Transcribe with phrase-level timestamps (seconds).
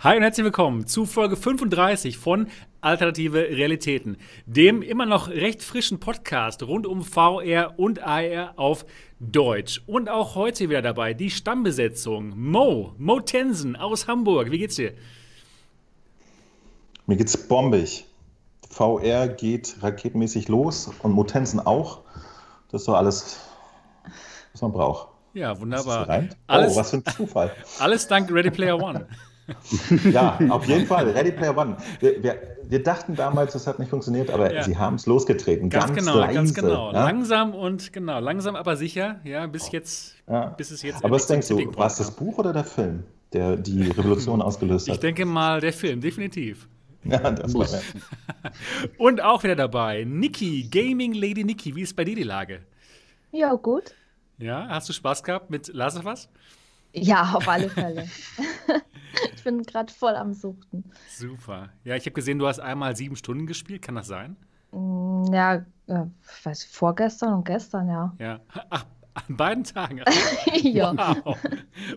[0.00, 2.48] Hi und herzlich willkommen zu Folge 35 von
[2.82, 8.84] Alternative Realitäten, dem immer noch recht frischen Podcast rund um VR und AR auf
[9.20, 9.82] Deutsch.
[9.86, 14.50] Und auch heute wieder dabei die Stammbesetzung Mo, Mo Tensen aus Hamburg.
[14.50, 14.92] Wie geht's dir?
[17.06, 18.04] Mir geht's bombig.
[18.68, 22.00] VR geht raketenmäßig los und Mo Tensen auch.
[22.70, 23.40] Das ist doch alles,
[24.52, 25.08] was man braucht.
[25.32, 26.06] Ja, wunderbar.
[26.46, 27.50] Alles, oh, was für ein Zufall.
[27.78, 29.08] Alles dank Ready Player One.
[30.10, 31.08] ja, auf jeden Fall.
[31.10, 31.76] Ready Player One.
[32.00, 34.62] Wir, wir, wir dachten damals, es hat nicht funktioniert, aber ja.
[34.62, 35.70] sie haben es losgetreten.
[35.70, 36.92] Ganz, ganz genau, leise, ganz genau.
[36.92, 37.04] Ja?
[37.04, 40.46] Langsam und genau, langsam aber sicher, ja, bis jetzt, ja.
[40.48, 41.04] bis es jetzt.
[41.04, 44.88] Aber was denkst du, war es das Buch oder der Film, der die Revolution ausgelöst
[44.88, 44.94] hat?
[44.94, 46.68] Ich denke mal, der Film, definitiv.
[47.04, 47.66] Ja, das war
[48.98, 51.76] Und auch wieder dabei, Niki, Gaming Lady Niki.
[51.76, 52.62] Wie ist bei dir die Lage?
[53.30, 53.94] Ja, gut.
[54.38, 56.28] Ja, hast du Spaß gehabt mit Last of Us?
[56.96, 58.08] Ja, auf alle Fälle.
[59.34, 60.84] ich bin gerade voll am Suchten.
[61.08, 61.70] Super.
[61.84, 63.82] Ja, ich habe gesehen, du hast einmal sieben Stunden gespielt.
[63.82, 64.36] Kann das sein?
[64.72, 66.04] Mm, ja, äh,
[66.44, 68.14] weiß, vorgestern und gestern, ja.
[68.18, 68.40] Ja.
[68.70, 68.86] Ach,
[69.16, 70.02] an beiden Tagen.
[70.62, 70.94] ja.
[70.96, 71.38] Wow.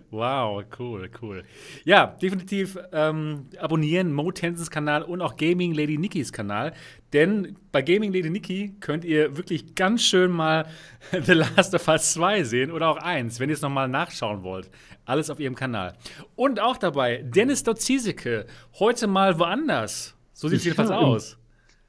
[0.09, 1.43] wow, cool, cool.
[1.83, 6.73] Ja, definitiv ähm, abonnieren Mo Tensens Kanal und auch Gaming Lady Nikis Kanal.
[7.13, 10.67] Denn bei Gaming Lady Nikki könnt ihr wirklich ganz schön mal
[11.11, 14.69] The Last of Us 2 sehen oder auch 1, wenn ihr es nochmal nachschauen wollt.
[15.05, 15.97] Alles auf ihrem Kanal.
[16.35, 18.45] Und auch dabei Dennis Dotziseke.
[18.77, 20.15] Heute mal woanders.
[20.33, 21.37] So sieht es jedenfalls aus.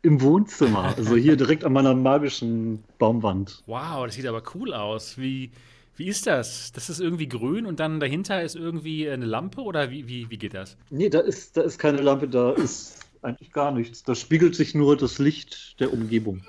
[0.03, 3.63] Im Wohnzimmer, also hier direkt an meiner magischen Baumwand.
[3.67, 5.19] Wow, das sieht aber cool aus.
[5.19, 5.51] Wie,
[5.97, 6.73] wie ist das?
[6.73, 10.39] Das ist irgendwie grün und dann dahinter ist irgendwie eine Lampe oder wie, wie, wie
[10.39, 10.77] geht das?
[10.89, 14.03] Nee, da ist, da ist keine Lampe, da ist eigentlich gar nichts.
[14.03, 16.43] Da spiegelt sich nur das Licht der Umgebung.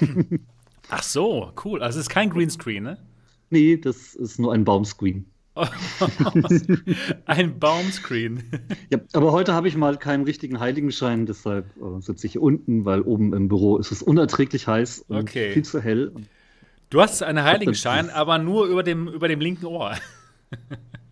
[0.88, 1.82] Ach so, cool.
[1.82, 2.98] Also es ist kein Greenscreen, ne?
[3.50, 5.26] Nee, das ist nur ein Baumscreen.
[7.26, 8.44] ein Baumscreen.
[8.90, 12.84] ja, aber heute habe ich mal keinen richtigen Heiligenschein, deshalb äh, sitze ich hier unten,
[12.84, 15.52] weil oben im Büro ist es unerträglich heiß und okay.
[15.52, 16.12] viel zu hell.
[16.90, 19.96] Du hast einen Heiligenschein, aber nur über dem, über dem linken Ohr.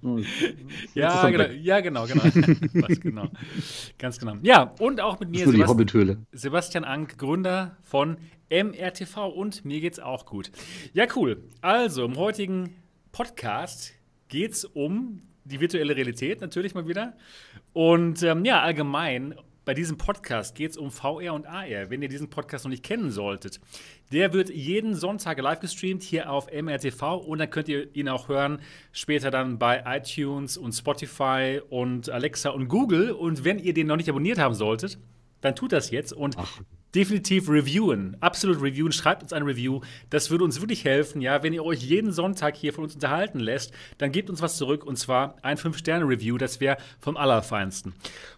[0.05, 0.19] Oh,
[0.95, 2.25] ja, genau, ja, genau, genau.
[3.01, 3.29] genau.
[3.99, 4.35] Ganz genau.
[4.43, 8.19] Ja, und auch mit mir Sebast Sebastian Ank, Gründer von
[8.51, 10.51] MRTV und mir geht's auch gut.
[10.93, 11.43] Ja, cool.
[11.63, 12.77] Also, im heutigen
[13.13, 13.95] Podcast
[14.29, 17.15] geht es um die virtuelle Realität natürlich mal wieder.
[17.73, 21.89] Und ähm, ja, allgemein bei diesem Podcast geht es um VR und AR.
[21.89, 23.61] Wenn ihr diesen Podcast noch nicht kennen solltet,
[24.13, 28.29] der wird jeden Sonntag live gestreamt hier auf MRTV und dann könnt ihr ihn auch
[28.29, 28.61] hören
[28.93, 33.13] später dann bei iTunes und Spotify und Alexa und Google.
[33.13, 34.99] Und wenn ihr den noch nicht abonniert haben solltet,
[35.41, 36.61] dann tut das jetzt und Ach
[36.95, 38.17] definitiv reviewen.
[38.21, 38.93] Absolut reviewen.
[38.93, 39.81] Schreibt uns ein Review.
[40.11, 41.21] Das würde uns wirklich helfen.
[41.21, 44.57] Ja, wenn ihr euch jeden Sonntag hier von uns unterhalten lässt, dann gebt uns was
[44.57, 46.39] zurück und zwar ein 5-Sterne-Review.
[46.39, 47.95] Das wäre vom Allerfeinsten.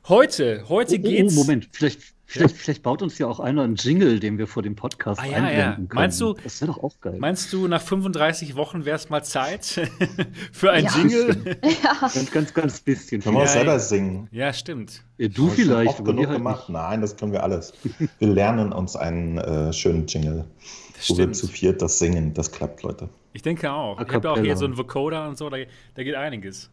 [0.09, 1.37] Heute, heute oh, oh, geht's.
[1.37, 4.63] Oh, Moment, vielleicht Vielleicht, vielleicht, baut uns ja auch einer einen Jingle, den wir vor
[4.63, 5.75] dem Podcast ah, ja, einblenden ja.
[5.75, 5.89] können.
[5.95, 7.17] Meinst du, das wäre doch auch geil.
[7.19, 9.65] Meinst du, nach 35 Wochen wäre es mal Zeit
[10.53, 10.97] für ein ja.
[10.97, 11.57] Jingle?
[11.83, 12.01] Ja.
[12.01, 13.23] Ganz, ganz, ganz bisschen.
[13.23, 14.29] Können wir auch selber singen?
[14.33, 15.05] Ja, stimmt.
[15.19, 15.91] Ja, du vielleicht.
[15.91, 16.69] Oft genug halt gemacht.
[16.69, 16.79] Nicht.
[16.79, 17.73] Nein, das können wir alles.
[18.19, 20.45] Wir lernen uns einen äh, schönen Jingle.
[20.97, 21.29] Das wo stimmt.
[21.29, 22.35] wir zu viert das singen.
[22.35, 23.09] Das klappt, Leute.
[23.35, 24.01] Ich denke auch.
[24.01, 25.59] Ich habe ja auch hier so einen Vocoder und so, da,
[25.95, 26.71] da geht einiges.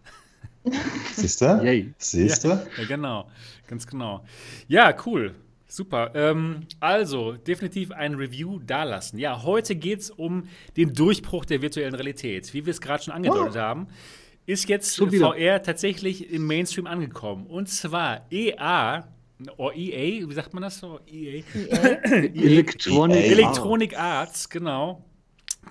[1.15, 1.93] Siehst du?
[1.97, 2.49] Siehst du?
[2.49, 3.29] Ja, ja, genau.
[3.67, 4.23] Ganz genau.
[4.67, 5.35] Ja, cool.
[5.67, 6.11] Super.
[6.13, 9.17] Ähm, also, definitiv ein Review dalassen.
[9.17, 10.47] Ja, heute geht es um
[10.77, 12.53] den Durchbruch der virtuellen Realität.
[12.53, 13.59] Wie wir es gerade schon angedeutet oh.
[13.59, 13.87] haben,
[14.45, 17.47] ist jetzt VR tatsächlich im Mainstream angekommen.
[17.47, 19.07] Und zwar EA,
[19.57, 20.99] oder EA, wie sagt man das so?
[21.07, 21.43] EA?
[21.55, 21.87] EA?
[22.03, 23.31] Electronic, EA.
[23.31, 25.03] Electronic Arts, genau.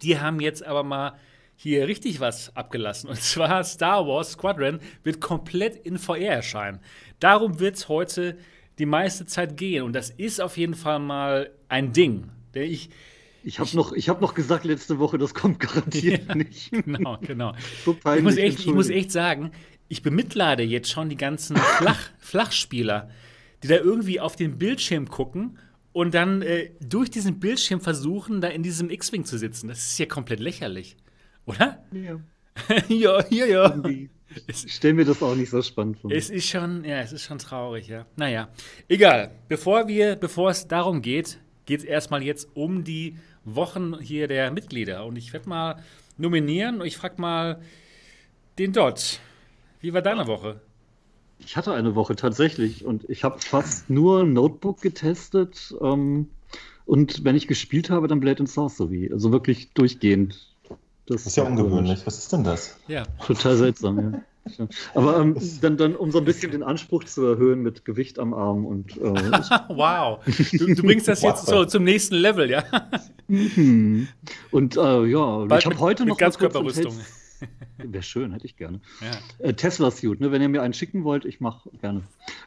[0.03, 1.13] Die haben jetzt aber mal
[1.57, 3.09] hier richtig was abgelassen.
[3.09, 6.81] Und zwar Star Wars Squadron wird komplett in VR erscheinen.
[7.21, 8.37] Darum wird es heute
[8.79, 9.85] die meiste Zeit gehen.
[9.85, 12.31] Und das ist auf jeden Fall mal ein Ding.
[12.55, 12.91] Der ich
[13.45, 16.71] ich habe noch, hab noch gesagt letzte Woche, das kommt garantiert ja, nicht.
[16.71, 17.55] Genau, genau.
[17.85, 19.51] so ich, muss echt, ich muss echt sagen,
[19.89, 23.11] ich bemitleide jetzt schon die ganzen Flach, Flachspieler,
[23.63, 25.59] die da irgendwie auf den Bildschirm gucken
[25.93, 29.69] und dann äh, durch diesen Bildschirm versuchen, da in diesem X-Wing zu sitzen.
[29.69, 30.97] Das ist ja komplett lächerlich,
[31.47, 31.79] oder?
[31.93, 32.19] Ja.
[32.89, 33.83] ja, ja, ja.
[34.47, 36.11] Ich stelle mir das auch nicht so spannend vor.
[36.11, 38.05] Es ist schon, ja, es ist schon traurig, ja.
[38.17, 38.49] Naja,
[38.89, 39.31] egal.
[39.49, 44.51] Bevor wir, bevor es darum geht, geht es erstmal jetzt um die Wochen hier der
[44.51, 45.05] Mitglieder.
[45.07, 45.83] Und ich werde mal
[46.19, 47.61] nominieren und ich frage mal
[48.59, 49.21] den Dot.
[49.81, 50.61] Wie war deine Woche?
[51.39, 55.75] Ich hatte eine Woche tatsächlich und ich habe fast nur Notebook getestet.
[55.81, 56.29] Ähm,
[56.85, 59.11] und wenn ich gespielt habe, dann Blade and Sorcery.
[59.13, 60.52] Also wirklich durchgehend.
[61.07, 62.07] Das, das ist ja ungewöhnlich.
[62.07, 62.77] Was ist denn das?
[62.89, 63.05] Ja.
[63.25, 64.23] Total seltsam, ja.
[64.95, 68.35] Aber ähm, dann, dann, um so ein bisschen den Anspruch zu erhöhen mit Gewicht am
[68.35, 68.97] Arm und.
[68.97, 69.01] Äh,
[69.69, 70.21] wow.
[70.53, 72.65] Du, du, bringst das jetzt so zum nächsten Level, ja?
[73.29, 74.09] Mhm.
[74.51, 76.95] Und äh, ja, Bald ich habe heute noch mal kurz Ganzkörperrüstung.
[77.79, 78.81] Wäre schön, hätte ich gerne.
[79.01, 79.47] Ja.
[79.47, 80.31] Äh, Tesla-Suit, ne?
[80.31, 82.03] wenn ihr mir einen schicken wollt, ich mache gerne.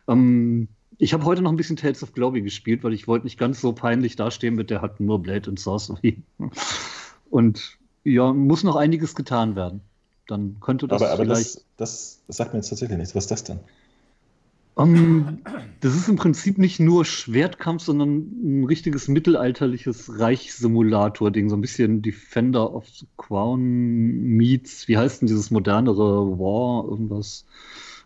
[0.07, 3.37] Ähm, ich habe heute noch ein bisschen Tales of Glory gespielt, weil ich wollte nicht
[3.37, 6.21] ganz so peinlich dastehen mit der hat nur Blade und Sorcery.
[7.29, 9.81] Und ja, muss noch einiges getan werden.
[10.27, 11.65] Dann könnte das aber aber vielleicht.
[11.77, 13.15] das, das sagt mir jetzt tatsächlich nichts.
[13.15, 13.59] Was ist das denn?
[14.77, 15.39] Ähm,
[15.81, 21.49] das ist im Prinzip nicht nur Schwertkampf, sondern ein richtiges mittelalterliches Reichssimulator-Ding.
[21.49, 27.45] So ein bisschen Defender of the Crown meets, wie heißt denn dieses modernere War, irgendwas.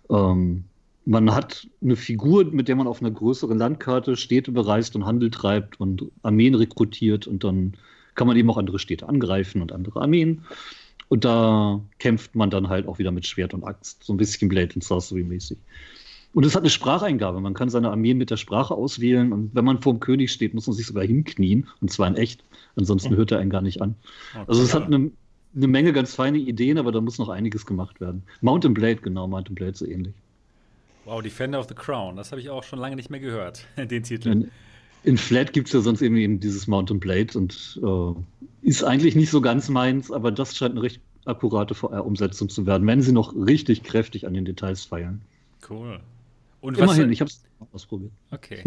[0.10, 0.66] Ähm,
[1.06, 5.32] man hat eine Figur, mit der man auf einer größeren Landkarte Städte bereist und Handel
[5.32, 7.74] treibt und Armeen rekrutiert und dann
[8.20, 10.42] kann man eben auch andere Städte angreifen und andere Armeen.
[11.08, 14.50] Und da kämpft man dann halt auch wieder mit Schwert und Axt, so ein bisschen
[14.50, 15.58] Blade and Sorcery mäßig.
[16.34, 17.40] Und es hat eine Spracheingabe.
[17.40, 19.32] Man kann seine Armeen mit der Sprache auswählen.
[19.32, 21.66] Und wenn man vor dem König steht, muss man sich sogar hinknien.
[21.80, 22.44] Und zwar in echt.
[22.76, 23.96] Ansonsten hört er einen gar nicht an.
[24.48, 25.12] Also es hat eine,
[25.56, 28.24] eine Menge ganz feine Ideen, aber da muss noch einiges gemacht werden.
[28.42, 30.14] Mountain Blade, genau, Mountain Blade so ähnlich.
[31.06, 32.18] Wow, Defender of the Crown.
[32.18, 34.30] Das habe ich auch schon lange nicht mehr gehört, den Titel.
[34.30, 34.52] In,
[35.04, 39.16] in Flat gibt es ja sonst eben, eben dieses Mountain Blade und äh, ist eigentlich
[39.16, 43.12] nicht so ganz meins, aber das scheint eine recht akkurate VR-Umsetzung zu werden, wenn sie
[43.12, 45.22] noch richtig kräftig an den Details feiern.
[45.70, 46.00] Cool.
[46.62, 48.12] Und Immerhin, was, ich habe es ausprobiert.
[48.32, 48.64] Okay.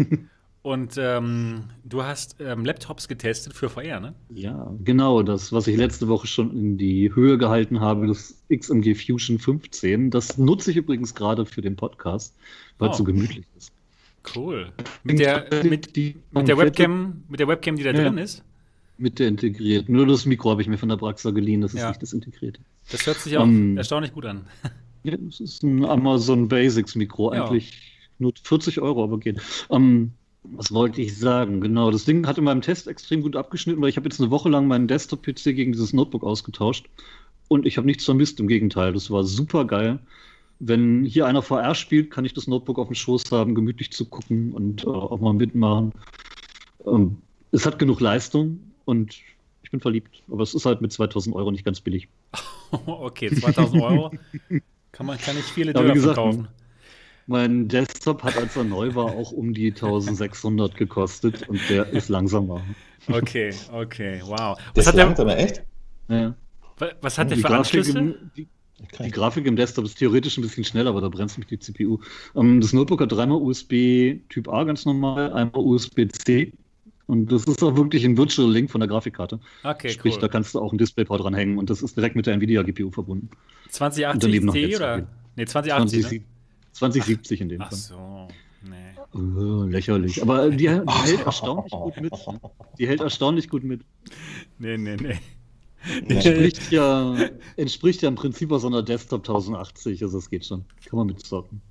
[0.63, 4.13] Und ähm, du hast ähm, Laptops getestet für VR, ne?
[4.29, 8.95] Ja, genau, das, was ich letzte Woche schon in die Höhe gehalten habe, das XMG
[8.95, 10.09] Fusion 15.
[10.09, 12.33] Das nutze ich übrigens gerade für den Podcast,
[12.77, 12.97] weil es Oh.
[12.99, 13.73] so gemütlich ist.
[14.35, 14.71] Cool.
[15.03, 18.03] Mit der, mit, mit der Webcam, mit der Webcam, die da Ja.
[18.03, 18.43] drin ist.
[18.97, 19.89] Mit der integriert.
[19.89, 21.89] Nur das Mikro habe ich mir von der Braxa geliehen, das ist Ja.
[21.89, 22.59] nicht das integrierte.
[22.91, 23.77] Das hört sich auch Ähm.
[23.77, 24.45] erstaunlich gut an.
[25.05, 27.73] Ja, das ist ein Amazon Basics Mikro, eigentlich
[28.19, 29.41] nur 40 Euro, aber geht.
[29.69, 30.11] Ähm,
[30.43, 31.59] was wollte ich sagen?
[31.59, 34.31] Genau, das Ding hat in meinem Test extrem gut abgeschnitten, weil ich habe jetzt eine
[34.31, 36.85] Woche lang meinen Desktop-PC gegen dieses Notebook ausgetauscht
[37.49, 39.99] und ich habe nichts vermisst, im Gegenteil, das war super geil.
[40.65, 44.05] Wenn hier einer VR spielt, kann ich das Notebook auf dem Schoß haben, gemütlich zu
[44.05, 45.91] gucken und äh, auch mal mitmachen.
[46.85, 47.17] Ähm,
[47.51, 49.17] es hat genug Leistung und
[49.61, 52.07] ich bin verliebt, aber es ist halt mit 2000 Euro nicht ganz billig.
[52.87, 54.11] okay, 2000 Euro.
[54.91, 56.47] Kann man kann nicht viele Ja, Döner gesagt, verkaufen.
[57.25, 62.09] Mein Desktop hat, als er neu war, auch um die 1600 gekostet und der ist
[62.09, 62.61] langsamer.
[63.09, 64.57] Okay, okay, wow.
[64.73, 65.63] Das Was hat ist der, langsam, echt?
[66.09, 66.35] Ja.
[66.77, 67.99] wa- was hat der Die, für Grafik Anschlüsse?
[67.99, 68.47] im, die,
[68.81, 69.03] Okay.
[69.05, 71.99] die Grafik im Desktop ist theoretisch ein bisschen schneller, aber da bremst mich die CPU.
[72.35, 76.51] Ähm, das Notebook hat dreimal USB Typ A ganz normal, einmal USB-C.
[77.05, 79.39] Und das ist auch wirklich ein Virtual Link von der Grafikkarte.
[79.63, 80.29] Okay, Sprich, da cool.
[80.29, 83.29] kannst du auch ein DisplayPort dranhängen und das ist direkt mit der Nvidia-GPU verbunden.
[83.69, 85.07] 2080 daneben noch T der oder?
[85.35, 86.01] Nee, 2080.
[86.01, 86.25] 20, Ne?
[86.71, 87.77] 2070 in dem Ach Fall.
[87.77, 88.27] so,
[88.61, 88.93] nee.
[89.13, 90.21] Oh, lächerlich.
[90.21, 92.13] Aber die, die hält erstaunlich gut mit.
[92.79, 93.81] Die hält erstaunlich gut mit.
[94.57, 95.19] Nee, nee, nee.
[96.07, 97.15] Entspricht ja,
[97.57, 100.63] entspricht ja im Prinzip auch so einer Desktop 1080, also es geht schon.
[100.85, 101.61] Kann man mitzocken.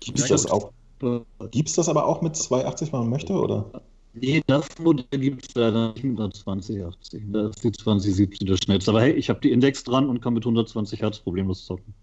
[0.00, 0.72] Gibt Ja, es das auch?
[1.02, 1.20] Äh,
[1.50, 3.70] Gibt's das aber auch mit 280, wenn man möchte, oder?
[4.12, 7.22] Nee, das Modell gibt es leider nicht mit einer 2080.
[7.28, 8.90] Da ist die 2070 das schnellste.
[8.90, 11.94] Aber hey, ich habe die Index dran und kann mit 120 Hertz problemlos zocken.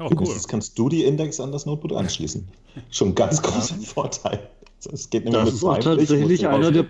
[0.00, 0.26] Oh, Cool.
[0.26, 2.48] Jetzt kannst du die Index an das Notebook anschließen.
[2.90, 4.50] Schon ein ganz großer Vorteil.
[4.92, 6.86] Es geht nämlich Das mit ist tatsächlich einer der-.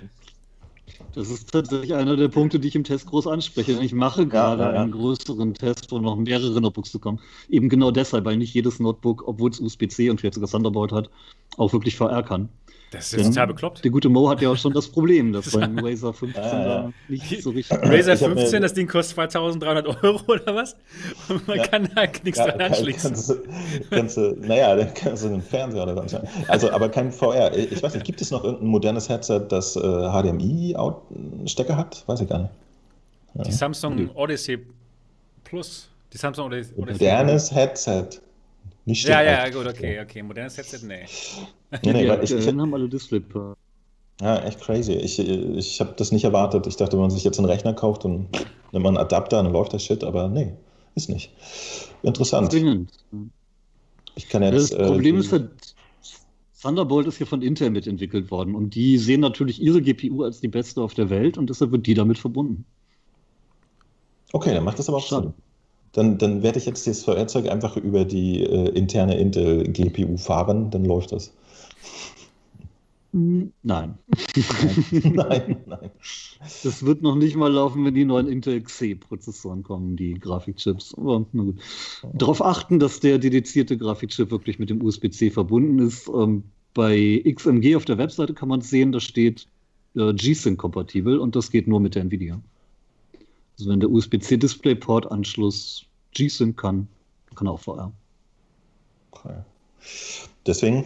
[1.14, 3.72] Das ist tatsächlich einer der Punkte, die ich im Test groß anspreche.
[3.80, 4.82] Ich mache gerade ja, ja.
[4.82, 7.20] einen größeren Test, wo noch mehrere Notebooks zu kommen.
[7.48, 11.10] Eben genau deshalb, weil nicht jedes Notebook, obwohl es USB-C und vielleicht sogar Thunderbolt hat,
[11.56, 12.48] auch wirklich VR kann.
[12.94, 13.84] Das ist total bekloppt.
[13.84, 16.64] Der gute Mo hat ja auch schon das Problem, dass beim Razer 15 Ja, ja.
[16.82, 17.78] da nicht so richtig.
[17.82, 20.76] Razer Ich hab mir- 15, das Ding kostet 2300 Euro oder was?
[21.28, 21.66] Und man Ja.
[21.66, 23.10] kann da nichts Ja, dran anschließen.
[23.12, 23.34] Kannst,
[23.90, 26.22] kannst naja, dann kannst du einen Fernseher oder sonst was.
[26.48, 27.56] Also, aber kein VR.
[27.56, 32.02] Ich weiß nicht, gibt es noch irgendein modernes Headset, das äh, HDMI-Stecker hat?
[32.06, 32.50] Weiß ich gar nicht.
[33.46, 34.58] Die Samsung Odyssey
[35.42, 35.88] Plus.
[36.12, 36.74] Die Samsung Odyssey.
[36.76, 38.06] Modernes Headset.
[38.86, 39.54] Nicht Ja, ja, halt.
[39.54, 40.22] gut, okay, okay.
[40.22, 41.04] Modernes Headset, nee.
[41.82, 43.22] Nee, nee, weil ich, ich, haben alle Display.
[44.20, 44.92] ja, echt crazy.
[44.92, 46.66] Ich, ich habe das nicht erwartet.
[46.66, 48.28] Ich dachte, wenn man sich jetzt einen Rechner kauft und
[48.72, 50.52] nimmt man einen Adapter, dann läuft das Shit, aber nee,
[50.94, 51.32] ist nicht.
[52.02, 52.52] Interessant.
[52.52, 52.90] Zwingend.
[54.14, 54.78] Ich kann Das jetzt.
[54.78, 55.50] Problem äh, ist halt,
[56.62, 60.48] Thunderbolt ist ja von Intel mitentwickelt worden und die sehen natürlich ihre GPU als die
[60.48, 62.64] beste auf der Welt und deshalb wird die damit verbunden.
[64.32, 65.06] Okay, dann macht das aber auch.
[65.08, 65.34] Sinn.
[65.92, 70.84] Dann, dann werde ich jetzt das VR-Zeug einfach über die äh, interne Intel-GPU fahren, dann
[70.84, 71.32] läuft das.
[73.16, 73.54] Nein.
[73.62, 75.90] nein, nein.
[76.64, 80.94] Das wird noch nicht mal laufen, wenn die neuen Intel Xe-Prozessoren kommen, die Grafikchips.
[80.94, 81.60] Aber na gut.
[82.12, 86.08] Darauf achten, dass der dedizierte Grafikchip wirklich mit dem USB-C verbunden ist.
[86.08, 86.42] Ähm,
[86.74, 89.46] bei XMG auf der Webseite kann man sehen, da steht
[89.94, 92.40] äh, G-Sync-kompatibel und das geht nur mit der Nvidia.
[93.56, 96.88] Also wenn der USB-C-Displayport-Anschluss G-Sync kann,
[97.36, 97.92] kann er auch VR.
[99.12, 99.36] Okay.
[100.46, 100.84] Deswegen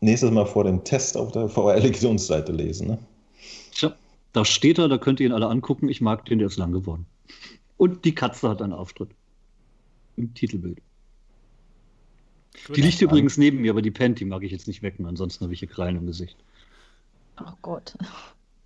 [0.00, 2.88] nächstes Mal vor dem Test auf der VR-Lektionsseite lesen.
[2.88, 2.98] Ne?
[3.72, 3.94] Tja,
[4.32, 5.88] da steht er, da könnt ihr ihn alle angucken.
[5.88, 7.06] Ich mag den, der ist lang geworden.
[7.76, 9.10] Und die Katze hat einen Auftritt.
[10.16, 10.78] Im Titelbild.
[12.74, 15.44] Die liegt übrigens neben mir, aber die pennt, die mag ich jetzt nicht wecken, ansonsten
[15.44, 16.36] habe ich hier Krallen im Gesicht.
[17.40, 17.94] Oh Gott.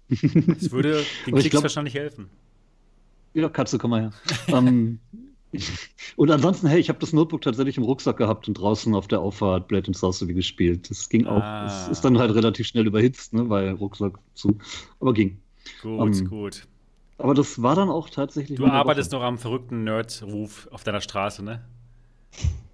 [0.09, 2.29] Das würde den Aber ich Klicks glaub- wahrscheinlich helfen.
[3.35, 4.13] Ja, Katze, komm mal her.
[4.49, 4.99] ähm,
[6.17, 9.21] und ansonsten, hey, ich habe das Notebook tatsächlich im Rucksack gehabt und draußen auf der
[9.21, 10.91] Auffahrt Blade and Sorcery gespielt.
[10.91, 11.43] Das ging auch.
[11.43, 11.67] Ah.
[11.67, 14.57] Es ist dann halt relativ schnell überhitzt, ne, weil Rucksack zu.
[15.01, 15.39] Aber ging.
[15.83, 16.67] Gut, Ähm, gut.
[17.19, 18.59] Aber das war dann auch tatsächlich.
[18.59, 19.21] Du arbeitest Woche.
[19.21, 21.65] noch am verrückten Nerd-Ruf auf deiner Straße, ne?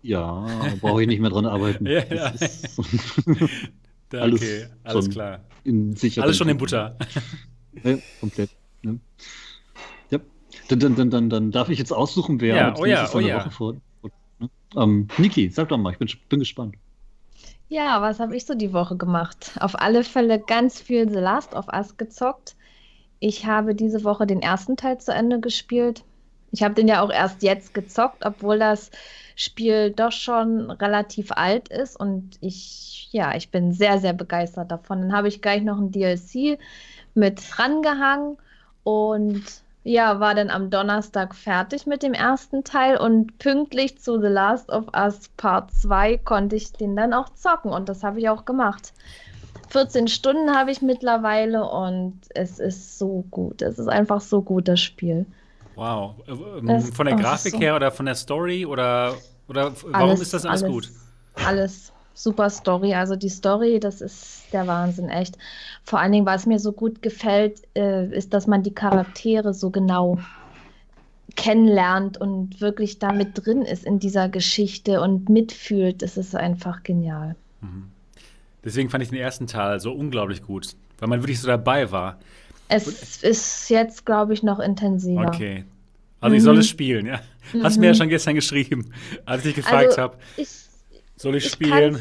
[0.02, 0.46] Ja,
[0.80, 1.86] brauche ich nicht mehr dran arbeiten.
[1.86, 2.32] Ja, ja.
[4.10, 5.40] Da, Alles okay, alles klar.
[5.66, 6.56] Alles schon in.
[6.56, 6.96] Butter.
[7.84, 8.48] Ja, komplett.
[8.82, 8.98] Ne?
[10.50, 10.58] Ja.
[10.68, 13.28] Dann, dann, dann, dann, dann darf ich jetzt aussuchen, wer Ja, oh ja, oh eine
[13.28, 13.40] ja.
[13.40, 13.74] Woche vor.
[14.38, 14.50] Ne?
[14.76, 16.76] Ähm, Niki, sag doch mal, ich bin, bin gespannt.
[17.68, 19.52] Ja, was habe ich so die Woche gemacht?
[19.60, 22.56] Auf alle Fälle ganz viel The Last of Us gezockt.
[23.20, 26.02] Ich habe diese Woche den ersten Teil zu Ende gespielt.
[26.50, 28.90] Ich habe den ja auch erst jetzt gezockt, obwohl das
[29.36, 35.02] Spiel doch schon relativ alt ist und ich, ja, ich bin sehr, sehr begeistert davon.
[35.02, 36.58] Dann habe ich gleich noch ein DLC
[37.14, 38.38] mit rangehangen
[38.82, 39.44] und
[39.88, 44.68] ja, war dann am Donnerstag fertig mit dem ersten Teil und pünktlich zu The Last
[44.70, 48.44] of Us Part 2 konnte ich den dann auch zocken und das habe ich auch
[48.44, 48.92] gemacht.
[49.70, 53.62] 14 Stunden habe ich mittlerweile und es ist so gut.
[53.62, 55.26] Es ist einfach so gut, das Spiel.
[55.74, 56.14] Wow.
[56.26, 59.14] Äh, ähm, Das- Von der Grafik so- her oder von der Story oder,
[59.48, 60.90] oder warum Alles- ist das alles, gut?
[61.46, 62.94] Alles super Story.
[62.94, 65.38] Also die Story, das ist der Wahnsinn, echt.
[65.84, 69.70] Vor allen Dingen, was mir so gut gefällt, äh, ist, dass man die Charaktere so
[69.70, 70.18] genau
[71.36, 76.02] kennenlernt und wirklich damit drin ist in dieser Geschichte und mitfühlt.
[76.02, 77.36] Das ist einfach genial.
[78.64, 82.18] Deswegen fand ich den ersten Teil so unglaublich gut, weil man wirklich so dabei war.
[82.68, 85.28] Es ist jetzt, glaube ich, noch intensiver.
[85.28, 85.64] Okay.
[86.20, 87.20] Also ich soll es spielen, ja.
[87.62, 87.80] Hast Mhm.
[87.80, 88.92] mir ja schon gestern geschrieben,
[89.24, 90.67] als ich gefragt Also, habe, Ich,
[91.18, 91.98] soll ich ich spielen?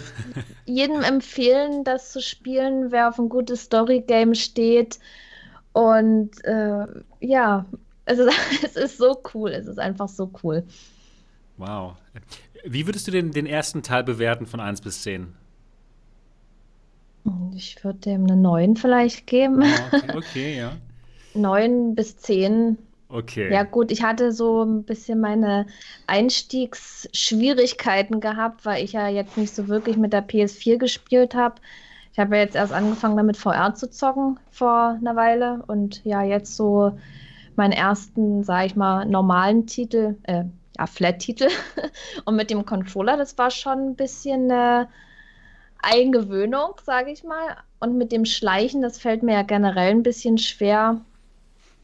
[0.66, 5.00] jedem empfehlen, das zu spielen, wer auf ein gutes Story-Game steht.
[5.74, 6.86] Und äh,
[7.20, 7.66] ja,
[8.06, 8.32] es ist,
[8.64, 9.52] es ist so cool.
[9.52, 10.64] Es ist einfach so cool.
[11.58, 11.96] Wow.
[12.66, 15.34] Wie würdest du den, den ersten Teil bewerten von 1 bis 10?
[17.24, 19.64] Und Ich würde dem eine 9 vielleicht geben.
[19.64, 20.78] Okay, okay, ja.
[21.34, 22.78] 9 bis 10.
[23.10, 23.52] Okay.
[23.52, 25.66] Ja, gut, ich hatte so ein bisschen meine
[26.08, 31.56] Einstiegsschwierigkeiten gehabt, weil ich ja jetzt nicht so wirklich mit der PS4 gespielt habe.
[32.12, 36.22] Ich habe ja jetzt erst angefangen, damit VR zu zocken vor einer Weile und ja,
[36.24, 36.98] jetzt so
[37.56, 40.44] meinen ersten, sage ich mal, normalen Titel, äh,
[40.78, 41.48] ja, Flat-Titel.
[42.26, 44.90] Und mit dem Controller, das war schon ein bisschen eine
[45.82, 47.58] Eingewöhnung, sage ich mal.
[47.80, 51.02] Und mit dem Schleichen, das fällt mir ja generell ein bisschen schwer.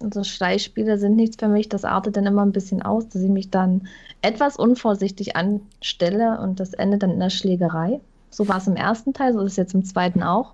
[0.03, 1.69] Also Schleichspiele sind nichts für mich.
[1.69, 3.87] Das artet dann immer ein bisschen aus, dass ich mich dann
[4.21, 7.99] etwas unvorsichtig anstelle und das endet dann in der Schlägerei.
[8.29, 10.53] So war es im ersten Teil, so ist es jetzt im zweiten auch.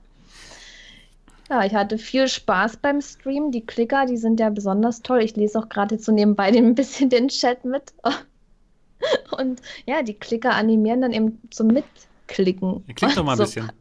[1.49, 3.51] Ja, ich hatte viel Spaß beim Stream.
[3.51, 5.21] Die Klicker, die sind ja besonders toll.
[5.23, 7.93] Ich lese auch gerade jetzt so nebenbei ein bisschen den Chat mit.
[9.37, 12.83] Und ja, die Klicker animieren dann eben zum Mitklicken.
[12.95, 13.43] Klick doch mal ein So.
[13.43, 13.71] bisschen.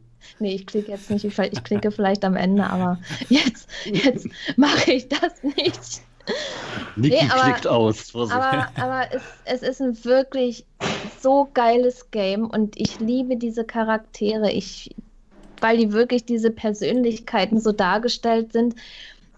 [0.40, 1.24] Nee, ich klicke jetzt nicht.
[1.24, 6.02] Ich, ich klicke vielleicht am Ende, aber jetzt, jetzt mache ich das nicht.
[6.96, 8.10] Niki Nee, aber- klickt aus.
[8.10, 8.38] Vorsicht.
[8.38, 10.64] Aber, aber es, es ist ein wirklich
[11.20, 14.94] so geiles Game und ich liebe diese Charaktere, ich,
[15.60, 18.74] weil die wirklich diese Persönlichkeiten so dargestellt sind.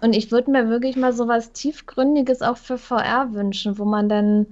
[0.03, 4.09] Und ich würde mir wirklich mal so was Tiefgründiges auch für VR wünschen, wo man
[4.09, 4.47] dann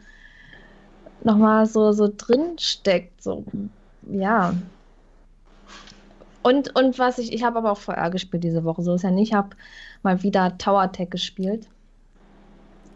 [1.25, 3.23] nochmal so, so drin steckt.
[3.23, 3.45] So,
[4.11, 4.55] ja.
[6.43, 9.11] Und, und was ich, ich habe aber auch VR gespielt diese Woche, so ist ja
[9.11, 9.29] nicht.
[9.29, 9.51] Ich habe
[10.03, 11.67] mal wieder Tower Tech gespielt.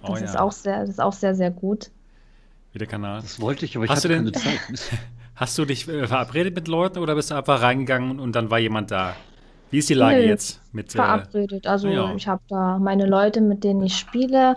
[0.02, 1.90] Das Oh ist ja, auch sehr, das ist auch sehr, sehr gut.
[2.72, 3.20] wie der Kanal.
[3.20, 4.98] das wollte ich, aber ich Hast hatte du denn- keine Zeit.
[5.34, 8.58] Hast du dich äh, verabredet mit Leuten oder bist du einfach reingegangen und dann war
[8.58, 9.14] jemand da?
[9.70, 11.66] Wie ist die Lage Nö, jetzt mit äh, verabredet.
[11.66, 12.14] Also ja.
[12.14, 14.56] ich habe da meine Leute, mit denen ich spiele.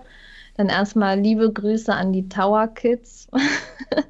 [0.57, 3.27] Dann erstmal liebe Grüße an die Tower Kids.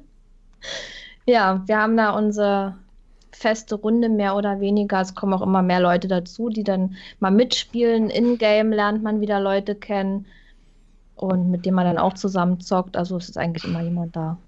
[1.26, 2.76] ja, wir haben da unsere
[3.46, 5.00] feste Runde mehr oder weniger.
[5.00, 8.10] Es kommen auch immer mehr Leute dazu, die dann mal mitspielen.
[8.10, 10.26] In-game lernt man wieder Leute kennen
[11.16, 12.96] und mit denen man dann auch zusammen zockt.
[12.96, 14.38] Also es ist eigentlich immer jemand da.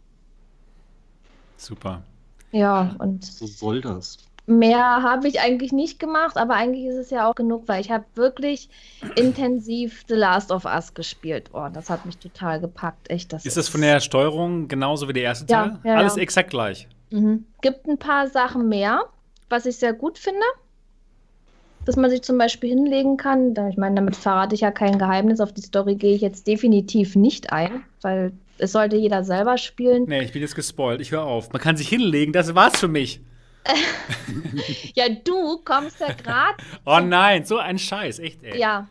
[1.57, 2.03] Super.
[2.51, 4.19] Ja, und So soll das.
[4.47, 7.91] mehr habe ich eigentlich nicht gemacht, aber eigentlich ist es ja auch genug, weil ich
[7.91, 8.69] habe wirklich
[9.15, 11.51] intensiv The Last of Us gespielt.
[11.53, 13.33] Oh, das hat mich total gepackt, echt.
[13.33, 15.81] Das Ist das von der Steuerung genauso wie der erste Ja, Teil?
[15.85, 16.23] ja, Alles ja.
[16.23, 16.89] exakt gleich.
[17.11, 17.45] Mhm.
[17.63, 19.05] Gibt ein paar Sachen mehr,
[19.49, 20.45] was ich sehr gut finde.
[21.85, 23.55] Dass man sich zum Beispiel hinlegen kann.
[23.71, 25.41] Ich meine, damit verrate ich ja kein Geheimnis.
[25.41, 30.05] Auf die Story gehe ich jetzt definitiv nicht ein, weil es sollte jeder selber spielen.
[30.07, 31.01] Nee, ich bin jetzt gespoilt.
[31.01, 31.51] Ich höre auf.
[31.53, 33.21] Man kann sich hinlegen, das war's für mich.
[34.95, 36.57] Ja, du kommst ja gerade.
[36.87, 38.59] Oh nein, so ein Scheiß, echt, ey.
[38.59, 38.89] ja,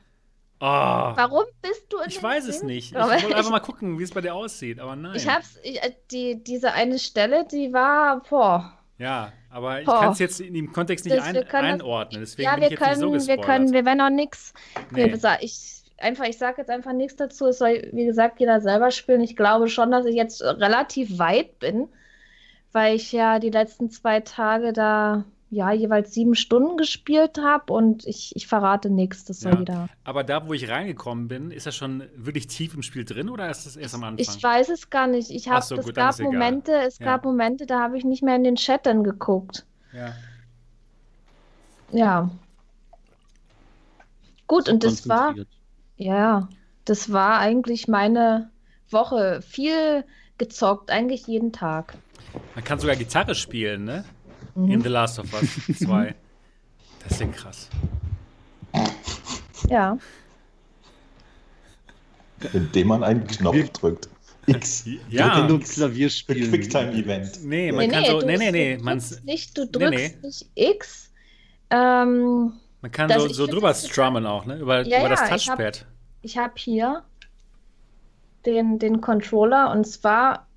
[0.59, 2.67] Oh, warum bist du in ich weiß es Film?
[2.67, 2.91] nicht.
[2.91, 5.15] Ich wollte einfach mal gucken, wie es bei dir aussieht, aber nein.
[5.15, 8.73] Ich hab's, ich, äh, die, diese eine Stelle, die war, boah.
[8.97, 12.21] Ja, aber ich kann es jetzt in dem Kontext nicht ein, können einordnen.
[12.21, 14.53] Deswegen ja, bin wir ich jetzt nicht so können, wir können, wir werden auch nichts.
[14.89, 15.13] Nee.
[15.41, 17.45] Ich, einfach, ich sage jetzt einfach nichts dazu.
[17.45, 19.21] Es soll, wie gesagt, jeder selber spielen.
[19.21, 21.87] Ich glaube schon, dass ich jetzt relativ weit bin,
[22.71, 28.05] weil ich ja die letzten zwei Tage da ja jeweils sieben Stunden gespielt habe und
[28.05, 29.23] ich, ich verrate nichts.
[29.25, 29.59] Das soll Ja.
[29.59, 29.89] jeder.
[30.03, 33.49] Aber da, wo ich reingekommen bin, ist das schon wirklich tief im Spiel drin oder
[33.49, 34.17] ist das erst am Anfang?
[34.35, 35.29] Ich weiß es gar nicht.
[35.31, 36.31] Ich habe, so, es gab ist egal.
[36.33, 37.05] Momente, es Ja.
[37.05, 39.65] gab Momente, da habe ich nicht mehr in den Chat dann geguckt.
[39.93, 40.13] ja.
[41.91, 42.29] Ja.
[44.47, 45.35] Gut, und das war,
[45.97, 46.47] ja,
[46.85, 48.49] das war eigentlich meine
[48.89, 49.41] Woche.
[49.41, 50.03] Viel
[50.37, 51.97] gezockt, eigentlich jeden Tag.
[52.55, 54.05] Man kann sogar Gitarre spielen, ne?
[54.57, 54.71] Mhm.
[54.71, 56.15] In The Last of Us 2.
[57.03, 57.69] Das ist ja krass.
[59.69, 59.97] Ja,
[62.53, 64.09] Indem man einen Knopf drückt.
[64.45, 64.85] X.
[65.09, 65.41] Ja.
[65.41, 66.51] Wenn du Klavier Für spielen.
[66.51, 67.43] Quicktime-Event.
[67.43, 68.19] Nee, man nee, kann nee, so.
[68.21, 68.77] Nee, nee, nee.
[68.77, 71.11] du Man, drückst nicht, du Nee, drückst nicht X.
[71.69, 74.57] Ähm, man kann so, so drüber strummen auch, ne?
[74.59, 75.85] Über, Ja, über das hab- Touchpad.
[76.21, 77.03] ich habe hier
[78.45, 80.47] den, den Controller und zwar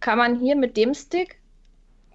[0.00, 1.38] kann man hier mit dem Stick,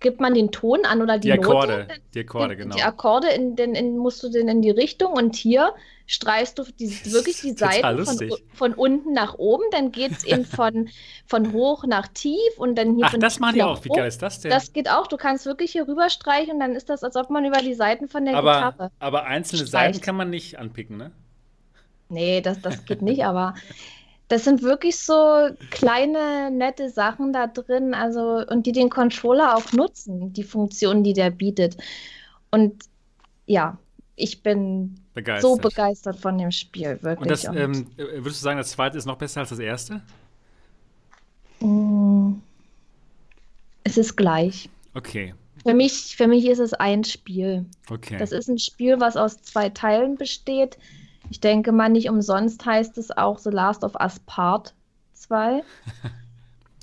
[0.01, 1.87] gibt man den Ton an oder die, Die Akkorde.
[1.87, 2.75] Note, Die Akkorde, genau.
[2.75, 5.73] die Akkorde in, den, in, musst du den in die Richtung und hier
[6.07, 10.45] streichst du die, wirklich die Seiten von, von unten nach oben, dann geht es eben
[10.45, 10.89] von,
[11.25, 13.83] von hoch nach tief und dann hier Ach, von das machen die auch.
[13.85, 14.51] Wie geil ist das denn?
[14.51, 15.07] Das geht auch.
[15.07, 17.75] Du kannst wirklich hier rüber streichen und dann ist das, als ob man über die
[17.75, 18.91] Seiten von der aber, Gitarre.
[18.99, 19.93] aber einzelne streicht.
[19.95, 21.11] Seiten kann man nicht anpicken, ne?
[22.09, 23.55] Nee, das, das geht nicht, aber
[24.31, 29.73] das sind wirklich so kleine, nette Sachen da drin, also und die den Controller auch
[29.73, 31.75] nutzen, die Funktionen, die der bietet.
[32.49, 32.85] Und
[33.45, 33.77] ja,
[34.15, 35.41] ich bin Begeistert.
[35.51, 37.19] so begeistert von dem Spiel, wirklich.
[37.19, 39.59] Und das, Und, ähm, äh, würdest du sagen, das zweite ist noch besser als das
[39.59, 40.01] erste?
[41.59, 42.35] mm,
[43.83, 44.69] es ist gleich.
[44.93, 45.33] Okay,
[45.65, 47.65] Für mich, für mich ist es ein Spiel.
[47.89, 48.17] okay.
[48.17, 50.77] Das ist ein Spiel, was aus zwei Teilen besteht.
[51.31, 54.75] Ich denke mal, nicht umsonst heißt es auch The Last of Us Part
[55.13, 55.63] 2.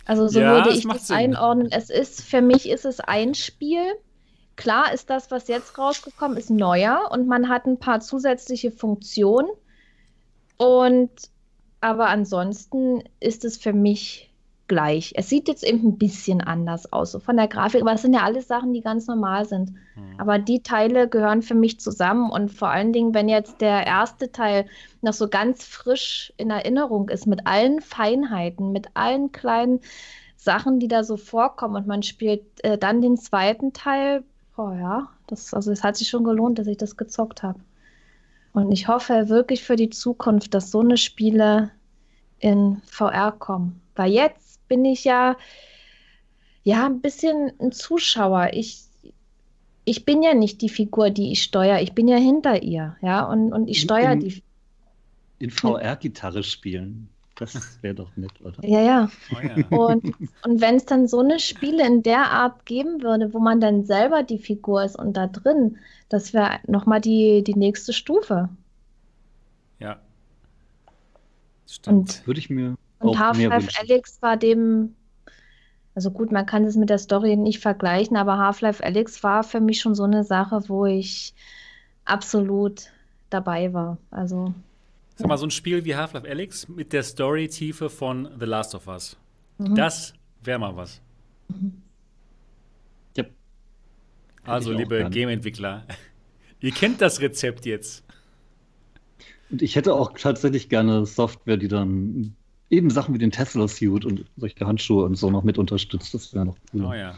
[0.07, 1.17] Also so Ja, würde ich das Sinn.
[1.17, 1.69] einordnen.
[1.71, 3.83] Es ist, für mich ist es ein Spiel.
[4.57, 9.51] Klar ist das, was jetzt rausgekommen ist, neuer und man hat ein paar zusätzliche Funktionen.
[10.57, 11.11] Und
[11.83, 14.28] aber ansonsten ist es für mich
[14.69, 15.13] gleich.
[15.17, 18.15] Es sieht jetzt eben ein bisschen anders aus, so von der Grafik, aber es sind
[18.15, 19.71] ja alles Sachen, die ganz normal sind.
[19.95, 20.05] Hm.
[20.19, 24.31] Aber die Teile gehören für mich zusammen und vor allen Dingen, wenn jetzt der erste
[24.31, 24.67] Teil
[25.01, 29.81] noch so ganz frisch in Erinnerung ist, mit allen Feinheiten, mit allen kleinen
[30.37, 34.23] Sachen, die da so vorkommen und man spielt äh, dann den zweiten Teil,
[34.57, 37.61] oh ja, das, also es hat sich schon gelohnt, dass ich das gezockt habe.
[38.53, 41.71] Und ich hoffe wirklich für die Zukunft, dass so eine Spiele
[42.39, 43.81] in VR kommen.
[43.95, 45.37] Weil jetzt bin ich ja,
[46.63, 48.51] ja ein bisschen ein Zuschauer.
[48.53, 48.85] Ich,
[49.85, 51.81] ich bin ja nicht die Figur, die ich steuere.
[51.83, 54.43] Ich bin ja hinter ihr, ja, und, und ich steuere in- die.
[55.41, 57.09] In VR-Gitarre spielen.
[57.37, 58.65] Das wäre doch nett, oder?
[58.67, 59.11] Ja, ja.
[59.33, 59.79] Oh, ja.
[59.79, 60.05] Und,
[60.45, 63.85] und wenn es dann so eine Spiele in der Art geben würde, wo man dann
[63.85, 65.79] selber die Figur ist und da drin,
[66.09, 68.49] das wäre nochmal die, die nächste Stufe.
[69.79, 70.01] ja.
[71.67, 72.27] Stimmt.
[72.27, 73.69] Würde ich mir Und Half-Life.
[73.81, 74.95] Alyx war dem,
[75.95, 79.61] also gut, man kann es mit der Story nicht vergleichen, aber Half-Life Alyx war für
[79.61, 81.35] mich schon so eine Sache, wo ich
[82.05, 82.91] absolut
[83.31, 83.99] dabei war.
[84.11, 84.55] Also,
[85.17, 88.87] Sag mal, so ein Spiel wie Half-Life Alyx mit der Story-Tiefe von The Last of
[88.89, 89.17] Us.
[89.59, 89.75] mhm.
[89.75, 91.01] Das wäre mal was.
[93.17, 93.25] Ja.
[94.45, 95.09] Also, liebe.
[95.11, 95.85] Game-Entwickler,
[96.61, 98.05] ihr kennt das Rezept jetzt.
[99.51, 102.37] Und ich hätte auch tatsächlich gerne Software, die dann
[102.71, 106.15] eben Sachen wie den Tesla-Suit und solche Handschuhe und so noch mit unterstützt.
[106.15, 106.97] Das wäre noch Oh cooler.
[106.97, 107.15] ja.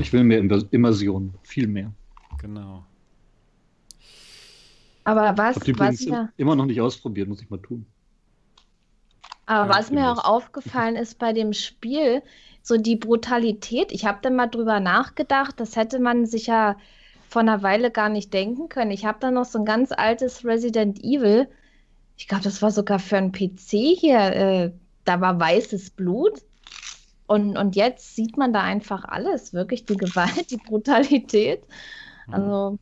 [0.00, 0.38] Ich will mehr
[0.70, 1.92] Immersion, viel mehr.
[2.38, 2.84] Genau.
[5.04, 7.86] Aber was, Ich was mir, immer noch nicht ausprobiert, muss ich mal tun.
[9.46, 12.22] aber Ja, was mir auch aufgefallen ist bei dem Spiel,
[12.62, 13.92] so die Brutalität.
[13.92, 16.76] Ich habe da mal drüber nachgedacht, das hätte man sich ja
[17.28, 18.90] vor einer Weile gar nicht denken können.
[18.92, 21.48] Ich habe da noch so ein ganz altes Resident Evil.
[22.16, 24.18] Ich glaube, das war sogar für einen PC hier.
[24.18, 24.72] Äh,
[25.04, 26.42] da war weißes Blut.
[27.26, 31.66] Und, und jetzt sieht man da einfach alles, wirklich die Gewalt, die Brutalität.
[32.26, 32.34] Mhm.
[32.34, 32.78] Also,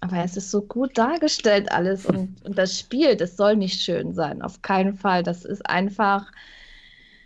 [0.00, 4.14] aber es ist so gut dargestellt alles und, und das Spiel, das soll nicht schön
[4.14, 5.22] sein, auf keinen Fall.
[5.22, 6.30] Das ist einfach,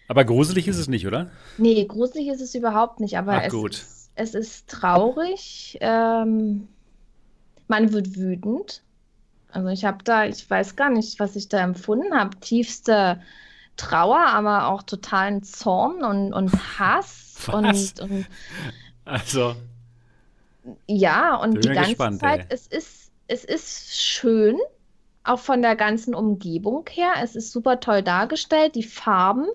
[0.09, 1.31] Aber gruselig ist es nicht, oder?
[1.57, 3.74] nee, gruselig ist es überhaupt nicht, aber Ach, es, gut.
[3.74, 5.79] Ist, es ist traurig.
[5.81, 6.68] Ähm,
[7.68, 8.83] man wird wütend.
[9.57, 12.38] Also ich habe da, ich weiß gar nicht, was ich da empfunden habe.
[12.40, 13.23] Tiefste
[13.77, 17.95] Trauer, aber auch totalen Zorn und, und Hass Was?
[18.01, 18.27] und, und
[19.05, 19.55] Also,
[20.87, 22.47] Ja, und die ganze gespannt, Zeit, ey.
[22.51, 24.57] es ist, es ist schön,
[25.25, 27.14] auch von der ganzen Umgebung her.
[27.23, 29.47] Es ist super toll dargestellt, die Farben,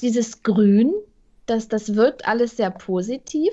[0.00, 0.92] dieses Grün,
[1.46, 3.52] das, das wirkt alles sehr positiv.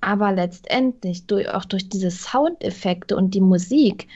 [0.00, 4.08] Aber letztendlich, durch, auch durch diese Soundeffekte und die Musik,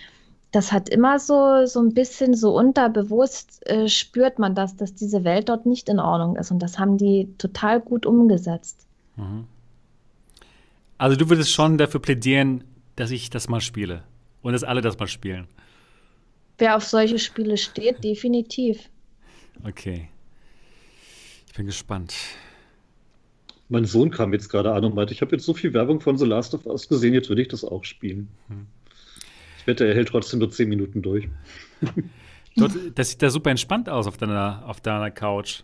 [0.53, 5.25] das hat immer so, so ein bisschen so unterbewusst äh, spürt man das, dass diese
[5.25, 6.51] Welt dort nicht in Ordnung ist.
[6.51, 8.87] Und das haben die total gut umgesetzt.
[9.17, 9.47] mhm.
[10.99, 14.03] also du würdest schon dafür plädieren, dass ich das mal spiele.
[14.43, 15.49] Und dass alle das mal spielen.
[16.59, 18.89] Wer auf solche Spiele steht, definitiv.
[19.65, 20.09] Okay.
[21.49, 22.15] Ich bin gespannt.
[23.69, 26.17] Mein Sohn kam jetzt gerade an und meinte, ich habe jetzt so viel Werbung von
[26.17, 28.29] The Last of Us gesehen, jetzt würde ich das auch spielen.
[28.49, 28.67] Hm.
[29.67, 31.29] Wette, er hält trotzdem nur 10 Minuten durch.
[32.57, 35.63] Dort, das sieht da super entspannt aus auf deiner, auf deiner Couch.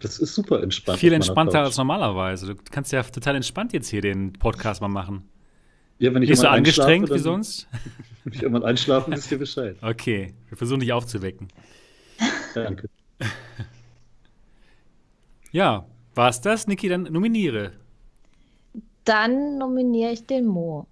[0.00, 0.98] Das ist super entspannt.
[0.98, 2.46] Viel entspannter als normalerweise.
[2.46, 5.28] Du kannst ja total entspannt jetzt hier den Podcast mal machen.
[5.98, 7.68] Ja, wenn ich Nicht so irgendwann angestrengt wie sonst?
[8.24, 9.76] Wenn ich irgendwann einschlafen, wisst ihr Bescheid.
[9.82, 11.48] Okay, wir versuchen dich aufzuwecken.
[12.54, 12.88] Danke.
[15.52, 15.86] Ja,
[16.16, 16.66] war's das?
[16.66, 17.74] Niki, dann nominiere.
[19.04, 20.88] Dann nominiere ich den Mo.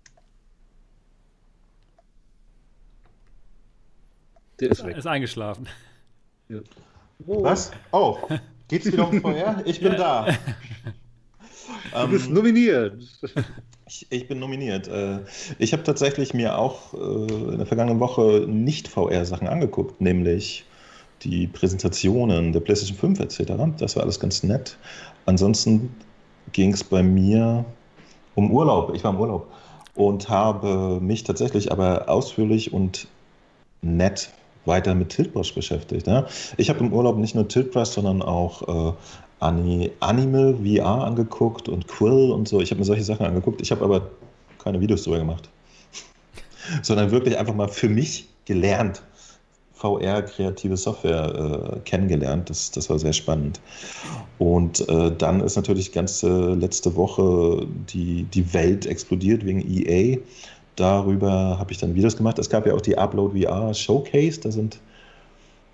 [4.62, 4.96] Der ist Er weg.
[4.96, 5.68] ist eingeschlafen.
[6.48, 6.58] Ja.
[7.18, 7.72] Was?
[7.92, 8.16] Oh,
[8.68, 9.62] geht's wieder um VR?
[9.64, 10.26] Ich bin da.
[11.94, 13.02] Du bist Ähm, nominiert.
[13.86, 14.88] ich, ich bin nominiert.
[14.88, 15.18] Äh,
[15.58, 16.96] Ich habe tatsächlich mir auch äh,
[17.52, 20.64] in der vergangenen Woche nicht VR-Sachen angeguckt, nämlich
[21.22, 23.52] die Präsentationen der PlayStation 5 etc.
[23.78, 24.76] Das war alles ganz nett.
[25.26, 25.94] Ansonsten
[26.52, 27.64] ging es bei mir
[28.34, 28.94] um Urlaub.
[28.94, 29.52] Ich war im Urlaub
[29.94, 33.06] und habe mich tatsächlich aber ausführlich und
[33.82, 34.30] nett
[34.64, 36.06] weiter mit Tilt Brush beschäftigt.
[36.06, 36.26] Ja.
[36.56, 38.92] Ich habe im Urlaub nicht nur Tilt Brush, sondern auch äh,
[39.40, 42.60] Ani Animal VR angeguckt und Quill und so.
[42.60, 43.60] Ich habe mir solche Sachen angeguckt.
[43.60, 44.10] Ich habe aber
[44.62, 45.48] keine Videos darüber gemacht,
[46.82, 49.02] sondern wirklich einfach mal für mich gelernt.
[49.74, 52.48] VR, kreative Software äh, kennengelernt.
[52.48, 53.60] Das, das war sehr spannend.
[54.38, 60.18] Und äh, dann ist natürlich ganze letzte Woche die, die Welt explodiert wegen EA.
[60.76, 62.38] Darüber habe ich dann Videos gemacht.
[62.38, 64.40] Es gab ja auch die Upload VR Showcase.
[64.40, 64.78] Da sind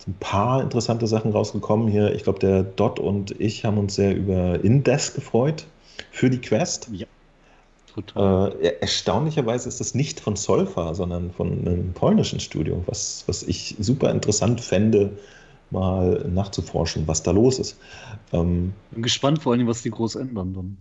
[0.07, 2.15] ein paar interessante Sachen rausgekommen hier.
[2.15, 5.67] Ich glaube, der Dot und ich haben uns sehr über Indesk gefreut
[6.11, 6.91] für die Quest.
[7.95, 8.53] Total.
[8.61, 13.77] Äh, erstaunlicherweise ist das nicht von Solfa, sondern von einem polnischen Studio, was, was ich
[13.81, 15.19] super interessant fände,
[15.71, 17.77] mal nachzuforschen, was da los ist.
[18.33, 20.77] Ähm, Bin gespannt vor allem, was die groß ändern dann.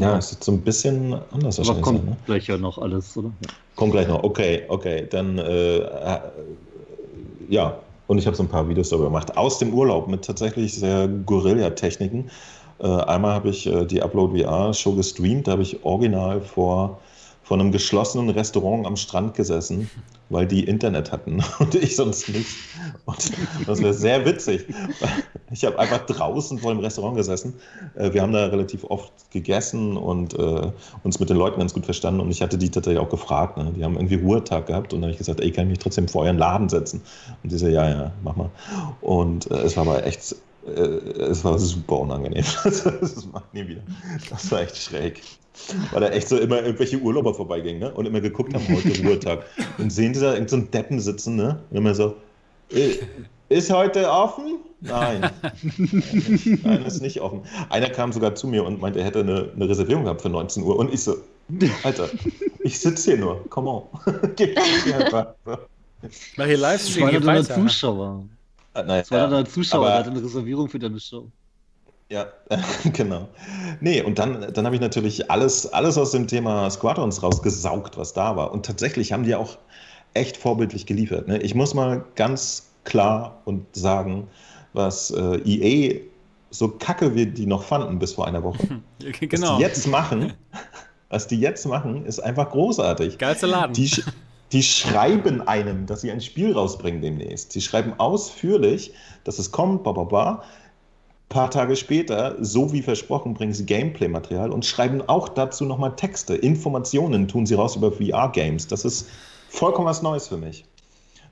[0.00, 1.82] Ja, es ist so ein bisschen anders Aber wahrscheinlich.
[1.82, 2.16] kommt sein, ne?
[2.26, 3.28] gleich ja noch alles, oder?
[3.28, 3.48] Ja.
[3.76, 4.22] Kommt gleich noch.
[4.22, 5.06] Okay, okay.
[5.10, 6.20] Dann, äh, äh,
[7.48, 7.78] ja.
[8.06, 9.36] Und ich habe so ein paar Videos darüber gemacht.
[9.36, 12.28] Aus dem Urlaub mit tatsächlich sehr Guerilla-Techniken.
[12.80, 15.46] Äh, einmal habe ich äh, die Upload VR-Show gestreamt.
[15.46, 16.98] Da habe ich original vor,
[17.50, 19.90] vor einem geschlossenen Restaurant am Strand gesessen,
[20.28, 22.46] weil die Internet hatten und ich sonst nicht.
[23.06, 23.32] Und
[23.66, 24.66] das wäre sehr witzig.
[25.50, 27.54] Ich habe einfach draußen vor dem Restaurant gesessen.
[27.96, 30.70] Äh, wir haben da relativ oft gegessen und äh,
[31.02, 32.20] uns mit den Leuten ganz gut verstanden.
[32.20, 33.56] Und ich hatte die tatsächlich auch gefragt.
[33.56, 33.72] Ne?
[33.76, 34.92] Die haben irgendwie Ruhetag gehabt.
[34.92, 37.02] Und dann habe ich gesagt, ey, kann ich mich trotzdem vor euren Laden setzen?
[37.42, 38.50] Und die so, ja, ja, mach mal.
[39.00, 40.36] Und äh, es war aber echt,
[40.68, 42.44] äh, es war super unangenehm.
[42.62, 43.82] das mache ich nie wieder.
[44.30, 45.20] Das war echt schräg.
[45.92, 47.92] Weil da echt so immer irgendwelche Urlauber vorbeigingen ne?
[47.92, 49.44] und immer geguckt haben, heute Ruhetag.
[49.78, 51.60] Und sehen sie da irgend so einen Deppen sitzen ne?
[51.70, 52.14] und immer so,
[52.72, 52.94] "Äh,
[53.48, 54.58] ist heute offen?
[54.80, 55.28] Nein.
[56.62, 57.42] Nein, ist nicht offen.
[57.68, 60.62] Einer kam sogar zu mir und meinte, er hätte eine, eine Reservierung gehabt für 19
[60.62, 60.76] Uhr.
[60.78, 61.16] Und ich so,
[61.82, 62.08] Alter,
[62.60, 63.82] ich sitze hier nur, come on.
[64.36, 65.34] Geh geh einfach.
[66.36, 67.54] Mach hier Livestream, war hier dann ein weiter.
[67.56, 68.24] Zuschauer.
[68.72, 71.26] Ah, naja, Das war dann ein Zuschauer, aber- der hatte eine Reservierung für deine Show.
[72.10, 72.26] Ja,
[72.92, 73.28] genau.
[73.80, 78.12] Nee, und dann, dann habe ich natürlich alles, alles aus dem Thema Squadrons rausgesaugt, was
[78.12, 78.52] da war.
[78.52, 79.58] Und tatsächlich haben die auch
[80.12, 81.28] echt vorbildlich geliefert.
[81.28, 81.38] Ne?
[81.38, 84.26] Ich muss mal ganz klar und sagen,
[84.72, 86.00] was äh, EA
[86.50, 88.80] so kacke wir die noch fanden bis vor einer Woche.
[89.20, 89.52] genau.
[89.52, 90.32] Was die jetzt machen,
[91.08, 93.18] was die jetzt machen, ist einfach großartig.
[93.18, 93.72] Geilster Laden.
[93.72, 93.90] Die,
[94.50, 97.52] die schreiben einem, dass sie ein Spiel rausbringen demnächst.
[97.52, 98.92] Sie schreiben ausführlich,
[99.22, 100.42] dass es kommt, bla bla bla.
[101.30, 105.94] Ein paar Tage später, so wie versprochen, bringen sie Gameplay-Material und schreiben auch dazu nochmal
[105.94, 106.34] Texte.
[106.34, 108.66] Informationen tun sie raus über VR-Games.
[108.66, 109.08] Das ist
[109.48, 110.64] vollkommen was Neues für mich.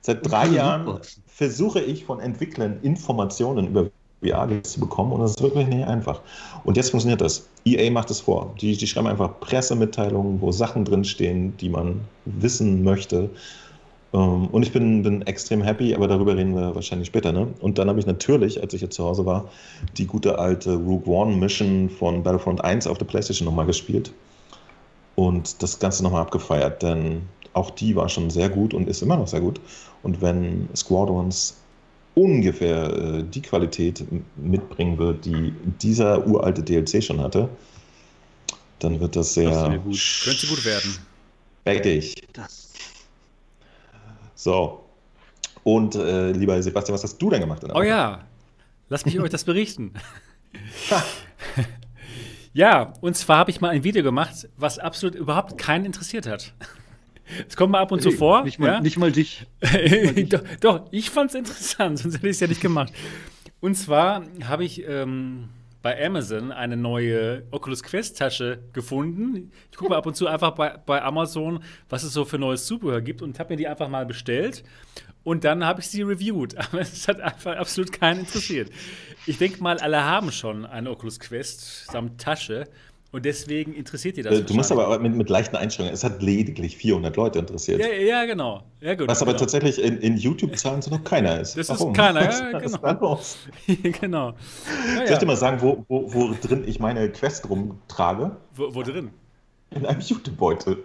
[0.01, 3.91] Seit drei Jahren versuche ich von Entwicklern Informationen über
[4.23, 6.21] VR-Games zu bekommen und das ist wirklich nicht einfach.
[6.63, 7.49] Und jetzt funktioniert das.
[7.65, 8.55] EA macht es vor.
[8.61, 13.31] Die, die schreiben einfach Pressemitteilungen, wo Sachen drinstehen, die man wissen möchte.
[14.13, 17.33] Ähm, und ich bin, bin extrem happy, aber darüber reden wir wahrscheinlich später.
[17.33, 17.49] Ne?
[17.61, 19.49] Und dann habe ich natürlich, als ich jetzt zu Hause war,
[19.97, 24.13] die gute alte Rogue One Mission von Battlefront 1 auf der PlayStation nochmal gespielt
[25.15, 29.17] und das Ganze nochmal abgefeiert, denn auch die war schon sehr gut und ist immer
[29.17, 29.61] noch sehr gut.
[30.03, 31.57] Und wenn Squadrons
[32.15, 34.05] ungefähr äh, die Qualität
[34.37, 37.49] mitbringen wird, die dieser uralte DLC schon hatte,
[38.79, 39.51] dann wird das sehr.
[39.51, 40.21] Das gut.
[40.25, 40.99] Könnte gut werden.
[41.65, 42.15] Backig.
[42.33, 42.68] Das.
[44.39, 44.85] So.
[45.65, 47.65] Und äh, lieber Sebastian, was hast du denn gemacht?
[47.65, 47.89] oh Woche?
[47.89, 48.25] ja,
[48.89, 49.95] lass mich euch das berichten.
[52.53, 56.55] ja, und zwar habe ich mal ein Video gemacht, was absolut überhaupt keinen interessiert hat.
[57.49, 58.45] Es kommt mal ab und zu vor.
[58.45, 58.81] Nicht mal, ja?
[58.81, 59.45] nicht mal dich.
[59.61, 60.29] Nicht mal dich.
[60.29, 62.93] doch, doch, ich fand es interessant, sonst hätte ich es ja nicht gemacht.
[63.61, 65.49] Und zwar habe ich ähm,
[65.83, 69.53] bei Amazon eine neue Oculus Quest Tasche gefunden.
[69.71, 72.67] Ich gucke mal ab und zu einfach bei, bei Amazon, was es so für neues
[72.67, 74.65] Zubehör gibt und habe mir die einfach mal bestellt.
[75.23, 76.57] Und dann habe ich sie reviewed.
[76.59, 78.71] Aber es hat einfach absolut keinen interessiert.
[79.27, 82.65] Ich denke mal, alle haben schon eine Oculus Quest samt Tasche.
[83.11, 84.35] Und deswegen interessiert die das.
[84.35, 87.81] Äh, du musst aber mit, mit leichten Einstellungen, es hat lediglich 400 Leute interessiert.
[87.81, 88.63] Ja, ja genau.
[88.81, 89.31] Ja, gut, Was genau.
[89.31, 91.57] aber tatsächlich in, in YouTube-Zahlen so noch keiner ist.
[91.57, 91.93] Das Warum?
[91.93, 92.83] ist keiner, ja, genau.
[92.83, 94.29] Was ist genau.
[94.29, 98.37] Ja, Soll ich dir mal sagen, wo, wo, wo drin ich meine Quest rumtrage?
[98.55, 99.11] Wo, wo drin?
[99.71, 100.77] In einem Jutebeutel.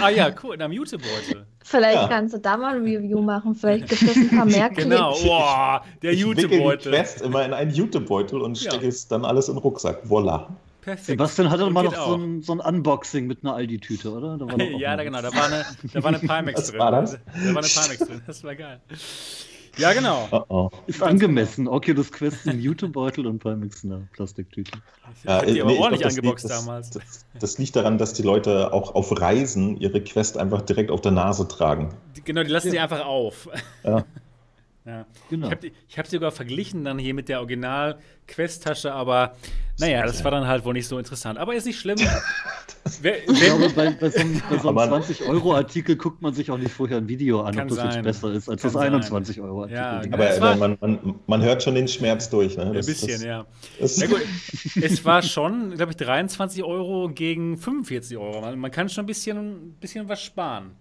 [0.00, 1.46] Ah ja, cool, in einem Jutebeutel.
[1.62, 2.08] Vielleicht ja.
[2.08, 3.54] kannst du da mal ein Review machen.
[3.54, 4.88] Vielleicht gibt es ein paar mehr Klicks.
[4.88, 6.74] Genau, boah, der Jutebeutel.
[6.74, 10.08] Ich die Quest immer in einen Jutebeutel und stecke es dann alles in den Rucksack.
[10.08, 10.48] Voila.
[10.84, 11.06] Perfekt.
[11.06, 14.38] Sebastian hatte mal noch so ein, so ein, Unboxing mit einer Aldi-Tüte, oder?
[14.78, 16.78] ja, da, genau, da war eine, da war eine Pimax drin.
[16.78, 17.12] War das?
[17.12, 17.18] Da
[17.54, 18.80] war eine Pimax drin, das war geil.
[19.78, 20.28] Ja, genau.
[20.30, 20.70] Oh, oh.
[20.86, 21.68] Ist angemessen.
[21.68, 24.78] Oculus Quest ein Jutebeutel und Pimax in einer Plastiktüte.
[25.24, 26.90] Ja, ich die aber nee, ordentlich glaub, angeboxt liegt, damals.
[26.90, 31.00] Das, das, liegt daran, dass die Leute auch auf Reisen ihre Quest einfach direkt auf
[31.00, 31.94] der Nase tragen.
[32.24, 32.72] Genau, die lassen ja.
[32.72, 33.48] sie einfach auf.
[33.82, 34.04] Ja.
[34.86, 35.06] Ja.
[35.30, 35.46] Genau.
[35.46, 39.34] Ich habe hab sie sogar verglichen dann hier mit der Original-Quest-Tasche, aber
[39.78, 41.38] naja, das war dann halt wohl nicht so interessant.
[41.38, 41.96] Aber ist nicht schlimm.
[43.00, 46.70] wer, ich glaube, bei, bei so, einem, so einem 20-Euro-Artikel guckt man sich auch nicht
[46.70, 47.92] vorher ein Video an, ob das sein.
[47.92, 49.74] jetzt besser ist als Kann das 21-Euro-Artikel.
[49.74, 52.58] Ja, aber aber man, man, man, hört schon den Schmerz durch.
[52.58, 52.72] Ne?
[52.74, 53.46] Das, ein bisschen, das, ja.
[53.80, 54.20] Das ja gut,
[54.82, 58.42] es war schon, glaube ich, 23 Euro gegen 45 Euro.
[58.42, 60.72] Man, man kann schon ein bisschen, bisschen was sparen.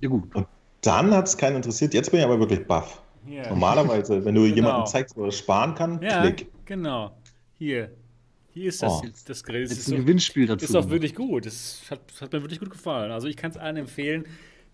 [0.00, 0.34] Ja, gut.
[0.36, 0.46] Und
[0.82, 1.94] dann hat es keinen interessiert.
[1.94, 3.02] Jetzt bin ich aber wirklich baff.
[3.28, 3.48] Yeah.
[3.50, 4.54] Normalerweise, wenn du genau.
[4.54, 6.46] jemandem zeigst, wo er sparen kann, ja, klick.
[6.64, 7.12] Genau.
[7.58, 7.90] Hier.
[8.52, 9.02] Hier ist das, oh.
[9.26, 9.70] das Gerät.
[9.70, 10.64] Das ist ein so, Gewinnspiel dazu.
[10.64, 11.46] Ist auch wirklich gut.
[11.46, 13.12] Das hat, hat mir wirklich gut gefallen.
[13.12, 14.24] Also ich kann es allen empfehlen,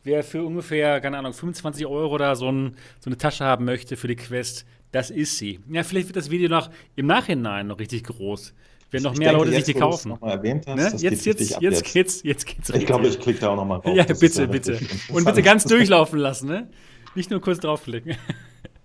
[0.04, 3.96] wer für ungefähr, keine Ahnung, 25 Euro da so, ein, so eine Tasche haben möchte
[3.96, 5.60] für die Quest, das ist sie.
[5.68, 8.54] Ja, vielleicht wird das Video noch im Nachhinein noch richtig groß.
[8.90, 10.10] Wenn noch mehr denke, Leute jetzt, sich die kaufen.
[10.10, 10.82] Noch mal erwähnt hast, ne?
[10.84, 12.82] jetzt, jetzt, jetzt, jetzt, geht's, jetzt geht's richtig.
[12.82, 13.96] Ich glaube, ich klicke da auch noch mal drauf.
[13.96, 14.78] Ja, das bitte, bitte.
[15.08, 16.68] Und bitte ganz durchlaufen lassen, ne?
[17.14, 18.16] Nicht nur kurz draufklicken.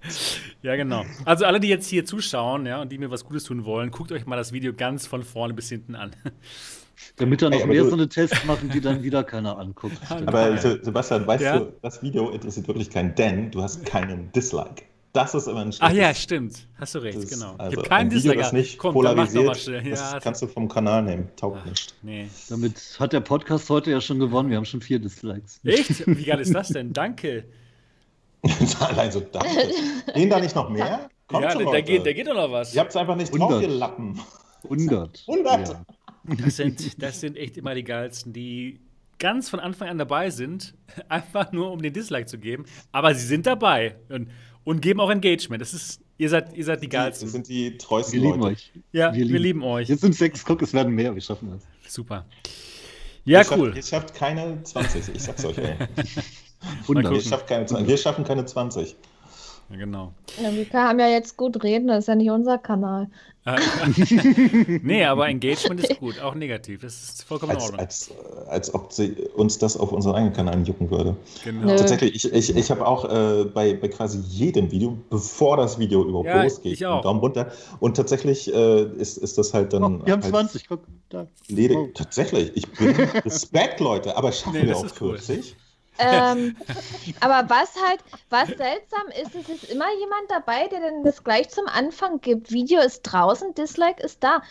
[0.64, 1.06] ja, genau.
[1.26, 4.12] Also alle, die jetzt hier zuschauen, ja, und die mir was Gutes tun wollen, guckt
[4.12, 6.12] euch mal das Video ganz von vorne bis hinten an.
[7.18, 9.98] Damit dann noch Ey, mehr so eine Tests machen, die dann wieder keiner anguckt.
[10.10, 11.60] Aber Sebastian, weißt ja?
[11.60, 14.84] du, das Video interessiert wirklich keinen, denn du hast keinen Dislike.
[15.14, 16.68] Das ist immer ein Ach ja, stimmt.
[16.80, 17.56] Hast du recht, das, genau.
[17.58, 21.04] Also ich habe keinen Video, das nicht Komm, polarisiert, ja, das kannst du vom Kanal
[21.04, 21.30] nehmen.
[21.36, 21.94] Taugt Ach, nicht.
[22.02, 22.30] Nee.
[22.50, 24.50] Damit hat der Podcast heute ja schon gewonnen.
[24.50, 25.60] Wir haben schon vier Dislikes.
[25.66, 26.08] Echt?
[26.08, 26.94] Wie geil ist das denn?
[26.94, 27.44] Danke.
[28.80, 29.50] Allein so danke.
[30.14, 31.10] Gehen da nicht noch mehr?
[31.28, 32.74] Kommt ja, der, geht, der geht doch noch was.
[32.74, 33.52] Ihr habt es einfach nicht 100.
[33.52, 34.20] drauf, ihr Lappen.
[34.64, 35.24] 100.
[35.28, 35.70] 100.
[35.70, 35.86] Ja.
[36.24, 38.80] Das, sind, das sind echt immer die geilsten, die
[39.20, 40.74] ganz von Anfang an dabei sind,
[41.10, 42.66] einfach nur um den Dislike zu geben.
[42.92, 43.96] Aber sie sind dabei.
[44.10, 44.30] Und
[44.64, 45.62] und geben auch Engagement.
[45.62, 47.28] Das ist, ihr seid, ihr seid die geilsten.
[47.28, 48.54] Wir sind die treuesten Wir lieben Leute.
[48.54, 48.72] euch.
[48.92, 49.44] Ja, wir, wir lieben.
[49.44, 49.64] lieben.
[49.64, 49.90] euch.
[49.90, 51.94] Jetzt sind sechs, guck, es werden mehr, wir schaffen das.
[51.94, 52.26] Super.
[53.26, 53.68] Ja, ihr cool.
[53.68, 55.76] Schafft, ihr schafft keine 20, ich sag's euch, ey.
[56.88, 58.96] Wir, schafft keine, wir schaffen keine 20.
[59.72, 60.14] Ja, genau.
[60.42, 63.10] Ja, wir haben ja jetzt gut reden, das ist ja nicht unser Kanal.
[64.84, 66.82] nee, aber Engagement ist gut, auch negativ.
[66.82, 67.80] Das ist vollkommen in Als, Ordnung.
[67.80, 68.12] als,
[68.50, 71.16] als ob sie uns das auf unseren eigenen Kanal jucken würde.
[71.44, 71.68] Genau.
[71.68, 71.76] Nö.
[71.76, 76.04] Tatsächlich, ich, ich, ich habe auch äh, bei, bei quasi jedem Video, bevor das Video
[76.04, 76.96] überhaupt Ja, losgeht, ich auch.
[76.96, 77.52] einen Daumen runter.
[77.80, 79.84] Und tatsächlich äh, ist, ist das halt dann.
[79.84, 81.26] Oh, wir haben halt 20, guck, da.
[81.48, 81.78] Ledig.
[81.78, 81.90] Oh.
[81.96, 82.90] Tatsächlich, ich bin
[83.26, 85.18] Respekt, Leute, aber schaffen Nee, wir auch cool.
[85.18, 85.56] 40?
[86.00, 86.56] Ähm,
[87.20, 88.00] aber was halt,
[88.30, 92.52] was seltsam ist, es ist immer jemand dabei, der dann das gleich zum Anfang gibt.
[92.52, 94.42] Video ist draußen, Dislike ist da.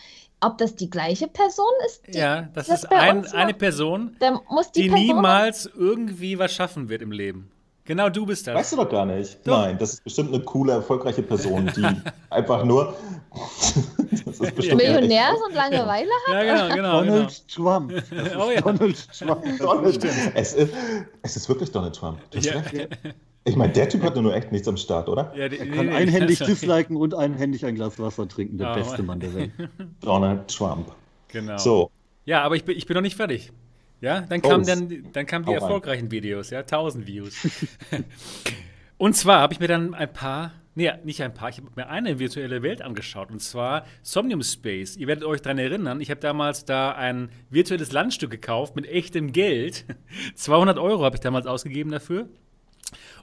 [0.42, 2.06] Ob das die gleiche Person ist?
[2.06, 3.52] Die, Ja, das das ist ein, eine?
[3.52, 7.50] Person, die, die Person niemals irgendwie was schaffen wird im Leben.
[7.90, 8.54] Genau du bist das.
[8.54, 9.40] Weißt du doch gar nicht.
[9.44, 9.62] Doch.
[9.62, 11.84] Nein, das ist bestimmt eine coole, erfolgreiche Person, die
[12.30, 12.94] einfach nur.
[14.12, 16.46] das ist bestimmt Millionär ist und Langeweile hat.
[16.46, 17.00] Ja, genau, genau.
[17.00, 17.02] genau.
[17.02, 17.92] Donald Trump.
[17.92, 18.60] Das ist Oh ja.
[18.60, 19.58] Donald Trump.
[19.58, 20.04] Donald,
[20.36, 20.72] es, ist,
[21.22, 22.20] es ist wirklich Donald Trump.
[22.30, 22.60] Du hast Ja.
[22.60, 22.88] recht.
[23.42, 25.32] Ich meine, der Typ hat nur echt nichts am Start, oder?
[25.36, 28.56] Ja, die, Er kann nee, einhändig disliken und einhändig ein Glas Wasser trinken.
[28.58, 29.50] Der Ja, beste Mann der Welt.
[30.00, 30.92] Donald Trump.
[31.26, 31.58] Genau.
[31.58, 31.90] So,
[32.24, 33.50] Ja, aber ich bin, ich bin noch nicht fertig.
[34.00, 37.46] Ja, dann kamen dann, dann kamen die erfolgreichen Videos, ja, 1000 Views.
[38.98, 41.88] und zwar habe ich mir dann ein paar, nee, nicht ein paar, ich habe mir
[41.88, 44.96] eine virtuelle Welt angeschaut und zwar Somnium Space.
[44.96, 49.32] Ihr werdet euch daran erinnern, ich habe damals da ein virtuelles Landstück gekauft mit echtem
[49.32, 49.84] Geld.
[50.34, 52.28] 200 Euro habe ich damals ausgegeben dafür.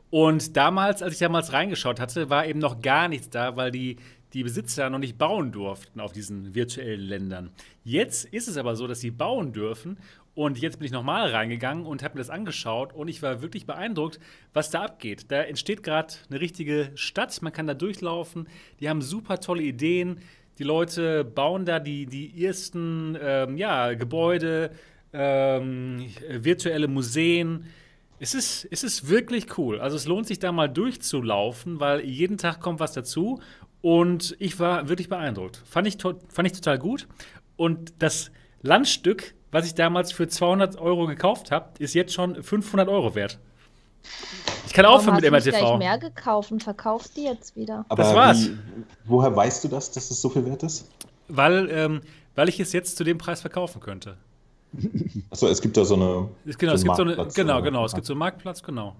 [0.09, 3.97] Und damals, als ich damals reingeschaut hatte, war eben noch gar nichts da, weil die,
[4.33, 7.51] die Besitzer noch nicht bauen durften auf diesen virtuellen Ländern.
[7.83, 9.97] Jetzt ist es aber so, dass sie bauen dürfen.
[10.37, 13.65] Und jetzt bin ich nochmal reingegangen und habe mir das angeschaut und ich war wirklich
[13.65, 14.19] beeindruckt,
[14.53, 15.31] was da abgeht.
[15.31, 18.47] Da entsteht gerade eine richtige Stadt, man kann da durchlaufen,
[18.79, 20.19] die haben super tolle Ideen.
[20.59, 24.69] Die Leute bauen da die, die ersten ähm, ja, Gebäude,
[25.11, 27.65] ähm, virtuelle Museen.
[28.19, 29.79] Es ist, es ist wirklich cool.
[29.79, 33.41] Also es lohnt sich da mal durchzulaufen, weil jeden Tag kommt was dazu.
[33.81, 35.63] Und ich war wirklich beeindruckt.
[35.65, 37.07] Fand ich, fand ich total gut.
[37.55, 38.29] Und das
[38.61, 43.39] Landstück, was ich damals für 200 Euro gekauft habe, ist jetzt schon 500 Euro wert.
[44.67, 45.77] Ich kann aufhören mit hast du nicht gleich MRTV.
[45.79, 47.83] mehr gekauft und verkaufst die jetzt wieder?
[47.89, 48.49] aber Das war's.
[48.49, 48.57] Wie,
[49.05, 50.87] woher weißt du das, dass es so viel wert ist?
[51.27, 52.01] Weil, ähm,
[52.35, 54.17] weil ich es jetzt zu dem Preis verkaufen könnte.
[55.31, 56.29] Achso, es gibt da so eine.
[56.45, 58.19] Es, genau, es so gibt so einen eine, Marktplatz, genau, genau, es gibt so einen
[58.19, 58.95] Marktplatz, genau.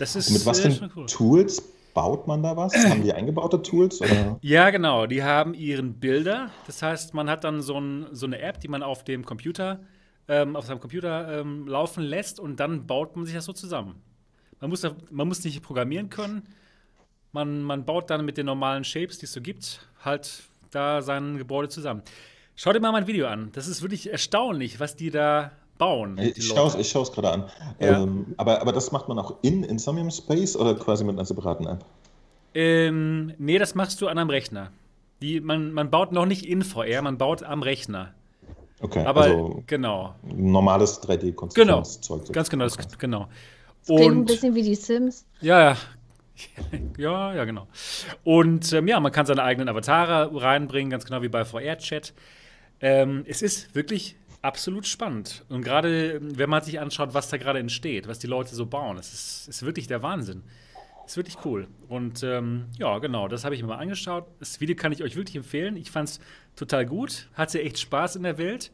[0.00, 1.06] Das ist Und mit was äh, für schon cool.
[1.06, 1.62] Tools
[1.94, 2.74] baut man da was?
[2.74, 4.00] Haben die eingebaute Tools?
[4.00, 4.38] Oder?
[4.42, 5.06] Ja, genau.
[5.06, 6.50] Die haben ihren Bilder.
[6.66, 9.80] Das heißt, man hat dann so, ein, so eine App, die man auf dem Computer,
[10.28, 14.02] ähm, auf seinem Computer ähm, laufen lässt und dann baut man sich das so zusammen.
[14.60, 16.42] Man muss, man muss nicht programmieren können.
[17.32, 21.38] Man, man baut dann mit den normalen Shapes, die es so gibt, halt da sein
[21.38, 22.02] Gebäude zusammen.
[22.56, 23.50] Schau dir mal mein Video an.
[23.52, 26.18] Das ist wirklich erstaunlich, was die da bauen.
[26.18, 27.44] Ich schaue es ich schau's gerade an.
[27.80, 28.02] Ja.
[28.02, 31.66] Ähm, aber, aber das macht man auch in Insomnium Space oder quasi mit einer separaten
[31.66, 31.84] App?
[32.54, 34.70] Ähm, nee, das machst du an einem Rechner.
[35.22, 38.14] Die, man, man baut noch nicht in VR, man baut am Rechner.
[38.80, 42.32] Okay, Aber also genau, normales genau, 3D-Konstruktionszeug.
[42.32, 43.28] ganz genau, das, genau.
[43.86, 45.26] Das klingt ein bisschen wie die Sims.
[45.40, 45.76] ja, ja,
[46.98, 47.66] ja, ja, genau.
[48.24, 52.14] Und ähm, ja, man kann seine eigenen Avatare reinbringen, ganz genau wie bei VR-Chat.
[52.80, 55.44] Ähm, es ist wirklich absolut spannend.
[55.48, 58.98] Und gerade, wenn man sich anschaut, was da gerade entsteht, was die Leute so bauen,
[58.98, 60.42] es ist, ist wirklich der Wahnsinn.
[61.06, 61.66] Ist wirklich cool.
[61.88, 64.26] Und ähm, ja, genau, das habe ich mir mal angeschaut.
[64.38, 65.76] Das Video kann ich euch wirklich empfehlen.
[65.76, 66.20] Ich fand es
[66.54, 67.28] total gut.
[67.34, 68.70] Hatte echt Spaß in der Welt.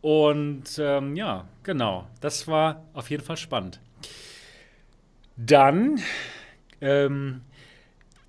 [0.00, 3.80] Und ähm, ja, genau, das war auf jeden Fall spannend.
[5.36, 6.00] Dann,
[6.80, 7.42] ähm,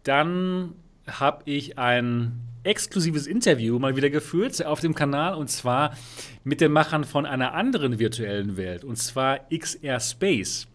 [0.04, 0.76] dann
[1.12, 5.96] habe ich ein exklusives Interview mal wieder geführt auf dem Kanal und zwar
[6.44, 10.68] mit den Machern von einer anderen virtuellen Welt und zwar XR Space.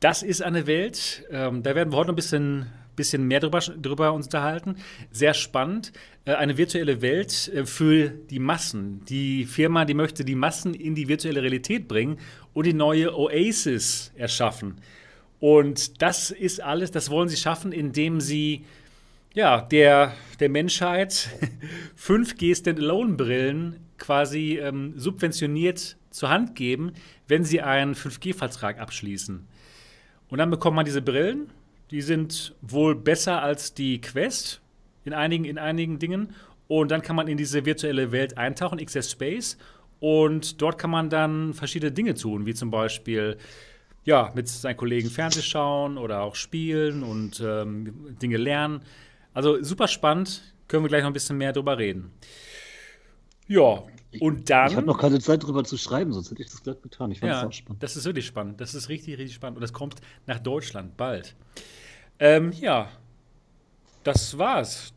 [0.00, 3.60] Das ist eine Welt, ähm, da werden wir heute noch ein bisschen, bisschen mehr drüber,
[3.60, 4.76] drüber uns unterhalten.
[5.12, 5.92] Sehr spannend.
[6.24, 9.04] Äh, eine virtuelle Welt äh, für die Massen.
[9.04, 12.18] Die Firma, die möchte die Massen in die virtuelle Realität bringen
[12.52, 14.80] und die neue Oasis erschaffen.
[15.38, 18.64] Und das ist alles, das wollen sie schaffen, indem sie
[19.34, 21.30] ja, der, der Menschheit
[21.98, 26.92] 5G Standalone-Brillen quasi ähm, subventioniert zur Hand geben,
[27.28, 29.46] wenn sie einen 5G-Vertrag abschließen.
[30.28, 31.50] Und dann bekommt man diese Brillen,
[31.90, 34.60] die sind wohl besser als die Quest
[35.04, 36.34] in einigen, in einigen Dingen.
[36.68, 39.58] Und dann kann man in diese virtuelle Welt eintauchen, XS Space.
[40.00, 43.36] Und dort kann man dann verschiedene Dinge tun, wie zum Beispiel
[44.04, 48.80] ja, mit seinen Kollegen Fernseh schauen oder auch spielen und ähm, Dinge lernen.
[49.34, 52.12] Also super spannend, können wir gleich noch ein bisschen mehr drüber reden.
[53.48, 53.84] Ja,
[54.20, 54.70] und dann.
[54.70, 57.10] Ich habe noch keine Zeit drüber zu schreiben, sonst hätte ich das gleich getan.
[57.10, 57.82] Ich fand ja, das auch spannend.
[57.82, 58.60] das ist wirklich spannend.
[58.60, 59.56] Das ist richtig, richtig spannend.
[59.56, 61.34] Und das kommt nach Deutschland bald.
[62.18, 62.90] Ähm, ja,
[64.04, 64.92] das war's.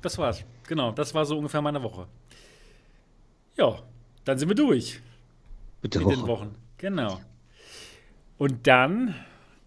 [0.00, 0.44] Das war's.
[0.66, 2.06] Genau, das war so ungefähr meine Woche.
[3.56, 3.78] Ja,
[4.24, 5.00] dann sind wir durch
[5.82, 6.28] Mit der mit den Woche.
[6.28, 6.54] Wochen.
[6.78, 7.20] Genau.
[8.38, 9.14] Und dann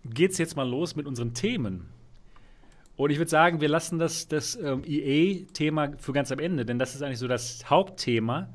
[0.04, 1.90] geht's jetzt mal los mit unseren Themen.
[2.98, 6.80] Und ich würde sagen, wir lassen das, das ähm, EA-Thema für ganz am Ende, denn
[6.80, 8.48] das ist eigentlich so das Hauptthema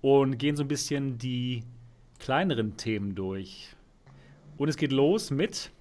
[0.00, 1.64] und gehen so ein bisschen die
[2.20, 3.68] kleineren Themen durch.
[4.56, 5.72] Und es geht los mit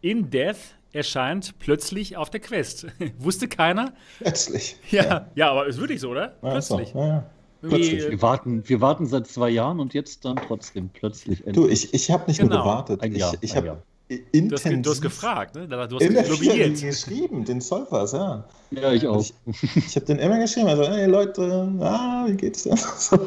[0.00, 0.56] In Death
[0.92, 2.86] erscheint plötzlich auf der Quest.
[3.18, 3.94] Wusste keiner?
[4.18, 4.76] Plötzlich.
[4.90, 6.36] Ja, ja, aber ist wirklich so, oder?
[6.42, 6.76] Ja, so.
[6.76, 6.94] Plötzlich.
[6.94, 7.30] Ja, ja.
[7.62, 11.84] Wir warten, wir warten seit zwei Jahren und jetzt dann trotzdem plötzlich Du, endlich.
[11.84, 12.56] ich, ich habe nicht Genau.
[12.56, 13.00] nur gewartet.
[13.02, 13.68] Ein ich Jahr, ich ein habe.
[13.68, 15.66] Du intensiv du hast gefragt, ne?
[15.66, 16.80] Da- Du hast in der lobbyiert.
[16.80, 18.44] Geschrieben, den Solvers, ja.
[18.70, 19.20] Ja, ich auch.
[19.20, 19.32] Ich,
[19.76, 22.78] ich habe den immer geschrieben, also, hey Leute, ah, wie geht's denn?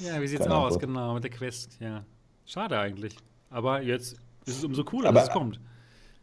[0.00, 0.80] Ja, wie sieht's Keine aus, Antwort.
[0.80, 2.02] genau, mit der Quest, ja.
[2.46, 3.14] Schade eigentlich.
[3.50, 4.16] Aber jetzt
[4.46, 5.60] ist es umso cooler, Aber- dass es kommt.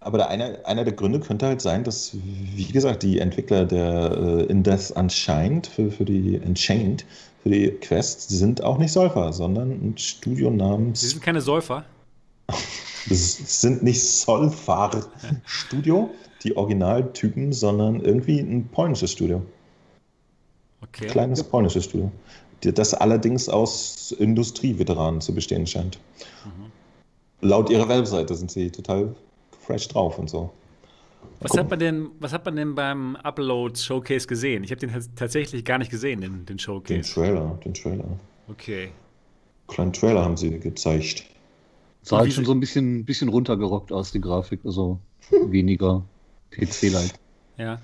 [0.02, 2.16] Aber der eine, einer der Gründe könnte halt sein, dass,
[2.56, 7.06] wie gesagt, die Entwickler der äh, In Death Unchained für, für die Enchained,
[7.44, 11.02] für die Quest, sind auch nicht Solver, sondern ein Studio Sie namens.
[11.02, 11.84] sind keine Säufer.
[13.10, 15.06] Es sind nicht Solvar
[15.46, 16.10] Studio,
[16.44, 19.42] die Originaltypen, sondern irgendwie ein polnisches Studio.
[20.82, 21.08] Okay.
[21.08, 22.12] Kleines polnisches Studio.
[22.62, 25.98] Das allerdings aus Industrieveteranen zu bestehen scheint.
[27.42, 29.16] Laut ihrer Webseite sind sie total
[29.66, 30.50] fresh drauf und so.
[31.42, 31.64] Was Gucken.
[31.64, 34.64] hat, man denn, was hat man denn beim Upload-Showcase gesehen?
[34.66, 37.14] Ich habe den tats- tatsächlich gar nicht gesehen, den, den Den Showcase.
[37.14, 38.06] Trailer, den Trailer.
[38.50, 38.90] Okay.
[39.68, 41.24] Kleinen Trailer haben sie gezeigt.
[42.02, 44.62] Sah halt schon so ein bisschen, bisschen runtergerockt aus, die Grafik.
[44.66, 46.04] Also weniger
[46.52, 47.14] PC-like.
[47.58, 47.80] Ja.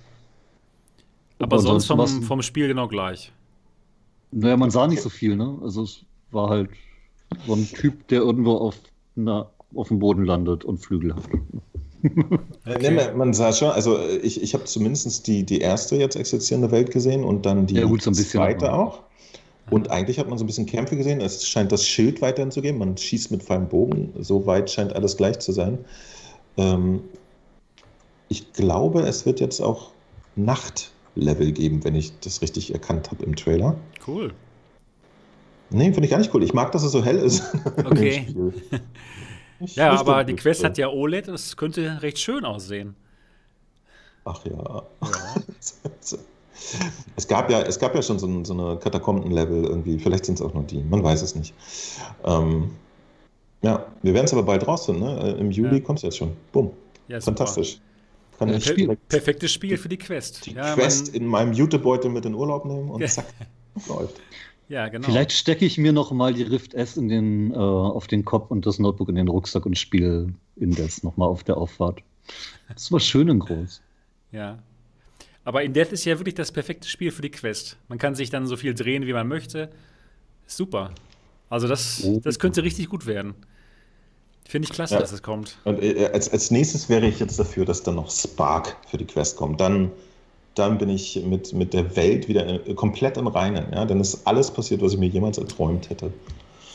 [1.40, 3.32] Aber Und sonst vom, vom Spiel genau gleich.
[4.32, 5.60] Naja, man sah nicht so viel, ne?
[5.62, 6.70] Also es war halt
[7.46, 8.76] so ein Typ, der irgendwo auf,
[9.16, 11.24] na, auf dem Boden landet und Flügel hat.
[12.66, 16.92] Nee, man- sah schon, also ich, ich habe zumindest die, die erste jetzt existierende Welt
[16.92, 19.04] gesehen und dann die Ja, gut, so zweite auch.
[19.72, 21.22] Und eigentlich hat man so ein bisschen Kämpfe gesehen.
[21.22, 22.78] Es scheint das Schild weiterhin zu geben.
[22.78, 24.14] Man schießt mit freiem Bogen.
[24.20, 25.80] So weit scheint alles gleich zu sein.
[26.58, 27.02] Ähm,
[28.30, 29.92] ich glaube, es wird jetzt auch
[30.36, 33.76] Nachtlevel geben, wenn ich das richtig erkannt habe im Trailer.
[34.06, 34.34] Cool.
[35.72, 36.44] Nee, finde ich gar nicht cool.
[36.44, 37.44] Ich mag, dass es so hell ist.
[37.86, 38.28] Okay.
[39.60, 42.96] Ja, aber die Quest äh, hat ja OLED, das könnte recht schön aussehen.
[44.26, 44.52] Ach ja.
[44.54, 44.84] Ja.
[47.16, 50.00] Es gab ja, es gab ja schon so, ein, so eine Katakomben-Level irgendwie.
[50.00, 50.82] Vielleicht sind es auch nur die.
[50.84, 51.54] Man weiß es nicht.
[52.24, 52.72] Ähm,
[53.62, 55.04] ja, wir werden es aber bald rausfinden.
[55.04, 55.20] Ne?
[55.36, 55.82] Äh, Im Juli Ja.
[55.82, 56.32] kommt es jetzt schon.
[56.52, 56.72] Bumm.
[57.08, 57.38] Ja, super.
[57.38, 57.80] Fantastisch.
[58.38, 60.46] Kann Ja, ich per- direkt Perfektes Spiel für die Quest.
[60.46, 63.26] die ja, Quest in meinem Jutebeutel mit in Urlaub nehmen und zack,
[63.88, 64.20] läuft.
[64.68, 65.06] ja, genau.
[65.06, 68.52] Vielleicht stecke ich mir noch mal die Rift S in den, äh, auf den Kopf
[68.52, 72.00] und das Notebook in den Rucksack und spiele Indes noch mal auf der Auffahrt.
[72.74, 73.82] Das war schön und groß.
[74.34, 74.60] Ja.
[75.46, 77.78] Aber in Death ist ja wirklich das perfekte Spiel für die Quest.
[77.88, 79.70] Man kann sich dann so viel drehen, wie man möchte.
[80.48, 80.92] Ist super.
[81.50, 82.20] Also das, Oh.
[82.24, 83.36] das könnte richtig gut werden.
[84.48, 85.00] Finde ich klasse, Ja.
[85.00, 85.58] dass es kommt.
[85.64, 89.06] Und äh, als, als nächstes wäre ich jetzt dafür, dass dann noch Spark für die
[89.06, 89.60] Quest kommt.
[89.62, 89.92] Dann,
[90.56, 93.72] dann bin ich mit, mit der Welt wieder äh, komplett im Reinen.
[93.72, 93.86] Ja?
[93.86, 96.12] Dann ist alles passiert, was ich mir jemals erträumt hätte.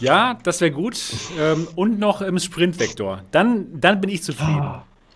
[0.00, 0.98] Ja, das wäre gut.
[1.38, 3.22] ähm, und noch im Sprintvektor.
[3.32, 4.64] Dann, dann bin ich zufrieden.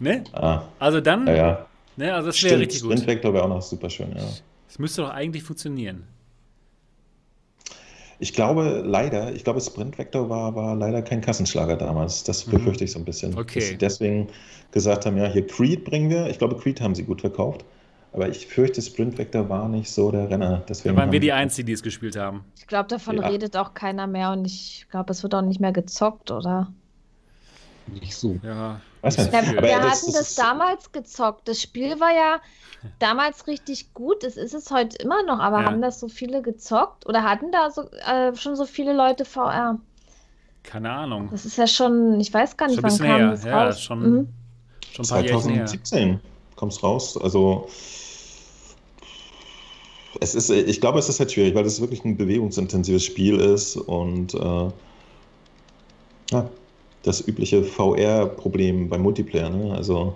[0.01, 0.25] Ne?
[0.33, 1.67] Ah, Also dann, ja, ja.
[1.97, 2.93] Ne, also das wäre richtig gut.
[2.93, 4.25] Sprint-Vektor wäre auch noch super schön, ja.
[4.67, 6.05] Das müsste doch eigentlich funktionieren.
[8.19, 12.23] Ich glaube leider, ich glaube, Sprint Vector war, war leider kein Kassenschlager damals.
[12.25, 13.33] Das befürchte ich so ein bisschen.
[13.33, 13.39] Mhm.
[13.39, 13.59] Okay.
[13.59, 14.29] Dass sie deswegen
[14.71, 16.29] gesagt haben, ja, hier Creed bringen wir.
[16.29, 17.65] Ich glaube, Creed haben sie gut verkauft.
[18.13, 20.63] Aber ich fürchte, Sprint Vector war nicht so der Renner.
[20.69, 22.45] Deswegen Da waren wir die Einzigen, die es gespielt haben.
[22.57, 23.27] Ich glaube, davon Ja.
[23.29, 26.73] redet auch keiner mehr und ich glaube, es wird auch nicht mehr gezockt, oder?
[27.87, 28.39] Nicht so.
[28.43, 28.80] Ja.
[29.03, 31.47] Ja, wir das- hatten das damals gezockt.
[31.47, 32.41] Das Spiel war ja
[32.99, 34.24] damals richtig gut.
[34.24, 35.66] Es ist es heute immer noch, aber Ja.
[35.66, 39.78] haben das so viele gezockt oder hatten da so, äh, schon so viele Leute VR?
[40.62, 41.28] Keine Ahnung.
[41.30, 43.30] Das ist ja schon, ich weiß gar nicht, Schon wann kam her.
[43.32, 43.80] das Ja, raus.
[43.82, 44.28] schon, Mhm.
[44.93, 45.66] schon ein paar Jährchen her.
[45.66, 46.20] 2017
[46.57, 47.18] kommt es raus.
[47.20, 47.68] Also
[50.20, 53.76] es ist, ich glaube, es ist halt schwierig, weil es wirklich ein bewegungsintensives Spiel ist
[53.76, 54.70] und äh,
[56.30, 56.49] ja,
[57.05, 59.51] das übliche VR-Problem beim Multiplayer.
[59.51, 59.75] Ne?
[59.75, 60.15] Also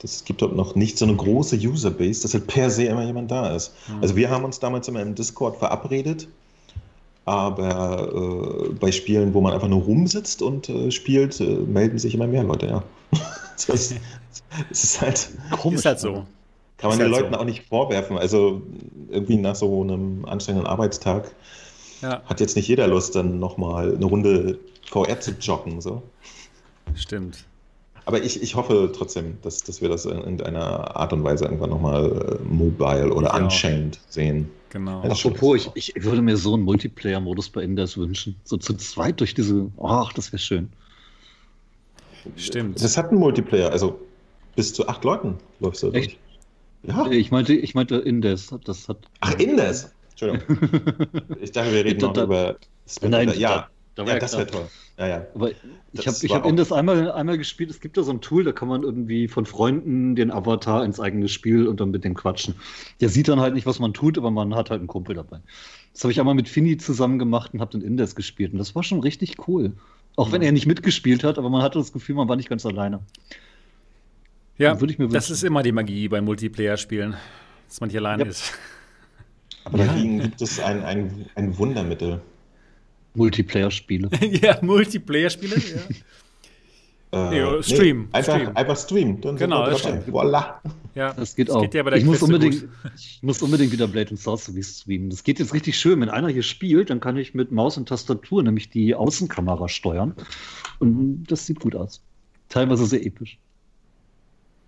[0.00, 3.30] das gibt dort noch nicht so eine große Userbase, dass halt per se immer jemand
[3.30, 3.74] da ist.
[3.88, 4.02] Mhm.
[4.02, 6.28] Also wir haben uns damals immer im Discord verabredet,
[7.24, 12.14] aber äh, bei Spielen, wo man einfach nur rumsitzt und äh, spielt, äh, melden sich
[12.14, 12.82] immer mehr Leute, ja.
[13.66, 13.94] das, das
[14.70, 15.80] ist halt, Komisch.
[15.80, 16.24] Ist halt so.
[16.76, 17.40] kann man Ist den halt Leuten so.
[17.40, 18.16] auch nicht vorwerfen.
[18.16, 18.62] Also
[19.10, 21.32] irgendwie nach so einem anstrengenden Arbeitstag
[22.02, 24.58] Ja, hat jetzt nicht jeder Lust, dann nochmal eine Runde
[24.88, 25.80] VR zu joggen.
[25.80, 26.02] So.
[26.94, 27.44] stimmt.
[28.04, 31.70] Aber ich, ich hoffe trotzdem, dass, dass wir das in irgendeiner Art und Weise irgendwann
[31.70, 33.40] nochmal äh, mobile oder auch.
[33.40, 34.50] Unchained sehen.
[34.70, 35.02] Genau.
[35.02, 38.36] Ja, Apropos, ich, ich würde mir so einen Multiplayer-Modus bei Indes wünschen.
[38.44, 39.70] So zu zweit durch diese.
[39.82, 40.70] Ach, das wäre schön.
[42.36, 42.82] Stimmt.
[42.82, 44.00] Das hat einen Multiplayer, also
[44.56, 46.18] bis zu acht Leuten läufst du Echt?
[46.82, 46.96] durch.
[46.96, 47.10] Ja.
[47.10, 48.54] Ich meinte, ich meinte Indes.
[48.64, 48.98] Das hat.
[49.20, 49.92] Ach, Indes.
[50.10, 50.58] Entschuldigung.
[51.40, 52.56] Ich dachte, wir reden noch über
[53.02, 53.68] Nein, ja,
[53.98, 54.68] da, ja, ja das wäre toll.
[54.96, 55.26] Ja, ja.
[55.34, 55.50] Aber
[55.92, 57.70] ich habe ich hab Indes einmal, einmal gespielt.
[57.70, 61.00] Es gibt da so ein Tool, da kann man irgendwie von Freunden den Avatar ins
[61.00, 62.54] eigene Spiel und dann mit dem quatschen.
[63.00, 65.40] Der sieht dann halt nicht, was man tut, aber man hat halt einen Kumpel dabei.
[65.92, 68.52] Das habe ich einmal mit Fini zusammen gemacht und habe den Indes gespielt.
[68.52, 69.72] Und das war schon richtig cool.
[70.14, 72.64] Auch wenn er nicht mitgespielt hat, aber man hatte das Gefühl, man war nicht ganz
[72.64, 73.00] alleine.
[74.58, 77.16] Ja, Würde ich mir das ist immer die Magie bei Multiplayer-Spielen,
[77.68, 78.28] dass man nicht alleine Ja.
[78.28, 78.52] ist.
[79.64, 82.20] Aber dagegen gibt es ein, ein, ein Wundermittel.
[83.14, 84.10] Multiplayer-Spiele.
[84.42, 85.96] ja, Multiplayer-Spiele, ja.
[87.10, 88.54] Äh, Nee, Stream, einfach, Stream.
[88.56, 89.20] einfach streamen.
[89.22, 90.12] Dann Genau, das stimmt.
[90.12, 90.60] Voila.
[90.94, 91.14] ja.
[91.14, 91.62] Das geht Das auch.
[91.62, 95.08] geht ja ich, muss unbedingt, ich muss unbedingt wieder Blade and Sorcery streamen.
[95.08, 96.02] Das geht jetzt richtig schön.
[96.02, 100.14] Wenn einer hier spielt, dann kann ich mit Maus und Tastatur nämlich die Außenkamera steuern.
[100.80, 102.02] Und das sieht gut aus.
[102.50, 103.38] Teilweise sehr episch.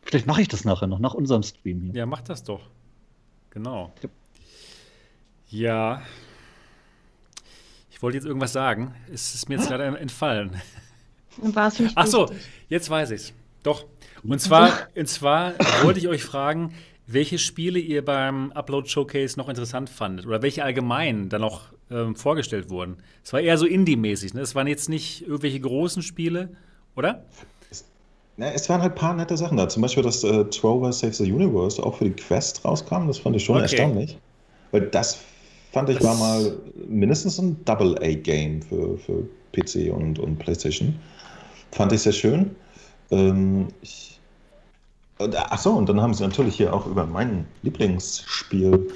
[0.03, 1.93] Vielleicht mache ich das nachher noch, nach unserem Stream hier.
[1.95, 2.62] Ja, mach das doch.
[3.51, 3.93] Genau.
[4.03, 4.09] Ja.
[5.51, 6.03] Ja.
[8.01, 8.94] Ich wollte jetzt irgendwas sagen.
[9.12, 10.53] Es ist mir jetzt leider entfallen.
[11.36, 12.46] War es nicht Ach so, wichtig.
[12.70, 13.34] jetzt weiß ich's.
[13.62, 13.84] Doch.
[14.26, 16.72] Und zwar, und zwar wollte ich euch fragen,
[17.07, 22.16] welche Spiele ihr beim Upload Showcase noch interessant fandet oder welche allgemein da noch ähm,
[22.16, 22.96] vorgestellt wurden.
[23.22, 24.40] Es war eher so Indie-mäßig, ne?
[24.40, 26.48] Es waren jetzt nicht irgendwelche großen Spiele,
[26.96, 27.26] oder?
[28.38, 29.68] Na, es waren halt ein paar nette Sachen da.
[29.68, 33.09] Zum Beispiel, dass äh, Trover Saves the Universe auch für die Quest rauskam.
[33.09, 33.64] Das fand ich schon Okay.
[33.64, 34.16] erstaunlich.
[34.70, 35.18] Weil das
[35.73, 36.57] fand ich war mal
[36.89, 40.99] mindestens ein Double-A-Game für, für PC und, und PlayStation.
[41.73, 42.51] Fand ich sehr schön.
[43.11, 44.21] Ähm, ich,
[45.18, 48.89] und, ach so, und dann haben sie natürlich hier auch über mein Lieblingsspiel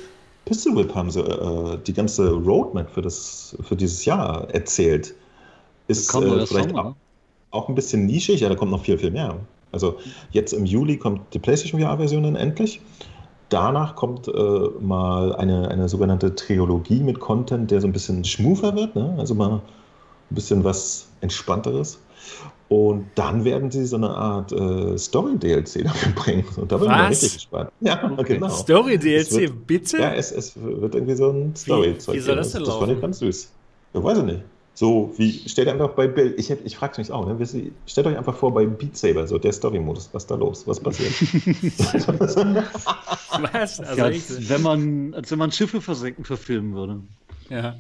[0.45, 5.15] Pistol Whip haben sie äh, die ganze Roadmap für, das, für dieses Jahr erzählt.
[5.89, 6.95] Ist äh, vielleicht Song, auch,
[7.51, 9.37] auch ein bisschen nischig, ja, da kommt noch viel, viel mehr.
[9.73, 9.99] Also
[10.31, 12.81] jetzt im Juli kommt die PlayStation VR-Version dann endlich.
[13.51, 14.33] Danach kommt äh,
[14.81, 19.15] mal eine, eine sogenannte Trilogie mit Content, der so ein bisschen schmufer wird, ne?
[19.19, 19.61] also mal ein
[20.31, 21.99] bisschen was Entspannteres.
[22.69, 26.45] Und dann werden sie so eine Art äh, Story-DLC dafür bringen.
[26.57, 27.71] Und da bin ich richtig gespannt.
[27.81, 28.35] Ja, Okay.
[28.35, 28.49] genau.
[28.49, 29.99] Story-DLC, Es bitte?
[29.99, 32.15] Ja, es, es wird irgendwie so ein Story-Zeug.
[32.17, 32.37] wie soll geben.
[32.39, 32.95] das denn Das fand laufen?
[32.97, 33.53] ich ganz süß.
[33.93, 34.43] Ich weiß ich nicht.
[34.77, 37.39] So, wie, stellt einfach bei Bill, ich, ich frage mich auch, ne?
[37.87, 41.13] stellt euch einfach vor bei Beat Saber, so der Story-Modus, was da los, was passiert?
[43.53, 43.81] Was?
[43.81, 47.01] Also Ja, als, wenn man, als wenn man Schiffe versenken verfilmen würde.
[47.51, 47.75] Ja.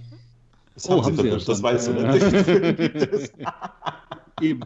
[0.74, 3.28] Das Oh, haben sie haben sie ja das weißt du, ne?
[4.40, 4.60] Eben.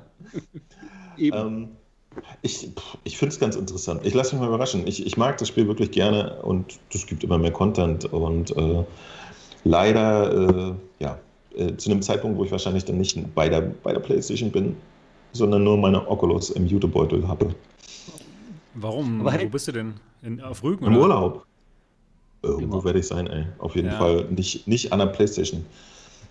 [1.18, 1.36] Eben.
[1.36, 1.68] ähm,
[2.42, 2.70] ich
[3.04, 4.00] ich finde es ganz interessant.
[4.04, 4.86] Ich lasse mich mal überraschen.
[4.86, 8.84] Ich, ich mag das Spiel wirklich gerne und es gibt immer mehr Content und äh,
[9.64, 11.18] leider, äh, ja,
[11.58, 14.76] äh, zu einem Zeitpunkt, wo ich wahrscheinlich dann nicht bei der, bei der Playstation bin,
[15.32, 17.54] sondern nur meine Oculus im Jutebeutel habe.
[18.74, 19.20] Warum?
[19.20, 19.94] Aber hey- Wo bist du denn?
[20.22, 20.84] In, auf Rügen?
[20.86, 21.02] Im oder?
[21.02, 21.46] Urlaub.
[22.42, 22.84] Irgendwo Immer.
[22.84, 23.46] werde ich sein, ey.
[23.58, 23.98] Auf jeden Ja.
[23.98, 25.64] Fall nicht, nicht an der Playstation.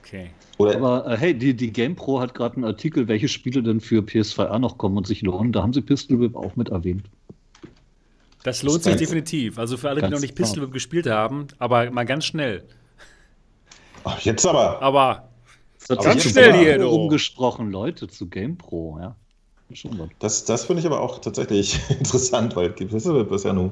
[0.02, 0.30] Okay.
[0.58, 4.02] Oder Aber äh, hey, die, die GamePro hat gerade einen Artikel, welche Spiele denn für
[4.02, 5.52] PS2R noch kommen und sich lohnen.
[5.52, 7.04] Da haben sie Pistol Whip auch mit erwähnt.
[8.44, 9.60] Das lohnt sich Ganz- definitiv.
[9.60, 10.48] Also für alle, die noch nicht klar.
[10.48, 12.64] Pistol Whip gespielt haben, aber mal ganz schnell.
[14.04, 14.82] Ach, jetzt aber.
[14.82, 15.30] Aber
[15.90, 19.16] Aber schon aber- hier rumgesprochen, Leute, zu GamePro, ja.
[19.74, 20.10] Schon.
[20.20, 23.72] Das, das finde ich aber auch tatsächlich interessant, weil Pistol ist ja nun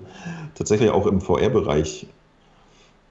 [0.54, 2.06] tatsächlich auch im VR-Bereich,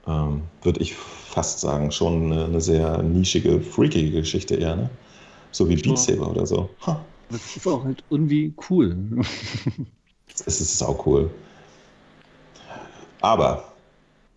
[0.07, 4.89] ähm, würde ich fast sagen, schon eine, eine sehr nischige, freakige Geschichte eher, ne?
[5.51, 6.69] So wie Beat Saber oder so.
[6.85, 8.95] Ha, Das ist auch halt irgendwie cool.
[10.45, 11.31] es ist auch cool.
[13.21, 13.74] Aber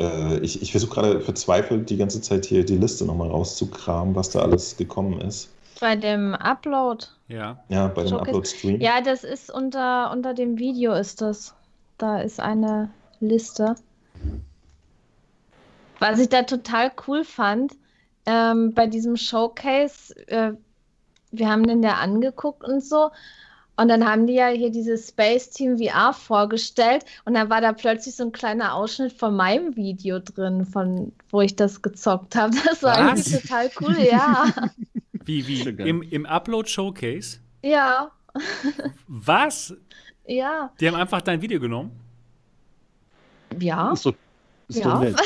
[0.01, 4.30] äh, ich, ich versuche gerade verzweifelt die ganze Zeit hier die Liste nochmal rauszukramen, was
[4.30, 5.51] da alles gekommen ist.
[5.80, 7.07] Bei dem Upload.
[7.28, 7.59] ja.
[7.68, 8.16] Ja, bei dem.
[8.16, 8.80] Upload-Stream.
[8.80, 11.55] Ja, das ist unter, unter dem Video ist das.
[11.99, 12.90] Da ist eine
[13.20, 13.76] Liste.
[15.99, 17.74] Was ich da total cool fand,
[18.26, 20.53] ähm, bei diesem Showcase, äh,
[21.30, 23.11] wir haben den ja angeguckt und so.
[23.79, 27.72] Und dann haben die ja hier dieses Space Team VR vorgestellt und dann war da
[27.72, 32.57] plötzlich so ein kleiner Ausschnitt von meinem Video drin, von wo ich das gezockt habe.
[32.64, 32.99] Das war Was?
[33.33, 34.47] eigentlich total cool, ja.
[35.24, 35.61] Wie, wie?
[35.62, 37.39] Im, Im Upload-Showcase?
[37.62, 38.11] ja,
[39.07, 39.74] Was?
[40.26, 41.91] ja, Die haben einfach dein Video genommen?
[43.61, 43.93] ja.
[43.93, 44.14] Ist doch,
[44.69, 44.93] Ist Ja.
[44.93, 45.16] doch nett.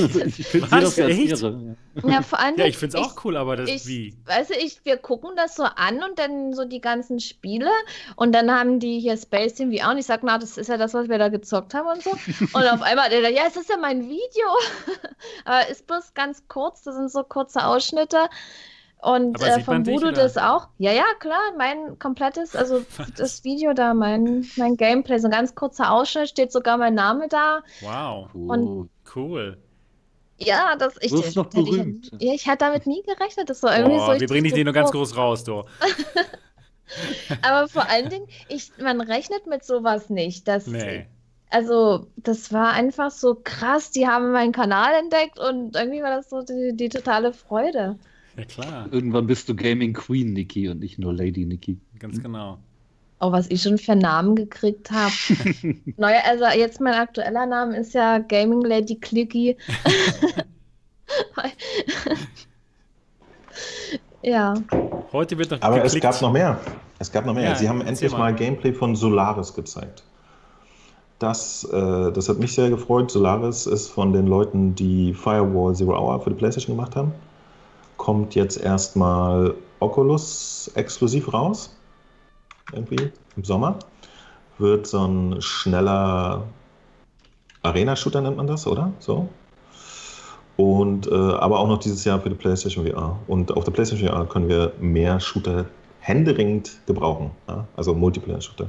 [0.00, 1.42] also ich finde das Echt?
[1.42, 1.76] Ehre.
[2.02, 2.08] Ja.
[2.08, 2.56] Ja, vor allem.
[2.56, 4.16] Ja, ich finde es auch cool, aber das ich, wie?
[4.24, 7.68] Weißt du, ich, wir gucken das so an und dann so die ganzen Spiele
[8.16, 10.78] und dann haben die hier Space Team VR und ich sag, na, das ist ja
[10.78, 12.10] das, was wir da gezockt haben und so.
[12.58, 14.46] Und auf einmal, der, ja, es ist ja mein Video.
[15.44, 18.28] aber ist bloß ganz kurz, das sind so kurze Ausschnitte.
[19.02, 20.68] Und äh, dich, Voodoo das auch.
[20.78, 22.84] Ja, ja, klar, mein komplettes, also
[23.16, 27.26] das Video da, mein, mein Gameplay, so ein ganz kurzer Ausschnitt, steht sogar mein Name
[27.28, 27.62] da.
[27.80, 28.88] Wow, Cool.
[29.16, 29.58] cool.
[30.38, 32.10] Ja, das ich, Du wirst noch hätte berühmt.
[32.18, 33.50] Ich, ja, ich hatte damit nie gerechnet.
[33.50, 34.06] Das war irgendwie so.
[34.06, 35.64] Boah, ich wir bringen dich nur ganz groß raus, du.
[37.42, 40.46] Aber vor allen Dingen, ich, man rechnet mit sowas nicht.
[40.46, 41.06] Dass, Nee.
[41.50, 43.90] Also, das war einfach so krass.
[43.90, 47.98] Die haben meinen Kanal entdeckt und irgendwie war das so die, die totale Freude.
[48.36, 48.88] Ja, klar.
[48.90, 51.78] Irgendwann bist du Gaming Queen, Niki, und nicht nur Lady Niki.
[51.98, 52.58] Ganz genau.
[53.20, 55.12] Oh, was ich schon für Namen gekriegt habe.
[55.96, 59.56] Neuer, also jetzt mein aktueller Name ist ja Gaming Lady Clicky.
[64.22, 64.54] ja.
[65.12, 66.02] Heute wird noch Aber es geklickt.
[66.02, 66.58] gab noch mehr.
[66.98, 67.50] Es gab noch mehr.
[67.50, 68.18] Ja, Sie haben endlich mal.
[68.18, 70.02] mal Gameplay von Solaris gezeigt.
[71.20, 73.12] Das, äh, das hat mich sehr gefreut.
[73.12, 77.12] Solaris ist von den Leuten, die Firewall Zero Hour für die PlayStation gemacht haben.
[77.96, 81.74] Kommt jetzt erstmal Oculus exklusiv raus.
[82.72, 83.78] Irgendwie im Sommer.
[84.58, 86.44] Wird so ein schneller
[87.62, 88.92] Arena-Shooter, nennt man das, oder?
[88.98, 89.28] So.
[90.56, 93.18] Und äh, aber auch noch dieses Jahr für die PlayStation VR.
[93.26, 95.66] Und auf der PlayStation VR können wir mehr Shooter
[96.00, 97.30] händeringend gebrauchen.
[97.48, 97.66] Ja?
[97.76, 98.68] Also Multiplayer-Shooter.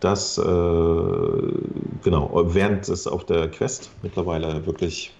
[0.00, 5.12] Das, äh, genau, während es auf der Quest mittlerweile wirklich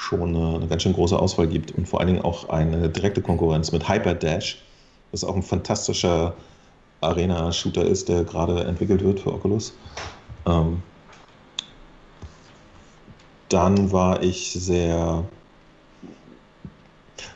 [0.00, 3.20] schon eine, eine ganz schön große Auswahl gibt und vor allen Dingen auch eine direkte
[3.20, 4.62] Konkurrenz mit Hyper Dash,
[5.12, 6.34] das auch ein fantastischer
[7.02, 9.74] Arena-Shooter ist, der gerade entwickelt wird für Oculus.
[10.46, 10.82] Ähm,
[13.50, 15.24] dann war ich sehr.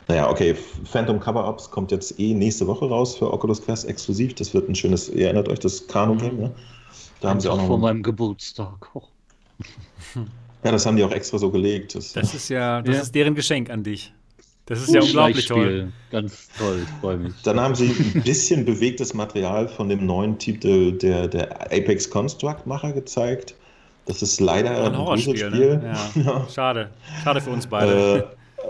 [0.07, 0.55] Naja, okay,
[0.85, 4.33] Phantom Cover-Ups kommt jetzt eh nächste Woche raus für Oculus Quest exklusiv.
[4.35, 6.51] Das wird ein schönes, ihr erinnert euch, das Kano-Game, ne?
[7.21, 7.67] Da haben sie auch noch.
[7.67, 8.89] vor meinem Geburtstag.
[10.65, 11.93] Ja, das haben die auch extra so gelegt.
[11.95, 13.01] Das, Das ist ja, das Ja.
[13.03, 14.11] ist deren Geschenk an dich.
[14.65, 15.91] Das ist ja unglaublich toll.
[16.11, 17.33] Ganz toll, ich freue mich.
[17.43, 17.85] Dann haben sie
[18.15, 23.53] ein bisschen bewegtes Material von dem neuen Titel der, der Apex Construct-Macher gezeigt.
[24.07, 25.95] Das ist leider Ein ein Horrorspiel, ne?
[26.25, 26.47] Ja.
[26.49, 26.89] Schade.
[27.23, 28.17] Schade für uns beide.
[28.17, 28.23] Äh,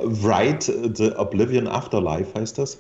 [0.03, 2.77] Write the Oblivion Afterlife heißt das.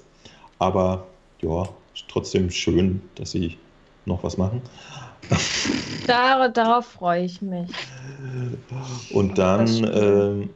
[0.59, 1.07] Aber
[1.41, 1.63] ja,
[1.93, 3.57] ist trotzdem schön, dass sie
[4.05, 4.61] noch was machen.
[6.07, 7.69] Dar darauf freue ich mich.
[9.11, 10.49] Und dann, ähm,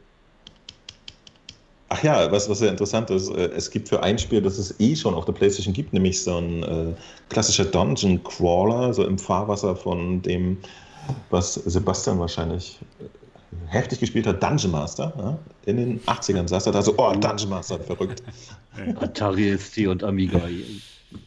[1.88, 4.78] ach ja, was, was sehr interessant ist, äh, es gibt für ein Spiel, das es
[4.80, 6.94] eh schon auf der PlayStation gibt, nämlich so ein äh,
[7.28, 10.58] klassischer Dungeon Crawler, so im Fahrwasser von dem,
[11.30, 13.04] was Sebastian wahrscheinlich äh,
[13.66, 15.12] heftig gespielt hat, Dungeon Master.
[15.16, 15.38] Ja?
[15.66, 18.22] In den 80ern saß er da so, oh, Dungeon Master, verrückt.
[19.00, 20.40] Atari ST und Amiga.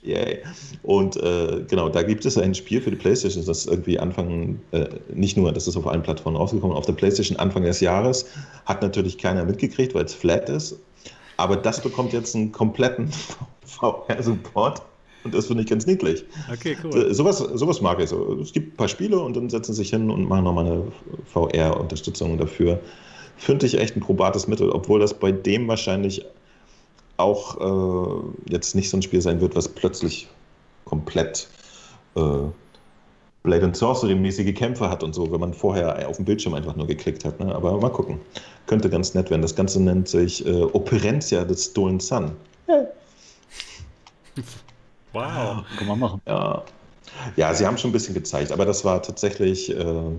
[0.01, 0.39] Yay.
[0.83, 4.87] Und äh, genau, da gibt es ein Spiel für die PlayStation, das irgendwie Anfang, äh,
[5.13, 8.25] nicht nur, das ist auf allen Plattformen rausgekommen, auf der PlayStation Anfang des Jahres,
[8.65, 10.79] hat natürlich keiner mitgekriegt, weil es flat ist.
[11.37, 13.09] Aber das bekommt jetzt einen kompletten
[13.65, 14.81] VR-Support
[15.23, 16.25] und das finde ich ganz niedlich.
[16.51, 17.09] Okay, cool.
[17.09, 18.39] Äh, Sowas, sowas mag ich so.
[18.41, 20.83] Es gibt ein paar Spiele und dann setzen sie sich hin und machen nochmal eine
[21.25, 22.79] VR-Unterstützung dafür.
[23.37, 26.25] Finde ich echt ein probates Mittel, obwohl das bei dem wahrscheinlich
[27.17, 30.27] auch äh, jetzt nicht so ein Spiel sein wird, was plötzlich
[30.85, 31.47] komplett
[32.15, 32.21] äh,
[33.43, 36.87] Blade and Sorcery-mäßige Kämpfe hat und so, wenn man vorher auf dem Bildschirm einfach nur
[36.87, 37.39] geklickt hat.
[37.39, 37.53] Ne?
[37.53, 38.19] Aber mal gucken.
[38.67, 39.41] Könnte ganz nett werden.
[39.41, 42.31] Das Ganze nennt sich äh, Operencia des Stolen Sun.
[45.13, 45.63] Wow.
[45.77, 46.21] Kann man machen.
[46.25, 46.63] Ja.
[47.35, 50.11] ja, sie haben schon ein bisschen gezeigt, aber das war tatsächlich äh,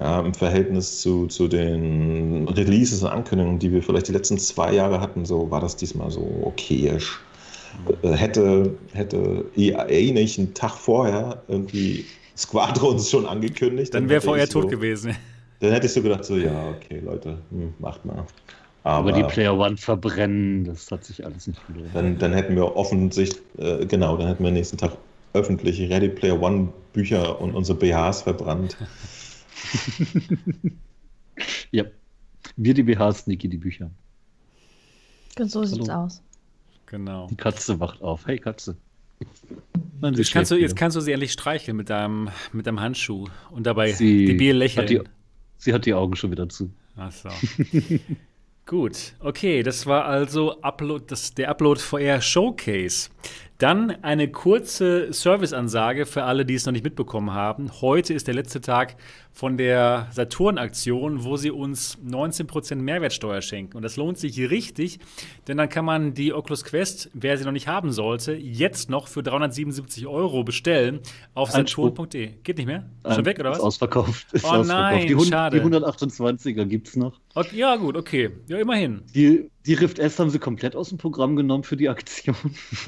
[0.00, 4.72] ja, im Verhältnis zu, zu den Releases und Ankündigungen, die wir vielleicht die letzten zwei
[4.72, 7.20] Jahre hatten, so war das diesmal so okayisch.
[8.02, 12.04] Äh, hätte, hätte EA nicht einen Tag vorher irgendwie
[12.36, 15.16] Squadrons schon angekündigt, Dann wäre vorher ich so, tot gewesen.
[15.60, 18.24] Dann hätte ich so gedacht, so, ja, okay, Leute, hm, macht mal.
[18.84, 21.90] Aber die Player One verbrennen, das hat sich alles nicht gelohnt.
[21.92, 24.92] Dann, dann hätten wir offensichtlich, äh, genau, dann hätten wir nächsten Tag
[25.34, 28.76] öffentlich Ready Player One Bücher und unsere BHs verbrannt.
[31.70, 31.84] Ja.
[32.56, 33.90] Wir die BHs, Niki die Bücher.
[35.38, 36.04] So sieht's Hallo.
[36.06, 36.22] aus.
[36.86, 37.28] Genau.
[37.28, 38.26] Die Katze wacht auf.
[38.26, 38.76] Hey Katze.
[40.00, 43.26] Nein, Jetzt kannst, du, jetzt kannst du sie endlich streicheln mit deinem, mit deinem Handschuh
[43.50, 45.08] und dabei Sie debil hat die, lächeln.
[45.58, 46.70] sie hat die Augen schon wieder zu.
[46.96, 47.28] Ach so.
[48.66, 53.08] Gut, okay, das war also Upload, das, der Upload VR Showcase.
[53.58, 57.72] Dann eine kurze Serviceansage für alle, die es noch nicht mitbekommen haben.
[57.80, 58.94] Heute ist der letzte Tag
[59.32, 63.76] von der Saturn-Aktion, wo sie uns 19% Mehrwertsteuer schenken.
[63.76, 65.00] Und das lohnt sich richtig,
[65.48, 69.08] denn dann kann man die Oculus Quest, wer sie noch nicht haben sollte, jetzt noch
[69.08, 71.00] für 377 Euro bestellen
[71.34, 72.34] auf saturn.de.
[72.44, 72.88] Geht nicht mehr?
[73.12, 73.58] Schon weg, oder was?
[73.58, 74.32] Ist ausverkauft.
[74.32, 74.68] Ist Oh ausverkauft.
[74.68, 75.60] nein, die, schade.
[75.60, 77.18] die 128er gibt es noch.
[77.52, 78.30] Ja, gut, okay.
[78.46, 79.02] Ja, immerhin.
[79.14, 82.34] Die, die Rift S haben sie komplett aus dem Programm genommen für die Aktion.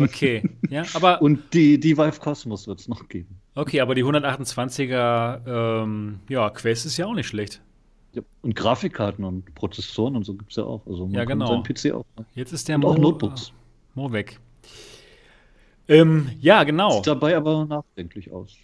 [0.01, 0.43] Okay.
[0.71, 3.37] Ja, aber, Und die, die Vive Cosmos wird es noch geben.
[3.55, 7.61] okay, aber die 128er ähm, ja, Quest ist ja auch nicht schlecht.
[8.15, 8.23] Ja.
[8.43, 10.85] Und Grafikkarten und Prozessoren und so gibt es ja auch.
[10.87, 11.63] Also man Ja, genau.
[11.63, 12.05] PC auch.
[12.19, 12.27] ne?
[12.35, 13.53] Jetzt ist der Und auch Mo- Notebooks.
[13.95, 14.41] Mo weg.
[15.89, 16.91] Ähm, ja, genau.
[16.97, 18.57] Sieht dabei aber nachdenklich aus.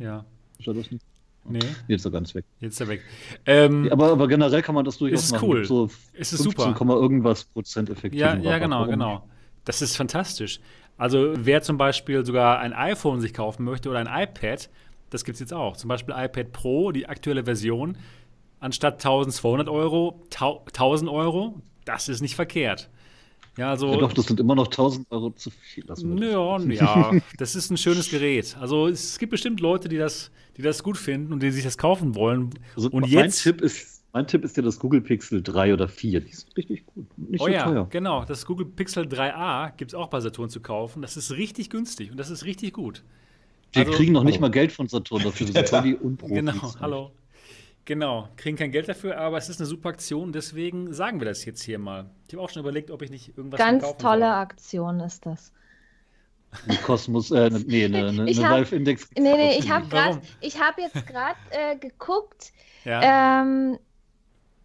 [0.00, 0.24] Ja,
[0.58, 1.04] Ist er das nicht?
[1.48, 2.44] Nee, Jetzt ist er ganz weg.
[2.60, 3.02] jetzt ist er weg.
[3.46, 5.48] Ähm, aber, aber generell kann man das durchaus ist machen.
[5.48, 5.64] cool.
[5.64, 6.94] So Es ist 15, super.
[6.94, 8.20] irgendwas Prozent effektiv.
[8.20, 9.28] Ja, ja, genau, genau.
[9.64, 10.60] Das ist fantastisch.
[10.96, 14.70] Also, wer zum Beispiel sogar ein iPhone sich kaufen möchte oder ein iPad,
[15.10, 15.76] das gibt es jetzt auch.
[15.76, 17.96] Zum Beispiel iPad Pro, die aktuelle Version,
[18.60, 22.88] anstatt 1200 Euro, tau- 1000 Euro, das ist nicht verkehrt.
[23.56, 23.90] Ja, also.
[23.92, 25.84] Ja, doch, das sind immer noch 1000 Euro zu viel.
[25.86, 26.74] Wir.
[26.74, 28.56] Ja, ja, das ist ein schönes Gerät.
[28.60, 31.78] Also es gibt bestimmt Leute, die das, die das gut finden und die sich das
[31.78, 32.50] kaufen wollen.
[32.74, 35.88] Also und mein jetzt, Tipp ist, mein Tipp ist ja das Google Pixel 3 oder
[35.88, 36.20] 4.
[36.20, 37.06] Die sind richtig gut.
[37.16, 37.86] Nicht oh so ja, teuer.
[37.90, 41.02] genau, das Google Pixel 3a gibt es auch bei Saturn zu kaufen.
[41.02, 43.02] Das ist richtig günstig und das ist richtig gut.
[43.74, 44.42] Die Also- kriegen noch nicht Hallo.
[44.42, 45.46] mal Geld von Saturn dafür.
[45.52, 46.34] Das voll die Unprofis.
[46.36, 47.10] Genau, hallo.
[47.86, 51.44] Genau, kriegen kein Geld dafür, aber es ist eine super Aktion, deswegen sagen wir das
[51.44, 52.10] jetzt hier mal.
[52.26, 54.32] Ich habe auch schon überlegt, ob ich nicht irgendwas Ganz tolle soll.
[54.32, 55.52] Aktion ist das.
[56.68, 59.08] Ein Kosmos, äh, ne- nee, eine ne, Ich ne hab- Valve Index.
[59.16, 60.14] Nee, nee, ich habe Warum?
[60.16, 62.52] gerade, ich habe jetzt gerade äh, geguckt,
[62.84, 63.78] Ja, ähm,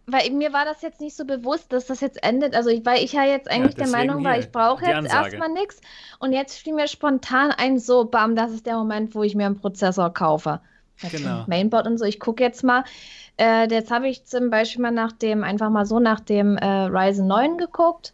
[0.06, 2.56] weil mir war das jetzt nicht so bewusst, dass das jetzt endet.
[2.56, 5.48] Also, ich, weil ich ja jetzt eigentlich der deswegen Meinung war, ich brauche jetzt erstmal
[5.50, 5.80] nichts.
[6.18, 9.46] Und jetzt fiel mir spontan ein, so, bam, das ist der Moment, wo ich mir
[9.46, 10.60] einen Prozessor kaufe.
[11.10, 11.44] Genau.
[11.46, 12.04] Mainboard und so.
[12.04, 12.84] Ich gucke jetzt mal.
[13.38, 16.66] Äh, jetzt habe ich zum Beispiel mal nach dem, einfach mal so nach dem äh,
[16.66, 18.12] Ryzen 9 geguckt.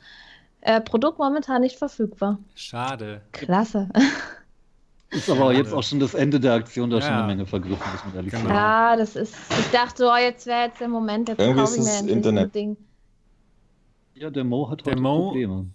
[0.60, 2.38] Äh, Produkt momentan nicht verfügbar.
[2.54, 3.20] schade.
[3.32, 3.88] Klasse.
[5.10, 5.54] Ist aber Schade.
[5.56, 7.18] jetzt auch schon das Ende der Aktion, da ist schon Ja.
[7.20, 8.50] eine Menge vergriffen, muss man ehrlich Genau.
[8.50, 9.34] Ja, das ist.
[9.58, 12.00] Ich dachte, oh, jetzt wäre jetzt der Moment, jetzt Irgendwie kaufe ich ist mir das
[12.00, 12.44] endlich Internet.
[12.44, 12.76] ein Ding.
[14.14, 15.66] Ja, der Mo hat Der heute Mo- Probleme.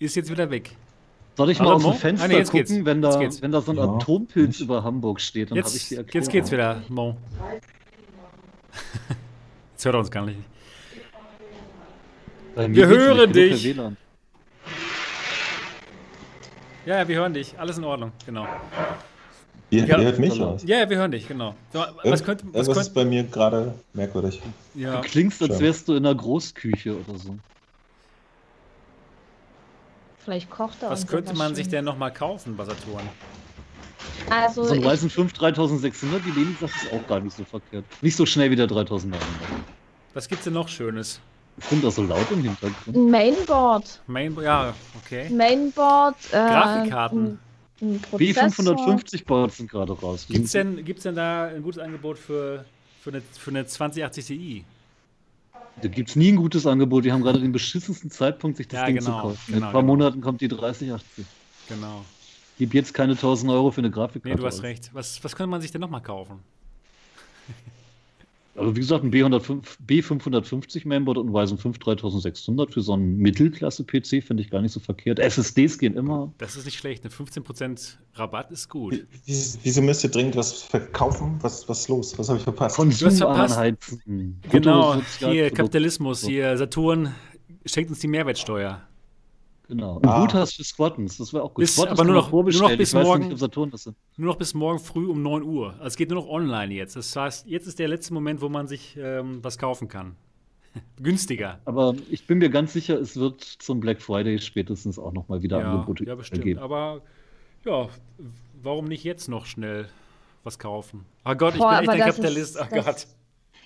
[0.00, 0.74] Ist jetzt wieder weg.
[1.36, 1.90] Soll ich Hallo, mal aus Mo?
[1.92, 2.70] dem Fenster Ah, nee, jetzt geht's.
[2.70, 3.42] gucken, wenn Jetzt da, geht's.
[3.42, 3.84] wenn da so ein Ja.
[3.84, 6.22] Atompilz über Hamburg steht, dann habe ich Jetzt, die Erklärung.
[6.22, 7.16] jetzt geht's wieder, Mo.
[9.72, 10.38] Jetzt hört er uns gar nicht.
[12.54, 13.64] Wir hören dich.
[16.86, 17.58] Ja, ja, wir hören dich.
[17.58, 18.46] Alles in Ordnung, genau.
[19.70, 19.98] Ihr, Ja.
[19.98, 20.50] ihr hört mich Hallo.
[20.50, 20.62] aus.
[20.64, 21.54] Ja, ja, wir hören dich, genau.
[21.72, 24.42] So, was könnte, was Irgendwas ist könnte, bei mir gerade merkwürdig.
[24.74, 25.00] ja.
[25.00, 27.36] Du klingst, als wärst du in einer Großküche oder so.
[30.24, 33.08] Vielleicht kocht er was könnte man sich denn nochmal kaufen bei Saturn?
[34.28, 37.84] Also, So ein Ryzen 5 3600, die Leni sagt, ist auch gar nicht so verkehrt.
[38.02, 39.20] Nicht so schnell wie der 3900.
[40.14, 41.20] Was gibt's denn noch Schönes?
[41.58, 42.96] Finde das so laut im Hintergrund.
[42.96, 44.00] ein Mainboard.
[44.06, 45.28] Main, ja, okay.
[45.30, 46.16] Mainboard.
[46.28, 47.38] Äh, Grafikkarten.
[47.80, 48.74] Ein, ein Prozessor.
[48.74, 50.26] B550 Boards sind gerade raus.
[50.28, 52.64] Gibt's denn, gibt's denn da ein gutes Angebot für,
[53.00, 54.64] für, eine, für eine 2080 Ti?
[55.82, 57.04] Da gibt es nie ein gutes Angebot.
[57.04, 59.40] Die haben gerade den beschissensten Zeitpunkt, sich das Ja, Ding genau, zu kaufen.
[59.48, 59.92] In genau, ein paar genau.
[59.92, 61.24] Monaten kommt die 3080.
[61.68, 62.04] Genau.
[62.58, 64.38] Gib jetzt keine 1000 Euro für eine Nee, Grafikkarte.
[64.40, 64.62] du hast aus.
[64.62, 64.90] recht.
[64.92, 66.40] Was, was könnte man sich denn nochmal kaufen?
[68.60, 73.16] Aber wie gesagt, ein B105, B550 Mainboard und ein Ryzen 5 3600 für so einen
[73.18, 75.18] Mittelklasse-PC finde ich gar nicht so verkehrt.
[75.18, 76.32] SSDs gehen immer.
[76.38, 77.04] Das ist nicht schlecht.
[77.04, 78.92] Eine 15% Rabatt ist gut.
[79.24, 81.36] Wie- Wieso müsst ihr dringend was verkaufen?
[81.40, 82.18] Was, was ist los?
[82.18, 82.78] Was habe ich verpasst?
[82.78, 83.56] hast verpasst.
[83.56, 84.40] Anheizen.
[84.50, 85.32] Genau, Bruttosozialprodukt.
[85.32, 87.14] hier Kapitalismus, hier Saturn
[87.64, 88.82] schenkt uns die Mehrwertsteuer.
[89.70, 89.96] Genau.
[89.96, 90.20] Und Ah.
[90.20, 91.62] gut hast für Squattens, das wäre auch gut.
[91.62, 93.28] Bis- Squattens aber nur noch- nur noch bis ich morgen.
[93.28, 93.40] Nicht.
[94.16, 95.70] Nur noch bis morgen früh um 9 Uhr.
[95.74, 96.96] Also es geht nur noch online jetzt.
[96.96, 100.16] Das heißt, jetzt ist der letzte Moment, wo man sich ähm, was kaufen kann.
[101.02, 101.60] Günstiger.
[101.64, 105.60] Aber ich bin mir ganz sicher, es wird zum Black Friday spätestens auch nochmal wieder
[105.60, 106.42] Ja, Angebote ja, bestimmt.
[106.42, 106.60] geben.
[106.60, 107.00] Aber
[107.64, 107.88] ja,
[108.62, 109.88] warum nicht jetzt noch schnell
[110.42, 111.04] was kaufen?
[111.24, 112.56] Oh Gott, ich Boah, bin echt ein das Kapitalist.
[112.56, 113.06] ist- oh Gott.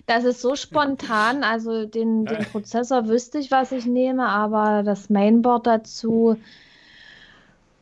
[0.06, 1.44] Das ist so spontan.
[1.44, 6.38] Also, den, den Prozessor wüsste ich, was ich nehme, aber das Mainboard dazu.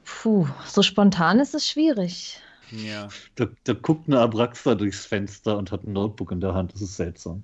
[0.04, 2.40] Puh, so spontan ist es schwierig.
[2.70, 3.08] Ja.
[3.34, 6.72] Da, da guckt eine Abraxa durchs Fenster und hat ein Notebook in der Hand.
[6.72, 7.42] Das ist seltsam.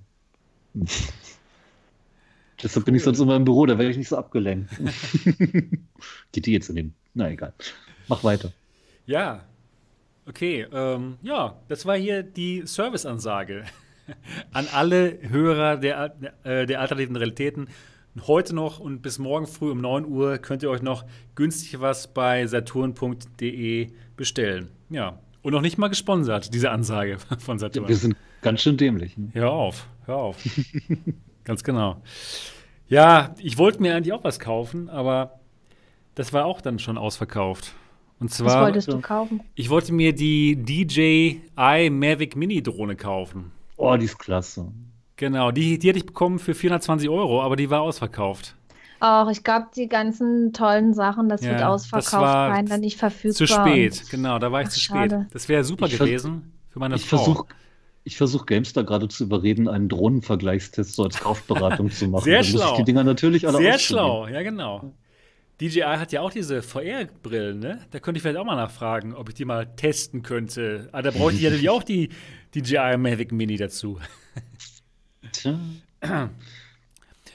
[2.62, 4.70] Deshalb bin ich sonst immer im Büro, da werde ich nicht so abgelenkt.
[6.32, 6.94] Geht die jetzt in den.
[7.14, 7.52] Na egal.
[8.08, 8.52] Mach weiter.
[9.06, 9.44] Ja.
[10.26, 13.64] Okay, ähm, ja, das war hier die Serviceansage
[14.52, 17.68] an alle Hörer der, äh, der alternativen Realitäten.
[18.26, 21.04] heute noch und bis morgen früh um 9 Uhr könnt ihr euch noch
[21.36, 24.70] günstig was bei saturn.de bestellen.
[24.90, 25.18] Ja.
[25.42, 27.88] Und noch nicht mal gesponsert, diese Ansage von Saturn.
[27.88, 29.16] Wir sind ganz schön dämlich.
[29.16, 29.30] Ne?
[29.32, 30.36] Hör auf, hör auf.
[31.44, 32.02] ganz genau.
[32.88, 35.38] Ja, ich wollte mir eigentlich auch was kaufen, aber
[36.14, 37.74] das war auch dann schon ausverkauft.
[38.18, 38.56] Und zwar.
[38.56, 39.42] Was wolltest du kaufen?
[39.54, 43.52] Ich wollte mir die DJI Mavic Mini Drohne kaufen.
[43.78, 44.70] Oh, die ist klasse.
[45.16, 48.54] Genau, die, die hätte ich bekommen für 420 Euro, aber die war ausverkauft.
[49.00, 53.34] Auch, ich glaube, die ganzen tollen Sachen, das ja, wird ausverkauft, kein dann nicht verfügbar.
[53.34, 55.10] Zu spät, genau, da war ich Ach, zu spät.
[55.10, 55.26] Schade.
[55.32, 57.18] Das wäre super ich gewesen für meine ich Frau.
[57.18, 57.46] Versuch,
[58.04, 62.24] ich versuche Gamestar gerade zu überreden, einen Drohnenvergleichstest so als Kaufberatung zu machen.
[62.24, 62.62] Sehr dann schlau.
[62.62, 64.92] Muss ich die Dinger natürlich alle Sehr schlau, ja genau.
[65.60, 67.80] DJI hat ja auch diese VR-Brillen, ne?
[67.90, 70.88] Da könnte ich vielleicht auch mal nachfragen, ob ich die mal testen könnte.
[70.92, 72.10] Aber ah, da bräuchte ich ja natürlich auch die
[72.54, 73.98] DJI Mavic Mini dazu.
[75.32, 75.58] Tja.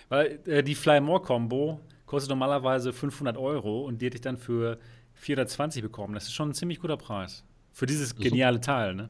[0.10, 4.38] Weil äh, die Fly More Combo kostet normalerweise 500 Euro und die hätte ich dann
[4.38, 4.80] für
[5.16, 6.14] 420 bekommen.
[6.14, 7.44] Das ist schon ein ziemlich guter Preis.
[7.72, 9.10] Für dieses geniale Teil, ne?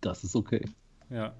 [0.00, 0.64] Das ist okay.
[1.10, 1.34] Ja.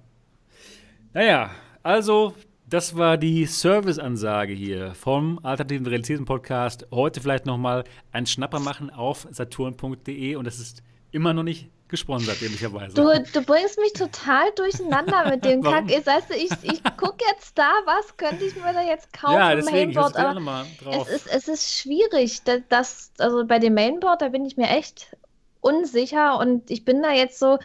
[1.14, 1.50] Naja,
[1.82, 2.34] also
[2.68, 6.86] das war die Serviceansage hier vom Alternativen Realitäten Podcast.
[6.90, 11.70] Heute vielleicht noch mal ein Schnapper machen auf saturn.de und das ist immer noch nicht
[11.88, 12.94] gesponsert, ehrlicherweise.
[12.94, 15.90] Du, du bringst mich total durcheinander mit dem Kack.
[15.90, 19.34] Ich, weißt du, ich, ich gucke jetzt da, was könnte ich mir da jetzt kaufen?
[19.34, 21.06] Ja, deswegen, Mainboard, ich aber mal drauf.
[21.08, 22.42] Es ist, es ist schwierig.
[22.68, 25.16] Das, also bei dem Mainboard, da bin ich mir echt
[25.60, 27.58] unsicher und ich bin da jetzt so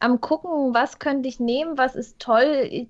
[0.00, 2.86] am gucken, was könnte ich nehmen, was ist toll.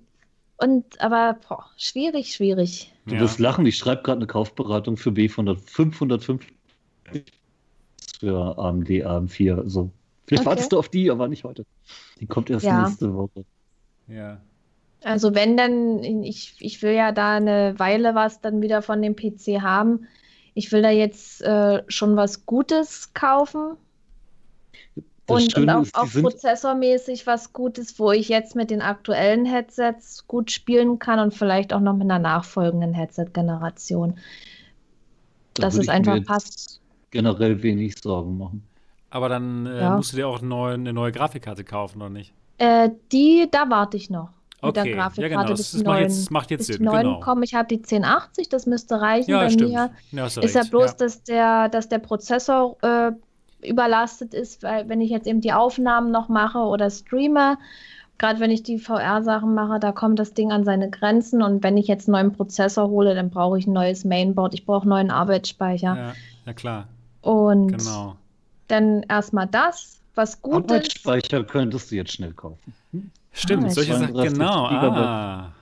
[0.57, 2.93] Und aber boah, schwierig, schwierig.
[3.05, 3.21] Du ja.
[3.21, 6.53] wirst lachen, ich schreibe gerade eine Kaufberatung für B500, 550
[8.19, 9.57] für AMD AM4.
[9.57, 9.91] Also,
[10.29, 10.49] vielleicht okay.
[10.49, 11.65] wartest du auf die, aber nicht heute.
[12.19, 12.83] Die kommt erst ja.
[12.83, 13.43] nächste Woche.
[14.07, 14.39] Ja.
[15.03, 19.15] Also wenn dann, ich, ich will ja da eine Weile was dann wieder von dem
[19.15, 20.07] PC haben.
[20.53, 23.77] Ich will da jetzt äh, schon was Gutes kaufen.
[25.25, 30.27] Und, und, auch, ist, auch prozessormäßig was Gutes, wo ich jetzt mit den aktuellen Headsets
[30.27, 34.17] gut spielen kann und vielleicht auch noch mit einer nachfolgenden Headset-Generation.
[35.53, 36.81] Da dass es einfach passt.
[37.11, 38.68] Generell wenig Sorgen machen.
[39.09, 39.95] Aber dann äh, ja.
[39.95, 42.33] musst du dir auch eine eine neue Grafikkarte kaufen, oder nicht?
[42.57, 44.29] Äh, die, da warte ich noch.
[44.61, 44.83] Mit okay.
[44.83, 45.49] der Grafikkarte ja, genau.
[45.49, 46.77] das, das macht jetzt, macht jetzt Sinn.
[46.79, 47.19] Genau.
[47.21, 47.43] Kommen.
[47.43, 49.31] Ich habe die 1080, das müsste reichen.
[49.31, 49.71] Ja, Bei stimmt.
[49.71, 53.11] mir ja, ist ja bloß, Dass, der, dass der Prozessor äh,
[53.61, 57.57] überlastet ist, weil wenn ich jetzt eben die Aufnahmen noch mache oder streame,
[58.17, 61.77] gerade wenn ich die VR-Sachen mache, da kommt das Ding an seine Grenzen und wenn
[61.77, 65.09] ich jetzt einen neuen Prozessor hole, dann brauche ich ein neues Mainboard, ich brauche neuen
[65.09, 65.95] Arbeitsspeicher.
[65.95, 66.13] Ja,
[66.45, 66.87] ja klar.
[67.21, 68.15] Und genau.
[68.69, 71.49] Dann erstmal das, was gut Arbeitsspeicher ist.
[71.49, 72.73] könntest du jetzt schnell kaufen.
[72.91, 73.11] Hm?
[73.31, 74.65] Stimmt, ah, solche Sachen, genau.
[74.65, 75.53] Ah.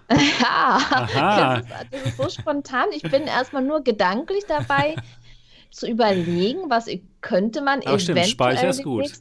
[1.13, 2.87] ja, das ist, das ist so spontan.
[2.95, 4.95] Ich bin erstmal nur gedanklich dabei,
[5.71, 6.87] zu überlegen, was
[7.21, 7.99] könnte man Aber eventuell.
[7.99, 9.11] Stimmt, Speicher ist gut.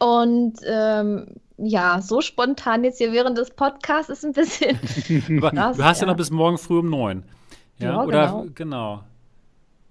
[0.00, 1.26] Und ähm,
[1.58, 4.78] ja, so spontan jetzt hier während des Podcasts ist ein bisschen.
[5.40, 6.06] Krass, du hast ja.
[6.06, 6.12] ja.
[6.12, 7.24] noch bis morgen früh um neun.
[7.78, 9.02] Ja, ja oder genau.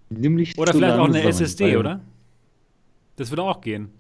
[0.10, 0.54] genau.
[0.58, 2.00] Oder vielleicht auch eine SSD, oder?
[3.18, 3.92] Das würde auch gehen.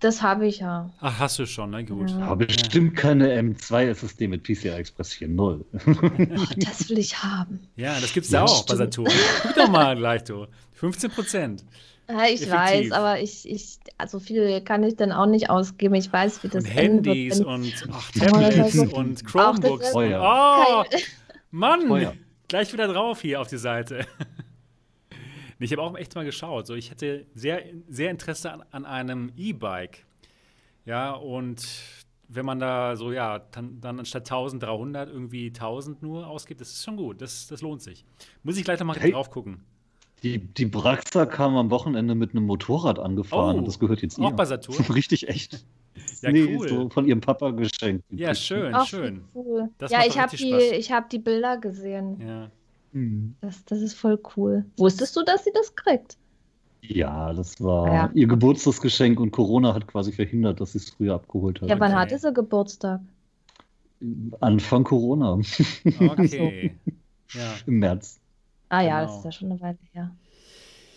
[0.00, 0.90] Das habe ich ja.
[1.00, 2.10] Ach, hast du schon, na gut.
[2.10, 2.18] Ja.
[2.20, 5.64] Aber bestimmt keine M2 SSD mit PCI Express 4.0.
[6.36, 7.60] Ach, das will ich haben.
[7.76, 8.68] Ja, das gibt es ja, auch stimmt.
[8.68, 9.12] bei Saturn.
[9.42, 10.46] Guck doch mal gleich, du.
[10.74, 11.64] 15 Prozent.
[12.08, 12.52] Ja, ich Effektiv.
[12.52, 15.94] weiß, aber ich, ich, also viel kann ich dann auch nicht ausgeben.
[15.96, 19.94] Ich weiß, wie das und Handys wird, und ach, Tablets oh, und Chromebooks.
[19.94, 20.64] Oh, ja.
[20.64, 20.84] oh,
[21.50, 22.12] Mann, oh,
[22.46, 24.06] gleich wieder drauf hier auf die Seite.
[25.60, 26.66] Ich habe auch echt mal geschaut.
[26.66, 30.06] So, ich hätte sehr, sehr Interesse an, an einem E-Bike.
[30.84, 31.66] Ja, und
[32.28, 36.84] wenn man da so, ja, dann, dann anstatt 1300 irgendwie 1000 nur ausgibt, das ist
[36.84, 37.20] schon gut.
[37.20, 38.04] Das, das lohnt sich.
[38.42, 39.64] Muss ich gleich noch mal hey, drauf gucken.
[40.22, 44.18] Die, die Braxa kam am Wochenende mit einem Motorrad angefahren oh, und das gehört jetzt
[44.18, 44.24] ihr.
[44.24, 44.84] Auch bei Saturn?
[44.94, 45.64] Richtig echt.
[46.22, 46.68] Ja, nee, cool.
[46.68, 48.04] So von ihrem Papa geschenkt.
[48.10, 49.24] Ja, schön, Ach, schön.
[49.34, 49.68] Cool.
[49.88, 52.20] ja, ich habe die, hab die Bilder gesehen.
[52.20, 52.50] Ja.
[52.92, 53.34] Mhm.
[53.40, 54.64] Das, das ist voll cool.
[54.76, 56.16] Wusstest du, dass sie das kriegt?
[56.80, 58.10] Ja, das war ja.
[58.14, 61.68] ihr Geburtstagsgeschenk und Corona hat quasi verhindert, dass sie es früher abgeholt hat.
[61.68, 62.00] Ja, wann okay.
[62.00, 63.00] hatte sie Geburtstag?
[64.40, 65.38] Anfang Corona.
[66.00, 66.76] Okay.
[67.32, 67.54] ja.
[67.66, 68.20] Im März.
[68.68, 69.06] Ah ja, genau.
[69.06, 70.16] das ist ja schon eine Weile her.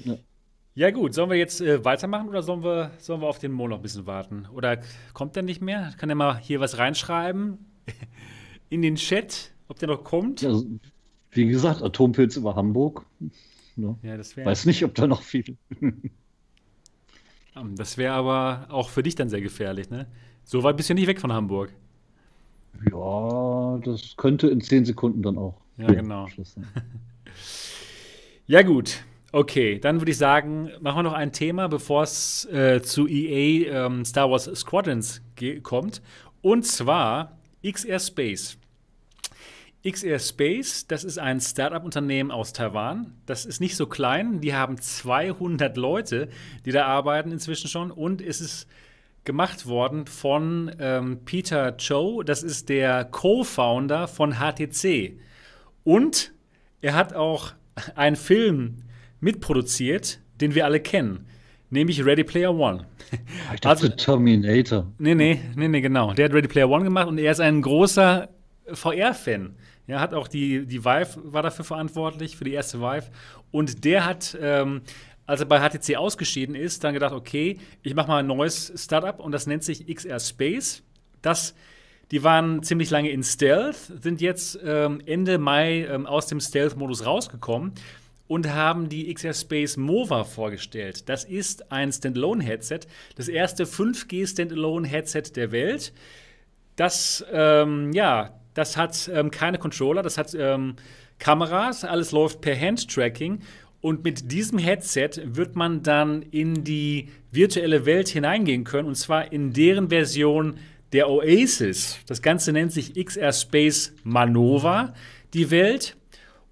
[0.04, 0.16] Ja.
[0.76, 3.68] ja gut, sollen wir jetzt äh, weitermachen oder sollen wir, sollen wir auf den Mo
[3.68, 4.48] noch ein bisschen warten?
[4.54, 4.80] Oder
[5.14, 5.94] kommt der nicht mehr?
[5.98, 7.66] Kann er mal hier was reinschreiben
[8.70, 10.42] in den Chat, ob der noch kommt?
[10.42, 10.52] Ja,
[11.32, 13.06] wie gesagt, Atompilz über Hamburg.
[13.76, 13.98] Ne?
[14.04, 15.58] Ja, Weiß nicht, ob da noch viel.
[17.76, 20.08] das wäre aber auch für dich dann sehr gefährlich, ne?
[20.44, 21.74] So weit bist du nicht weg von Hamburg.
[22.92, 25.56] Ja, das könnte in zehn Sekunden dann auch.
[25.78, 26.28] Ja, genau.
[28.48, 29.04] ja, gut.
[29.34, 33.86] Okay, dann würde ich sagen, machen wir noch ein Thema, bevor es äh, zu EA
[33.86, 35.22] ähm, Star Wars Squadrons
[35.64, 36.02] kommt.
[36.42, 38.58] Und zwar XR Space.
[39.84, 43.14] XR Space, das ist ein Startup-Unternehmen aus Taiwan.
[43.26, 44.40] Das ist nicht so klein.
[44.40, 46.30] Die haben 200 Leute,
[46.66, 47.90] die da arbeiten inzwischen schon.
[47.90, 48.68] Und es ist
[49.24, 52.22] gemacht worden von ähm, Peter Cho.
[52.22, 55.20] Das ist der Co-Founder von HTC.
[55.84, 56.32] Und
[56.82, 57.54] er hat auch
[57.96, 58.84] einen Film
[59.20, 61.26] mitproduziert, den wir alle kennen,
[61.70, 62.86] nämlich Ready Player One.
[63.54, 64.92] Ich dachte also, Terminator.
[64.98, 66.14] Nee, nee, nee, nee, genau.
[66.14, 68.30] Der hat Ready Player One gemacht und er ist ein großer
[68.72, 69.56] VR-Fan.
[69.92, 73.12] Er hat auch die, die Vive war dafür verantwortlich, für die erste Vive.
[73.52, 74.82] Und der hat, ähm,
[75.26, 79.20] als er bei HTC ausgeschieden ist, dann gedacht, okay, ich mache mal ein neues Startup
[79.20, 80.84] und das nennt sich XR Space.
[81.22, 81.54] Das
[82.12, 87.06] die waren ziemlich lange in Stealth, sind jetzt ähm, Ende Mai ähm, aus dem Stealth-Modus
[87.06, 87.72] rausgekommen
[88.28, 91.08] und haben die XR Space Mova vorgestellt.
[91.08, 92.82] Das ist ein Standalone-Headset,
[93.16, 95.94] das erste 5G Standalone-Headset der Welt.
[96.76, 100.76] Das, ähm, ja, das hat ähm, keine Controller, das hat ähm,
[101.20, 103.40] Kameras, alles läuft per Hand-Tracking.
[103.82, 109.32] Und mit diesem Headset wird man dann in die virtuelle Welt hineingehen können, und zwar
[109.32, 110.58] in deren Version
[110.94, 112.00] der Oasis.
[112.06, 114.94] Das Ganze nennt sich XR Space Manova,
[115.34, 115.96] die Welt.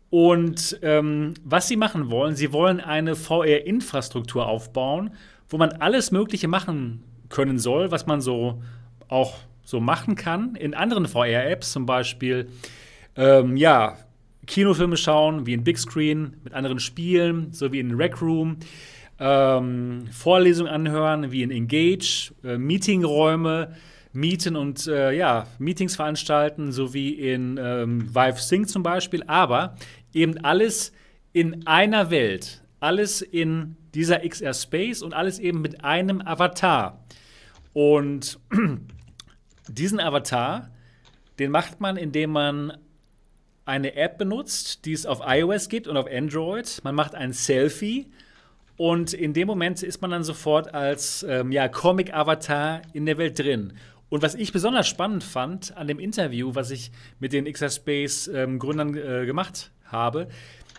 [0.09, 5.11] Und ähm, was sie machen wollen, sie wollen eine VR-Infrastruktur aufbauen,
[5.49, 8.63] wo man alles Mögliche machen können soll, was man so
[9.07, 9.35] auch
[9.69, 10.55] so machen kann.
[10.55, 12.47] In anderen VR-Apps zum Beispiel,
[13.15, 13.97] ähm, ja,
[14.47, 18.57] Kinofilme schauen, wie in Big Screen, mit anderen Spielen, so wie in Rec Room.
[19.19, 23.75] Ähm, Vorlesungen anhören, wie in Engage, äh, Meetingräume
[24.11, 29.21] mieten und äh, ja, Meetings veranstalten, so wie in ähm, Vive Sync zum Beispiel.
[29.27, 29.75] Aber
[30.13, 30.93] eben alles
[31.31, 37.05] in einer Welt, alles in dieser XR Space und alles eben mit einem Avatar.
[37.73, 38.39] Und
[39.69, 40.69] diesen Avatar,
[41.39, 42.77] den macht man, indem man
[43.65, 46.81] eine App benutzt, die es auf iOS gibt und auf Android.
[46.83, 48.07] Man macht ein Selfie
[48.77, 53.37] und in dem Moment ist man dann sofort als ähm, ja, Comic-Avatar in der Welt
[53.37, 53.73] drin.
[54.09, 58.27] Und was ich besonders spannend fand an dem Interview, was ich mit den XR Space
[58.27, 60.29] ähm, äh, gemacht habe,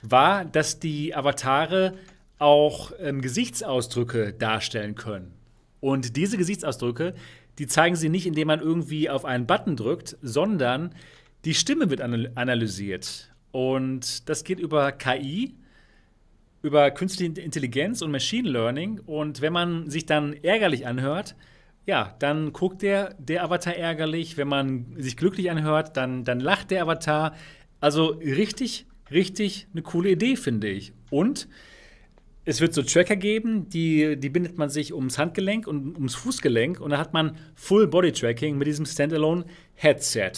[0.03, 1.95] war, dass die Avatare
[2.39, 5.33] auch ähm, Gesichtsausdrücke darstellen können.
[5.81, 7.15] Und diese Gesichtsausdrücke,
[7.61, 10.95] die zeigen sie nicht, indem man irgendwie auf einen Button drückt, sondern
[11.45, 13.33] die Stimme wird analysiert.
[13.53, 15.55] Und das geht über KI,
[16.63, 19.01] über künstliche Intelligenz und Machine Learning.
[19.07, 21.37] Und wenn man sich dann ärgerlich anhört,
[21.87, 24.37] ja, dann guckt der, der Avatar ärgerlich.
[24.37, 27.37] Wenn man sich glücklich anhört, dann, dann lacht der Avatar.
[27.81, 30.93] Also richtig richtig eine coole Idee, finde ich.
[31.11, 31.49] Und
[32.51, 36.81] es wird so Tracker geben, die, die bindet man sich ums Handgelenk und ums Fußgelenk
[36.81, 39.45] und da hat man Full Body Tracking mit diesem Standalone
[39.75, 40.33] Headset.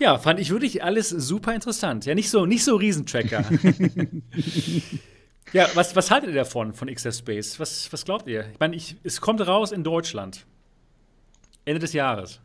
[0.00, 2.04] Ja, fand ich wirklich alles super interessant.
[2.06, 3.44] Ja, nicht so, nicht so Riesentracker.
[5.52, 7.58] ja, was, was haltet ihr davon, von XR Space?
[7.60, 8.46] Was, was glaubt ihr?
[8.52, 10.44] Ich meine, es kommt raus in Deutschland.
[11.64, 12.40] Ende des Jahres.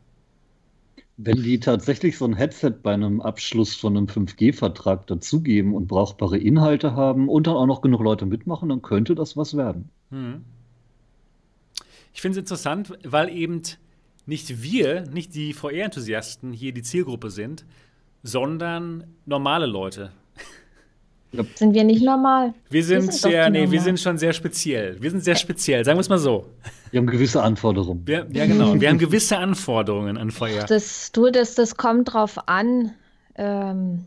[1.24, 6.38] Wenn die tatsächlich so ein Headset bei einem Abschluss von einem 5G-Vertrag dazugeben und brauchbare
[6.38, 9.90] Inhalte haben und dann auch noch genug Leute mitmachen, dann könnte das was werden.
[10.10, 10.44] Hm.
[12.14, 13.62] Ich finde es interessant, weil eben
[14.26, 17.66] nicht wir, nicht die VR-Enthusiasten hier die Zielgruppe sind,
[18.24, 20.12] sondern normale Leute.
[21.56, 22.54] Sind wir nicht normal?
[22.70, 23.72] Wir sind, wir sind sehr, nee, normal.
[23.72, 25.02] wir sind schon sehr speziell.
[25.02, 26.46] Wir sind sehr speziell, sagen wir es mal so.
[26.92, 28.06] Wir haben gewisse Anforderungen.
[28.06, 28.80] Wir, ja, genau.
[28.80, 30.66] Wir haben gewisse Anforderungen an VR.
[30.66, 32.92] Das, du, das, das kommt drauf an,
[33.36, 34.04] ähm,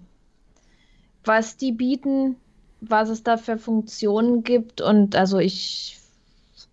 [1.24, 2.36] was die bieten,
[2.82, 4.82] was es da für Funktionen gibt.
[4.82, 5.96] Und also ich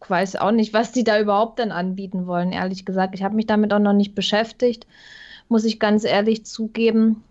[0.09, 3.15] weiß auch nicht, was die da überhaupt dann anbieten wollen, ehrlich gesagt.
[3.15, 4.85] Ich habe mich damit auch noch nicht beschäftigt,
[5.47, 7.23] muss ich ganz ehrlich zugeben.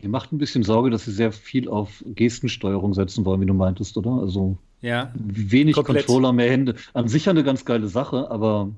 [0.00, 3.54] Ihr macht ein bisschen Sorge, dass sie sehr viel auf Gestensteuerung setzen wollen, wie du
[3.54, 4.12] meintest, oder?
[4.12, 6.06] Also ja, wenig komplett.
[6.06, 6.76] Controller, mehr Hände.
[6.94, 8.70] An sich eine ganz geile Sache, aber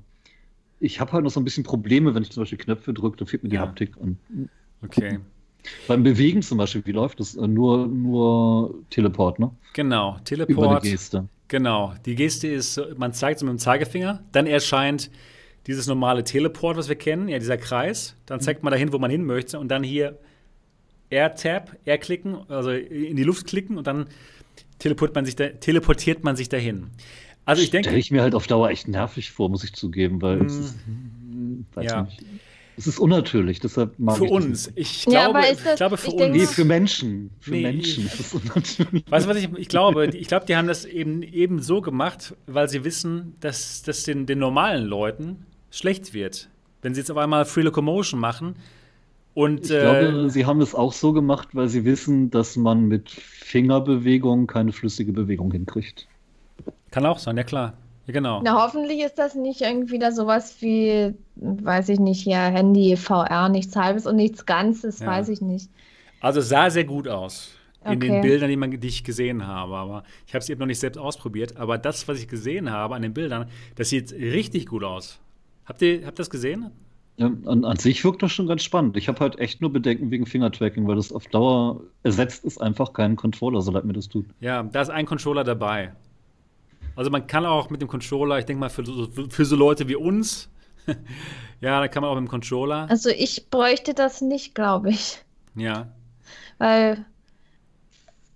[0.79, 3.27] ich habe halt noch so ein bisschen Probleme, wenn ich zum Beispiel Knöpfe drücke, dann
[3.27, 3.61] fehlt mir die ja.
[3.61, 3.95] Haptik.
[3.97, 4.17] Und,
[4.83, 5.19] okay.
[5.87, 7.35] Beim Bewegen zum Beispiel, wie läuft das?
[7.35, 9.51] Äh, nur, nur Teleport, ne?
[9.73, 10.57] Genau, Teleport.
[10.57, 11.27] Über eine Geste.
[11.47, 15.11] Genau, die Geste ist, man zeigt es mit dem Zeigefinger, dann erscheint
[15.67, 18.15] dieses normale Teleport, was wir kennen, ja, dieser Kreis.
[18.25, 20.17] Dann zeigt man dahin, wo man hin möchte und dann hier
[21.11, 24.07] Air-Tab, Air-Klicken, also in die Luft klicken und dann
[24.79, 26.87] teleportiert man sich, da, teleportiert man sich dahin.
[27.45, 27.89] Also ich denke.
[27.89, 30.59] Stelle ich mir halt auf Dauer echt nervig vor, muss ich zugeben, weil mm, es
[30.59, 30.75] ist,
[31.73, 32.01] weiß ja.
[32.03, 32.23] nicht.
[32.77, 34.63] Es ist unnatürlich, deshalb mag für ich uns.
[34.65, 36.35] Das ich glaube, ja, das, ich glaube für uns.
[36.35, 37.29] Nee, für Menschen.
[37.39, 39.03] Für nee, Menschen ist es unnatürlich.
[39.09, 40.07] Weißt du, was ich, ich glaube?
[40.07, 44.25] Ich glaube, die haben das eben, eben so gemacht, weil sie wissen, dass das den,
[44.25, 46.49] den normalen Leuten schlecht wird.
[46.81, 48.55] Wenn sie jetzt auf einmal Free Locomotion machen,
[49.33, 52.87] und, ich glaube, äh, sie haben es auch so gemacht, weil sie wissen, dass man
[52.87, 56.07] mit Fingerbewegung keine flüssige Bewegung hinkriegt.
[56.91, 57.73] Kann auch sein, ja klar.
[58.07, 58.41] Ja, genau.
[58.43, 63.49] Na, hoffentlich ist das nicht irgendwie da sowas wie, weiß ich nicht, hier Handy, VR,
[63.49, 65.07] nichts halbes und nichts Ganzes, ja.
[65.07, 65.69] weiß ich nicht.
[66.19, 67.55] Also es sah sehr gut aus
[67.85, 68.09] in okay.
[68.09, 69.75] den Bildern, die, man, die ich gesehen habe.
[69.75, 71.57] Aber ich habe es eben noch nicht selbst ausprobiert.
[71.57, 75.19] Aber das, was ich gesehen habe an den Bildern, das sieht richtig gut aus.
[75.65, 76.71] Habt ihr habt das gesehen?
[77.21, 78.97] Ja, an, an, sich wirkt das schon ganz spannend.
[78.97, 82.93] Ich habe halt echt nur Bedenken wegen Fingertracking, weil das auf Dauer ersetzt ist einfach
[82.93, 84.25] keinen Controller, so leid mir das tut.
[84.39, 85.93] Ja, da ist ein Controller dabei.
[86.95, 88.83] Also man kann auch mit dem Controller, ich denke mal für,
[89.29, 90.49] für so Leute wie uns,
[91.61, 92.87] ja, da kann man auch mit dem Controller.
[92.89, 95.23] Also ich bräuchte das nicht, glaube ich.
[95.53, 95.89] Ja.
[96.57, 97.05] Weil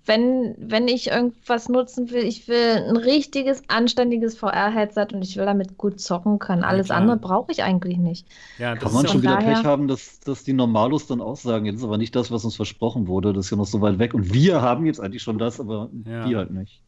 [0.05, 5.45] wenn, wenn ich irgendwas nutzen will, ich will ein richtiges, anständiges VR-Headset und ich will
[5.45, 6.63] damit gut zocken können.
[6.63, 8.27] Alles ja, andere brauche ich eigentlich nicht.
[8.59, 11.77] Ja, Kann man schon wieder Pech haben, dass, dass die Normalos dann auch sagen, jetzt
[11.77, 14.13] ist aber nicht das, was uns versprochen wurde, das ist ja noch so weit weg.
[14.13, 16.27] Und wir haben jetzt eigentlich schon das, aber ja.
[16.27, 16.81] die halt nicht.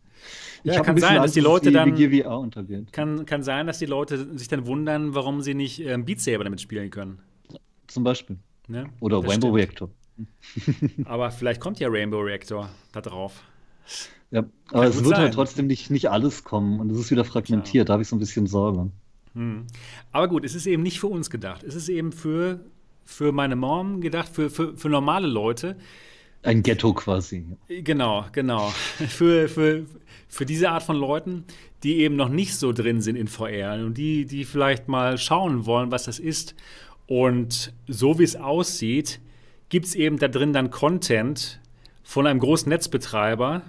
[0.63, 1.95] Ich ja, kann sein, Angst, dass die Leute dann
[2.91, 6.43] kann, kann sein, dass die Leute sich dann wundern, warum sie nicht ähm, Beat Saber
[6.43, 7.19] damit spielen können.
[7.87, 8.37] Zum Beispiel.
[8.67, 9.55] Ja, Oder Rainbow stimmt.
[9.55, 9.89] Reactor.
[11.05, 13.43] aber vielleicht kommt ja Rainbow Reactor da drauf.
[14.31, 14.39] Ja,
[14.69, 15.21] aber Kann es wird halt sein.
[15.23, 17.75] halt trotzdem nicht, nicht alles kommen und es ist wieder fragmentiert.
[17.75, 17.85] Ja.
[17.85, 18.91] Da habe ich so ein bisschen Sorge.
[19.33, 19.65] Hm.
[20.11, 21.63] Aber gut, es ist eben nicht für uns gedacht.
[21.63, 22.59] Es ist eben für,
[23.05, 25.77] für meine Mom gedacht, für, für, für normale Leute.
[26.43, 27.45] Ein Ghetto quasi.
[27.67, 28.69] Genau, genau.
[29.07, 29.85] für, für,
[30.27, 31.45] für diese Art von Leuten,
[31.83, 35.65] die eben noch nicht so drin sind in VR und die, die vielleicht mal schauen
[35.65, 36.55] wollen, was das ist.
[37.05, 39.21] Und so wie es aussieht,
[39.69, 41.59] gibt es eben da drin dann Content
[42.03, 43.63] von einem großen Netzbetreiber,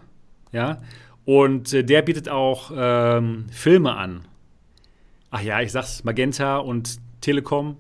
[0.53, 0.80] ja,
[1.24, 4.26] und äh, der bietet auch ähm, Filme an.
[5.30, 7.76] Ach ja, ich sag's, Magenta und Telekom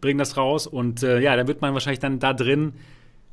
[0.00, 2.72] bringen das raus und äh, ja, da wird man wahrscheinlich dann da drin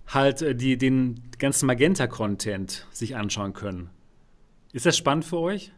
[0.08, 3.90] halt äh, die, den ganzen Magenta-Content sich anschauen können.
[4.74, 5.72] Ist das spannend für euch?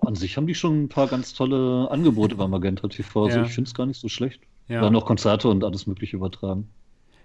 [0.00, 3.24] An sich haben die schon ein paar ganz tolle Angebote bei Magenta TV.
[3.26, 3.44] Also ja.
[3.44, 4.40] ich finde es gar nicht so schlecht.
[4.70, 4.82] Ja.
[4.82, 6.68] Werden auch Konzerte und alles Mögliche übertragen.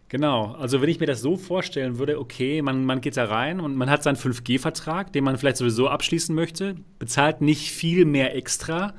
[0.10, 3.60] Genau, also wenn ich mir das so vorstellen würde, okay, man, man geht da rein
[3.60, 8.36] und man hat seinen 5G-Vertrag, den man vielleicht sowieso abschließen möchte, bezahlt nicht viel mehr
[8.36, 8.94] extra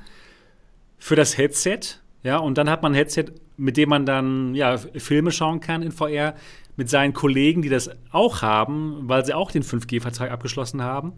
[0.97, 1.79] für das Headset,
[2.23, 3.25] ja, und dann hat man ein Headset,
[3.57, 6.35] mit dem man dann ja, Filme schauen kann in VR
[6.75, 11.13] mit seinen Kollegen, die das auch haben, weil sie auch den 5G-Vertrag abgeschlossen haben.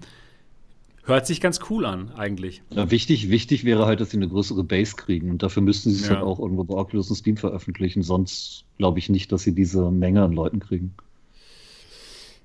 [1.10, 2.62] Hört sich ganz cool an, eigentlich.
[2.70, 5.32] Ja, wichtig, wichtig wäre halt, dass sie eine größere Base kriegen.
[5.32, 6.16] Und dafür müssten sie es ja.
[6.16, 8.04] halt auch irgendwo bei Oculus und Steam veröffentlichen.
[8.04, 10.94] Sonst glaube ich nicht, dass sie diese Menge an Leuten kriegen.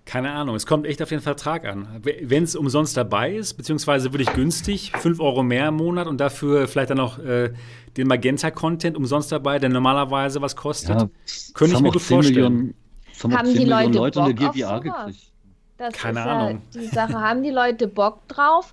[0.06, 1.88] Keine Ahnung, es kommt echt auf den Vertrag an.
[2.02, 6.18] Wenn es umsonst dabei ist, beziehungsweise würde ich günstig, 5 Euro mehr im Monat und
[6.18, 7.52] dafür vielleicht dann noch äh,
[7.98, 11.08] den Magenta-Content umsonst dabei, der normalerweise was kostet, ja,
[11.52, 12.74] könnte ich mir gut vorstellen.
[13.20, 15.33] Millionen, haben die Leute, Leute Bock eine GVA gekriegt.
[15.78, 16.62] Das Keine ist Ahnung.
[16.72, 18.72] Ja die Sache, haben die Leute Bock drauf?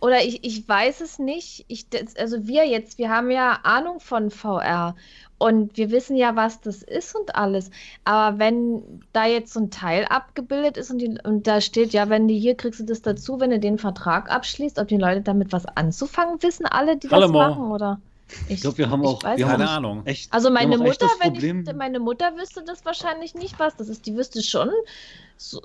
[0.00, 1.64] Oder ich, ich weiß es nicht.
[1.68, 4.94] Ich, das, also wir jetzt, wir haben ja Ahnung von VR
[5.38, 7.70] und wir wissen ja, was das ist und alles.
[8.04, 12.08] Aber wenn da jetzt so ein Teil abgebildet ist und, die, und da steht, ja,
[12.08, 15.22] wenn du hier kriegst du das dazu, wenn du den Vertrag abschließt, ob die Leute
[15.22, 18.00] damit was anzufangen wissen, alle, die Hallo, das machen, oder?
[18.48, 20.04] Ich, glaube, wir haben auch wir keine Ahnung.
[20.04, 24.04] Echt, also meine Mutter, wenn ich, meine Mutter wüsste das wahrscheinlich nicht, was das ist.
[24.06, 24.70] Die wüsste schon,
[25.36, 25.60] so,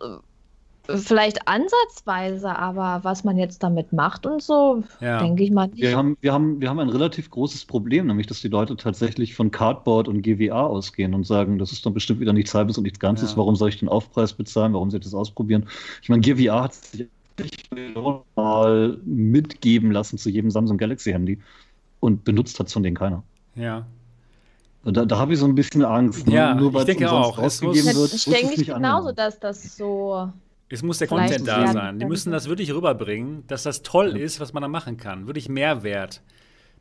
[0.98, 5.20] vielleicht ansatzweise, aber was man jetzt damit macht und so, ja.
[5.20, 5.82] denke ich mal nicht.
[5.82, 9.36] Wir haben, wir, haben, wir haben ein relativ großes Problem, nämlich dass die Leute tatsächlich
[9.36, 12.84] von Cardboard und GWA ausgehen und sagen, das ist dann bestimmt wieder nichts Halbes und
[12.84, 13.38] nichts Ganzes, ja.
[13.38, 15.68] warum soll ich den Aufpreis bezahlen, warum soll ich das ausprobieren?
[16.02, 17.08] Ich meine, GWA hat sich
[18.36, 21.40] mal mitgeben lassen zu jedem Samsung Galaxy Handy
[22.00, 23.24] und benutzt hat von denen keiner.
[23.56, 23.86] Ja.
[24.84, 26.28] Da, da habe ich so ein bisschen Angst.
[26.28, 26.36] Ne?
[26.36, 27.38] Ja, Nur weil ich denke auch.
[27.38, 30.32] Es muss, wird, ich denke nicht genauso, dass das so
[30.72, 32.00] es muss der Content da sein.
[32.00, 34.24] Die müssen das wirklich rüberbringen, dass das toll ja.
[34.24, 35.28] ist, was man da machen kann.
[35.28, 36.22] Wirklich Mehrwert.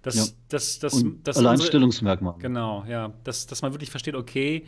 [0.03, 0.25] Das, ja.
[0.49, 2.35] das, das, das, Alleinstellungsmerkmal.
[2.39, 3.13] genau, ja.
[3.25, 4.65] Dass, dass man wirklich versteht, okay,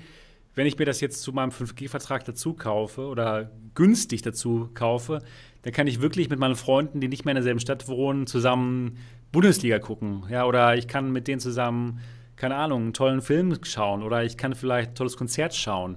[0.55, 5.20] wenn ich mir das jetzt zu meinem 5G-Vertrag dazu kaufe oder günstig dazu kaufe,
[5.62, 8.99] dann kann ich wirklich mit meinen Freunden, die nicht mehr in derselben Stadt wohnen, zusammen
[9.31, 10.24] Bundesliga gucken.
[10.28, 12.01] Ja, oder ich kann mit denen zusammen,
[12.36, 15.97] keine Ahnung, einen tollen Film schauen oder ich kann vielleicht ein tolles Konzert schauen.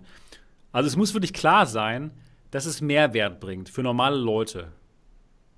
[0.71, 2.11] Also es muss wirklich klar sein,
[2.55, 4.67] dass es Mehrwert bringt für normale Leute.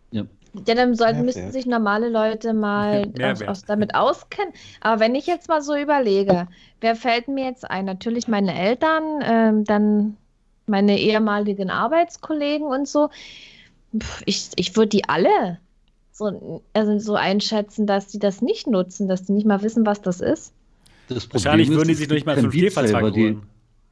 [0.09, 0.23] Ja,
[0.65, 4.51] Ja, dann sollten, müssten sich normale Leute mal aus, aus, damit auskennen.
[4.81, 6.47] Aber wenn ich jetzt mal so überlege,
[6.81, 7.85] wer fällt mir jetzt ein?
[7.85, 10.17] Natürlich meine Eltern, ähm, dann
[10.65, 13.11] meine ehemaligen Arbeitskollegen und so.
[14.25, 15.59] Ich, ich würde die alle
[16.11, 20.01] so, also so einschätzen, dass die das nicht nutzen, dass die nicht mal wissen, was
[20.01, 20.51] das ist.
[21.09, 23.43] Das Wahrscheinlich würden die sich noch nicht mal 5G-Vertrag holen.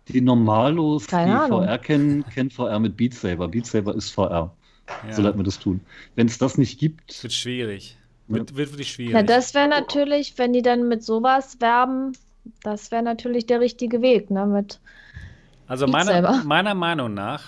[0.08, 1.64] Die, Normalos, Keine die Ahnung.
[1.64, 3.48] VR kennen, kennen VR mit Beat Saber.
[3.48, 4.56] Beat Saber ist VR.
[5.08, 5.14] Ja.
[5.14, 5.82] So leid mir das tun.
[6.16, 7.24] Wenn es das nicht gibt.
[7.24, 7.98] Wird schwierig.
[8.28, 9.14] Wird, wird wirklich schwierig.
[9.14, 12.14] Ja, das wäre natürlich, wenn die dann mit sowas werben,
[12.62, 14.46] das wäre natürlich der richtige Weg, ne?
[14.46, 14.80] Mit
[15.68, 17.44] also meiner, meiner Meinung nach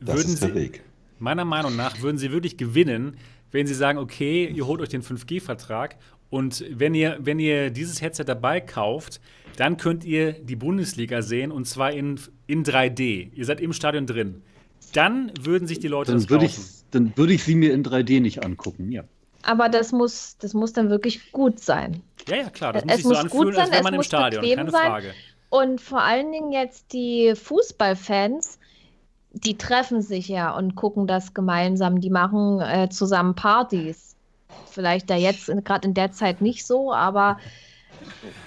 [0.00, 0.72] würden sie,
[1.18, 3.16] meiner Meinung nach würden sie wirklich gewinnen,
[3.50, 5.96] wenn sie sagen, okay, ihr holt euch den 5G-Vertrag
[6.30, 9.20] und wenn ihr, wenn ihr dieses Headset dabei kauft,
[9.56, 13.32] dann könnt ihr die Bundesliga sehen und zwar in, in 3D.
[13.32, 14.42] Ihr seid im Stadion drin.
[14.92, 16.56] Dann würden sich die Leute dann das würde ich,
[16.90, 19.04] Dann würde ich sie mir in 3D nicht angucken, ja.
[19.42, 22.02] Aber das muss, das muss dann wirklich gut sein.
[22.28, 22.72] Ja, ja, klar.
[22.72, 24.70] Das muss es sich muss so anfühlen, gut sein, als wäre man im Stadion, keine
[24.70, 24.86] sein.
[24.86, 25.14] Frage.
[25.48, 28.58] Und vor allen Dingen jetzt die Fußballfans,
[29.32, 32.00] die treffen sich ja und gucken das gemeinsam.
[32.00, 34.15] Die machen äh, zusammen Partys.
[34.70, 37.38] Vielleicht da jetzt gerade in der Zeit nicht so, aber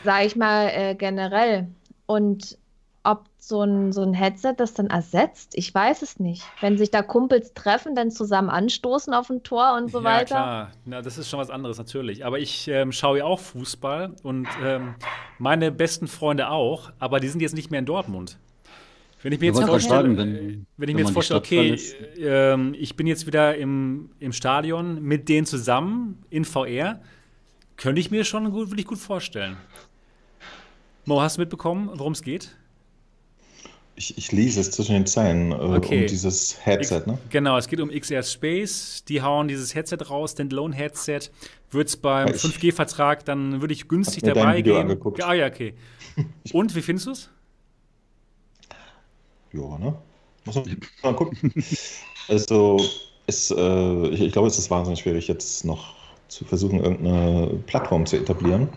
[0.03, 1.67] sage ich mal äh, generell.
[2.05, 2.57] Und
[3.03, 6.43] ob so ein, so ein Headset das dann ersetzt, ich weiß es nicht.
[6.59, 10.35] Wenn sich da Kumpels treffen, dann zusammen anstoßen auf ein Tor und so ja, weiter.
[10.35, 10.71] Ja, klar.
[10.85, 12.25] Na, das ist schon was anderes, natürlich.
[12.25, 14.95] Aber ich ähm, schaue ja auch Fußball und ähm,
[15.37, 18.37] meine besten Freunde auch, aber die sind jetzt nicht mehr in Dortmund.
[19.21, 21.77] Wenn ich mir jetzt vorstelle, wenn, wenn, ich mir jetzt vorstelle, okay,
[22.17, 27.01] äh, ich bin jetzt wieder im, im Stadion mit denen zusammen in VR,
[27.75, 29.57] könnte ich mir schon gut, wirklich gut vorstellen.
[31.05, 32.55] Mo, hast du mitbekommen, worum es geht?
[33.95, 36.01] Ich, ich, lese es zwischen den Zeilen äh, okay.
[36.01, 37.17] um dieses Headset, ne?
[37.29, 39.03] Genau, es geht um XR Space.
[39.09, 41.31] Die hauen dieses Headset raus, Standalone-Headset.
[41.71, 44.77] Wird es beim 5G-Vertrag dann wirklich günstig dabei gehen.
[44.77, 45.21] Angeguckt.
[45.21, 45.73] Ah ja, okay.
[46.53, 47.29] Und wie findest du es?
[49.53, 49.95] Ja, ne?
[50.45, 51.53] Muss man mal gucken.
[52.27, 52.79] also,
[53.27, 55.95] es, äh, ich, ich glaube, es ist wahnsinnig schwierig, jetzt noch
[56.27, 58.69] zu versuchen, irgendeine Plattform zu etablieren,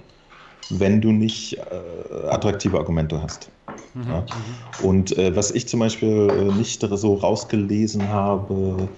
[0.70, 3.50] wenn du nicht äh, attraktive Argumente hast.
[3.94, 4.08] Mhm.
[4.08, 4.20] Ja?
[4.20, 4.86] Mhm.
[4.86, 8.88] Und äh, was ich zum Beispiel äh, nicht so rausgelesen habe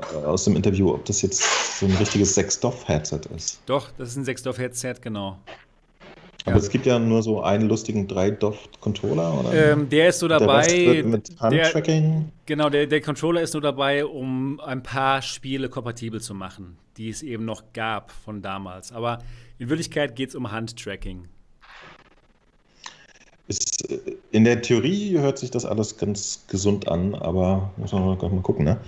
[0.00, 1.42] äh, aus dem Interview, ob das jetzt
[1.80, 3.60] so ein richtiges Sexdorf-Headset ist.
[3.66, 5.38] Doch, das ist ein Sexdorf-Headset, genau.
[6.48, 6.62] Aber ja.
[6.62, 11.02] es gibt ja nur so einen lustigen 3-Doft-Controller, Ähm, der ist so dabei.
[11.04, 12.32] mit Handtracking.
[12.46, 17.10] Genau, der, der Controller ist nur dabei, um ein paar Spiele kompatibel zu machen, die
[17.10, 18.92] es eben noch gab von damals.
[18.92, 19.18] Aber
[19.58, 21.28] in Wirklichkeit geht es um Handtracking.
[23.48, 23.98] Ist, äh,
[24.30, 28.64] in der Theorie hört sich das alles ganz gesund an, aber muss man mal gucken,
[28.64, 28.78] ne?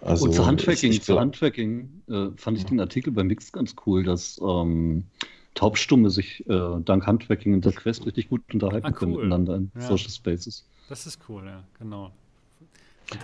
[0.00, 4.02] Also, Und für Handtracking, für Handtracking äh, fand ich den Artikel bei Mix ganz cool,
[4.02, 5.04] dass ähm,
[5.54, 8.96] Taubstumme sich äh, dank Handtracking in der Quest richtig gut unterhalten ah, cool.
[8.96, 9.82] können miteinander in ja.
[9.82, 10.64] Social Spaces.
[10.88, 12.10] Das ist cool, ja, genau.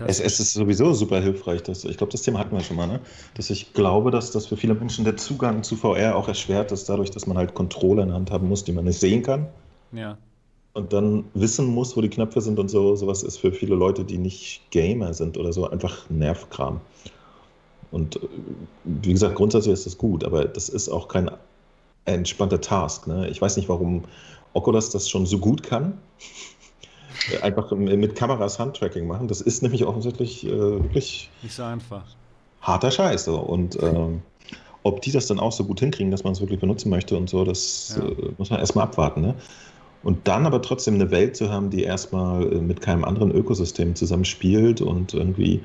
[0.06, 1.62] Es, es, ist sowieso super hilfreich.
[1.62, 3.00] Dass, ich glaube, das Thema hatten wir schon mal, ne?
[3.34, 6.88] dass ich glaube, dass das für viele Menschen der Zugang zu VR auch erschwert ist,
[6.88, 9.46] dadurch, dass man halt Controller in der Hand haben muss, die man nicht sehen kann.
[9.92, 10.18] Ja.
[10.74, 12.94] Und dann wissen muss, wo die Knöpfe sind und so.
[12.96, 16.80] Sowas ist für viele Leute, die nicht Gamer sind oder so, einfach Nervkram.
[17.90, 18.20] Und äh,
[18.84, 21.30] wie gesagt, grundsätzlich ist das gut, aber das ist auch kein
[22.14, 23.06] entspannter Task.
[23.06, 23.28] Ne?
[23.28, 24.04] Ich weiß nicht, warum
[24.52, 25.98] Oculus das schon so gut kann
[27.42, 29.28] einfach mit Kameras Handtracking machen.
[29.28, 32.04] Das ist nämlich offensichtlich äh, wirklich nicht so einfach.
[32.62, 33.24] Harter Scheiß.
[33.24, 33.38] So.
[33.38, 34.22] Und ähm,
[34.82, 37.28] ob die das dann auch so gut hinkriegen, dass man es wirklich benutzen möchte und
[37.28, 38.06] so, das ja.
[38.06, 39.20] äh, muss man erstmal abwarten.
[39.20, 39.34] Ne?
[40.02, 43.94] Und dann aber trotzdem eine Welt zu haben, die erstmal äh, mit keinem anderen Ökosystem
[43.94, 45.60] zusammenspielt und irgendwie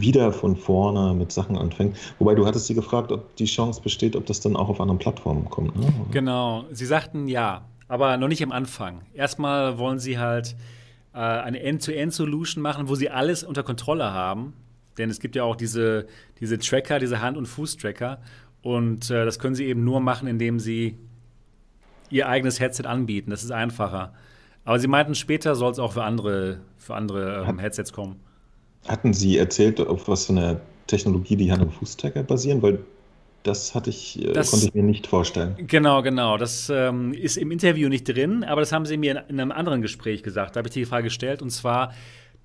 [0.00, 1.96] wieder von vorne mit Sachen anfängt.
[2.18, 4.98] Wobei du hattest sie gefragt, ob die Chance besteht, ob das dann auch auf anderen
[4.98, 5.76] Plattformen kommt.
[5.76, 5.92] Ne?
[6.10, 9.02] Genau, sie sagten ja, aber noch nicht am Anfang.
[9.14, 10.56] Erstmal wollen sie halt
[11.12, 14.54] äh, eine End-to-End-Solution machen, wo sie alles unter Kontrolle haben.
[14.98, 16.06] Denn es gibt ja auch diese,
[16.40, 18.18] diese Tracker, diese Hand- und Fußtracker.
[18.62, 20.96] Und äh, das können sie eben nur machen, indem sie
[22.10, 23.30] ihr eigenes Headset anbieten.
[23.30, 24.14] Das ist einfacher.
[24.64, 28.20] Aber sie meinten, später soll es auch für andere, für andere ähm, Headsets kommen.
[28.86, 32.62] Hatten Sie erzählt, auf was für eine Technologie die Hand- und Fußtracker basieren?
[32.62, 32.80] Weil
[33.44, 35.54] das hatte ich, äh, das, konnte ich mir nicht vorstellen.
[35.58, 36.36] Genau, genau.
[36.36, 39.52] Das ähm, ist im Interview nicht drin, aber das haben sie mir in, in einem
[39.52, 40.56] anderen Gespräch gesagt.
[40.56, 41.92] Da habe ich die Frage gestellt und zwar,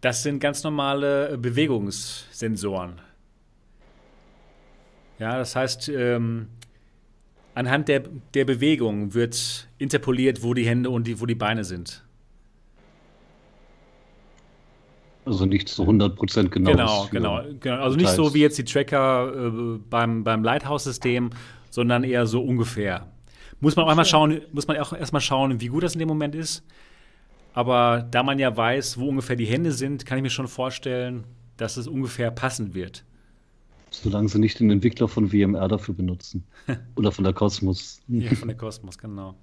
[0.01, 3.01] das sind ganz normale Bewegungssensoren.
[5.19, 6.47] Ja, das heißt, ähm,
[7.53, 8.03] anhand der,
[8.33, 12.03] der Bewegung wird interpoliert, wo die Hände und die, wo die Beine sind.
[15.29, 16.71] Also nicht zu 100% genau.
[16.71, 17.81] Genau, genau, genau.
[17.83, 21.29] Also nicht so wie jetzt die Tracker äh, beim, beim Lighthouse-System,
[21.69, 23.05] sondern eher so ungefähr.
[23.59, 26.07] Muss man auch einmal schauen, muss man auch erstmal schauen, wie gut das in dem
[26.07, 26.63] Moment ist.
[27.53, 31.25] Aber da man ja weiß, wo ungefähr die Hände sind, kann ich mir schon vorstellen,
[31.57, 33.03] dass es ungefähr passen wird.
[33.91, 36.43] Solange sie nicht den Entwickler von VMR dafür benutzen.
[36.95, 37.99] Oder von der Cosmos.
[38.07, 39.35] Ja, von der Cosmos, genau.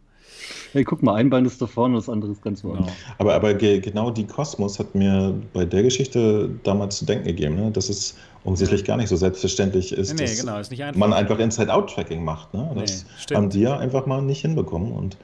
[0.72, 2.86] Hey, guck mal, ein Bein ist da vorne, das andere ist ganz woanders.
[2.86, 2.96] Genau.
[3.18, 7.56] Aber, aber ge genau die Kosmos hat mir bei der Geschichte damals zu denken gegeben,
[7.56, 7.70] ne?
[7.70, 10.98] dass es offensichtlich gar nicht so selbstverständlich ist, Nee, nee, dass genau, ist nicht einfach.
[10.98, 12.52] man einfach Inside-Out-Tracking macht.
[12.54, 12.70] Ne?
[12.74, 14.92] Das Nee, haben die ja einfach mal nicht hinbekommen.
[14.92, 15.16] Und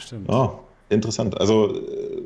[0.00, 0.28] Stimmt.
[0.28, 0.58] ja,
[0.88, 1.40] interessant.
[1.40, 2.22] Also äh,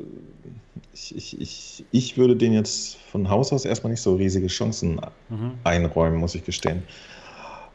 [0.93, 4.99] ich, ich, ich, ich würde denen jetzt von Haus aus erstmal nicht so riesige Chancen
[5.29, 5.51] Mhm.
[5.63, 6.83] einräumen, muss ich gestehen.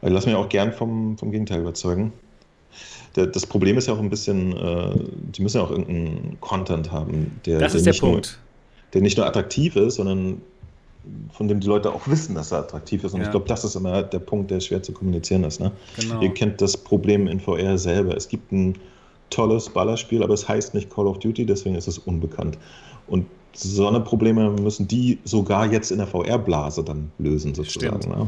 [0.01, 2.13] Ich lasse mich auch gern vom, vom Gegenteil überzeugen.
[3.17, 4.91] Der, das Problem ist ja auch ein bisschen, äh,
[5.35, 8.39] die müssen ja auch irgendeinen Content haben, der, Das der ist der nicht nur- Punkt.
[8.93, 10.41] der nicht nur attraktiv ist, sondern
[11.31, 13.13] von dem die Leute auch wissen, dass er attraktiv ist.
[13.13, 13.25] Und Ja.
[13.25, 15.59] ich glaube, das ist immer der Punkt, der schwer zu kommunizieren ist.
[15.59, 15.71] Ne?
[15.99, 16.21] Genau.
[16.21, 18.15] Ihr kennt das Problem in VR selber.
[18.15, 18.75] Es gibt ein
[19.29, 22.57] tolles Ballerspiel, aber es heißt nicht Call of Duty, deswegen ist es unbekannt.
[23.07, 28.01] Und so eine Probleme müssen die sogar jetzt in der VR-Blase dann lösen, sozusagen.
[28.01, 28.15] Stimmt.
[28.17, 28.27] Ne?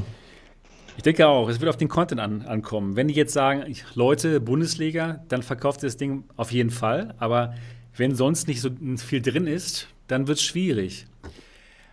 [1.00, 2.98] Ich denke auch, es wird auf den Content an, ankommen.
[2.98, 3.64] Wenn die jetzt sagen,
[3.96, 7.16] Leute, Bundesliga, dann verkauft ihr das Ding auf jeden Fall.
[7.20, 7.54] Aber
[7.96, 11.08] wenn sonst nicht so viel drin ist, dann wird es schwierig.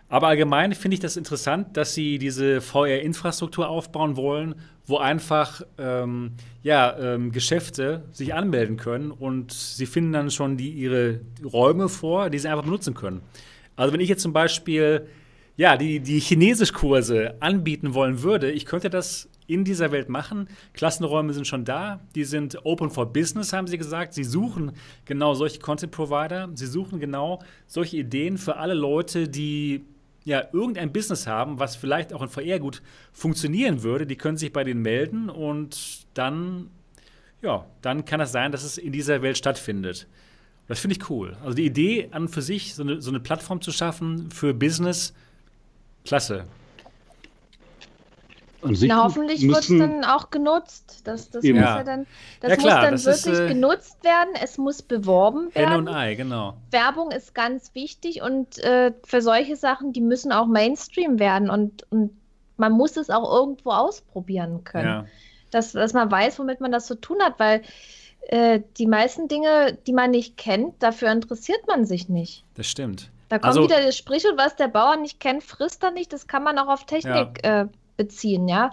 [0.09, 4.55] Aber allgemein finde ich das interessant, dass sie diese VR-Infrastruktur aufbauen wollen,
[4.85, 10.71] wo einfach ähm, ja, ähm, Geschäfte sich anmelden können und sie finden dann schon die,
[10.71, 13.21] ihre Räume vor, die sie einfach benutzen können.
[13.77, 15.07] Also wenn ich jetzt zum Beispiel
[15.57, 20.49] ja, die, die Chinesischkurse anbieten wollen würde, ich könnte das in dieser Welt machen.
[20.73, 24.13] Klassenräume sind schon da, die sind open for business, haben sie gesagt.
[24.13, 24.73] Sie suchen
[25.05, 29.83] genau solche Content Provider, sie suchen genau solche Ideen für alle Leute, die
[30.25, 34.05] ja irgendein Business haben, was vielleicht auch in VR gut funktionieren würde.
[34.05, 36.69] Die können sich bei denen melden und dann,
[37.41, 40.07] ja, dann kann es sein, dass es in dieser Welt stattfindet.
[40.67, 41.35] Das finde ich cool.
[41.41, 44.53] Also die Idee an und für sich, so eine, so eine Plattform zu schaffen für
[44.53, 45.13] Business,
[46.07, 46.45] klasse.
[48.63, 51.01] Na, hoffentlich wird es dann auch genutzt.
[51.03, 51.77] Das, das muss Ja.
[51.77, 52.07] ja dann,
[52.41, 54.29] das Ja, klar, muss dann das ist, wirklich äh, genutzt werden.
[54.41, 55.75] Es muss beworben werden.
[55.75, 56.55] und Ei, genau.
[56.71, 61.89] Werbung ist ganz wichtig und äh, für solche Sachen, die müssen auch Mainstream werden und,
[61.91, 62.11] und
[62.57, 64.87] man muss es auch irgendwo ausprobieren können.
[64.87, 65.05] Ja.
[65.51, 67.61] Dass, dass man weiß, womit man das zu tun hat, weil
[68.27, 72.43] äh, die meisten Dinge, die man nicht kennt, dafür interessiert man sich nicht.
[72.55, 73.11] Das stimmt.
[73.29, 76.13] Da kommt Also- wieder das Sprichwort, was der Bauer nicht kennt, frisst er nicht.
[76.13, 77.65] Das kann man auch auf Technik äh,
[77.97, 78.71] beziehen, ja.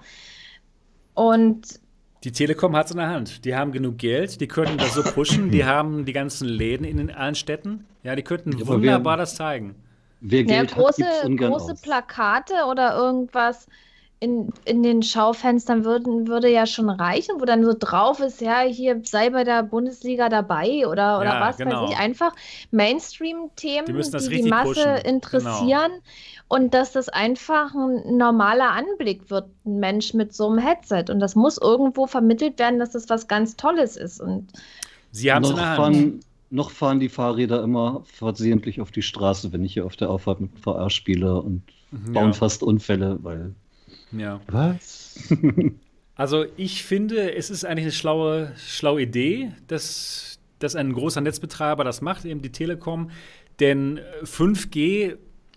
[1.14, 1.80] Und
[2.24, 3.44] Die Telekom hat es in der Hand.
[3.44, 6.96] Die haben genug Geld, die könnten das so pushen, die haben die ganzen Läden in
[6.96, 7.86] den allen Städten.
[8.02, 9.74] Ja, die könnten Ja, aber wunderbar wer- das zeigen.
[10.20, 11.80] Wer Ja, Geld hat, große, ungern große aus.
[11.82, 13.66] Plakate oder irgendwas
[14.20, 18.60] in, in den Schaufenstern würden, würde ja schon reichen, wo dann so drauf ist, ja,
[18.60, 21.82] hier sei bei der Bundesliga dabei oder, oder Ja, was genau.
[21.82, 21.98] weiß ich.
[21.98, 22.34] Einfach
[22.70, 24.84] Mainstream-Themen, Die die die Masse pushen.
[24.84, 25.08] Genau.
[25.08, 25.90] interessieren
[26.48, 31.06] und dass das einfach ein normaler Anblick wird, ein Mensch mit so einem Headset.
[31.10, 34.20] Und das muss irgendwo vermittelt werden, dass das was ganz Tolles ist.
[34.20, 34.52] Und
[35.10, 36.20] Sie haben noch, fahren,
[36.50, 40.40] noch fahren die Fahrräder immer versehentlich auf die Straße, wenn ich hier auf der Auffahrt
[40.40, 42.32] mit VR spiele und bauen Ja.
[42.32, 43.54] fast Unfälle, weil.
[44.16, 44.40] Ja.
[44.48, 45.18] Was?
[46.16, 51.82] Also ich finde, es ist eigentlich eine schlaue, schlaue Idee, dass, dass ein großer Netzbetreiber
[51.82, 53.10] das macht, eben die Telekom.
[53.60, 55.16] Denn äh, 5G,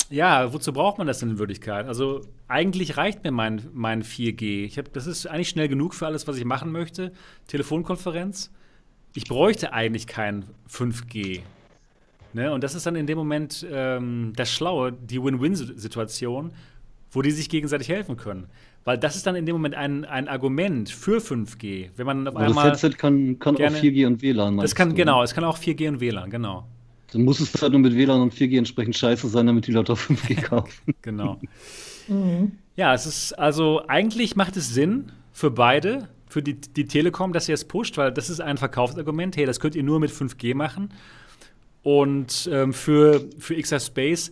[0.10, 1.86] ja, wozu braucht man das denn in Wirklichkeit?
[1.86, 4.66] Also eigentlich reicht mir mein, mein 4G.
[4.66, 7.12] Ich hab, das ist eigentlich schnell genug für alles, was ich machen möchte.
[7.48, 8.52] Telefonkonferenz.
[9.14, 11.42] Ich bräuchte eigentlich kein 5G.
[12.34, 12.52] Ne?
[12.52, 16.52] Und das ist dann in dem Moment ähm, das Schlaue, die Win-Win-Situation,
[17.12, 18.48] wo die sich gegenseitig helfen können.
[18.84, 21.90] Weil das ist dann in dem Moment ein, ein Argument für 5G.
[21.96, 22.70] Wenn man auf Aber das einmal.
[22.72, 24.58] Headset kann, kann auch gerne- 4G und WLAN.
[24.58, 24.96] Das kann, du?
[24.96, 26.68] genau, es kann auch 4G und WLAN, genau.
[27.12, 29.94] Dann muss es halt nur mit WLAN und 4G entsprechend scheiße sein, damit die Leute
[29.94, 30.94] auf 5G kaufen.
[31.02, 31.40] Genau.
[32.08, 32.54] mhm.
[32.76, 37.50] Ja, es ist also eigentlich macht es Sinn für beide, für die, die Telekom, dass
[37.50, 39.36] ihr es pusht, weil das ist ein Verkaufsargument.
[39.36, 40.94] Hey, das könnt ihr nur mit 5G machen.
[41.84, 44.32] Und ähm, für, für XR Space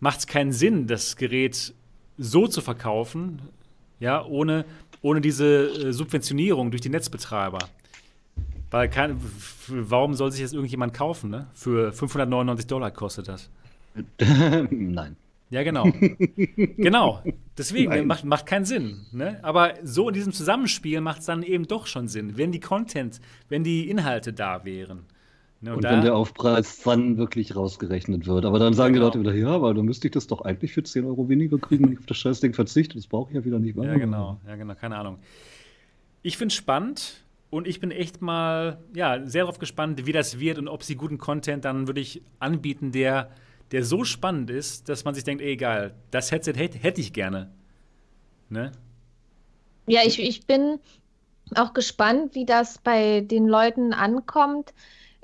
[0.00, 1.74] macht es keinen Sinn, das Gerät
[2.18, 3.42] so zu verkaufen,
[4.00, 4.64] ja, ohne,
[5.02, 7.58] ohne diese äh, Subventionierung durch die Netzbetreiber.
[8.70, 9.20] Weil kein,
[9.68, 11.30] warum soll sich das irgendjemand kaufen?
[11.30, 11.46] Ne?
[11.54, 13.48] Für 599 Dollar kostet das.
[14.70, 15.16] Nein.
[15.50, 15.84] Ja, genau.
[16.56, 17.22] genau.
[17.56, 18.06] Deswegen Nein.
[18.08, 19.06] macht, macht keinen Sinn.
[19.12, 19.38] Ne?
[19.42, 23.20] Aber so in diesem Zusammenspiel macht es dann eben doch schon Sinn, wenn die Content,
[23.48, 25.06] wenn die Inhalte da wären.
[25.68, 28.44] Und, und wenn der Aufpreis dann wirklich rausgerechnet wird.
[28.44, 29.10] Aber dann sagen genau.
[29.10, 31.58] die Leute wieder, ja, weil dann müsste ich das doch eigentlich für 10 Euro weniger
[31.58, 32.96] kriegen, wenn ich auf das Scheißding verzichte.
[32.96, 33.90] Das brauche ich ja wieder nicht mehr.
[33.90, 35.18] Ja, genau, ja, genau, keine Ahnung.
[36.22, 40.40] Ich finde es spannend und ich bin echt mal ja, sehr darauf gespannt, wie das
[40.40, 43.30] wird und ob sie guten Content dann wirklich anbieten, der,
[43.70, 47.12] der so spannend ist, dass man sich denkt, ey, egal, das Headset hätte hätt ich
[47.12, 47.52] gerne.
[48.48, 48.72] Ne?
[49.86, 50.78] Ja, ich, ich bin
[51.54, 54.72] auch gespannt, wie das bei den Leuten ankommt,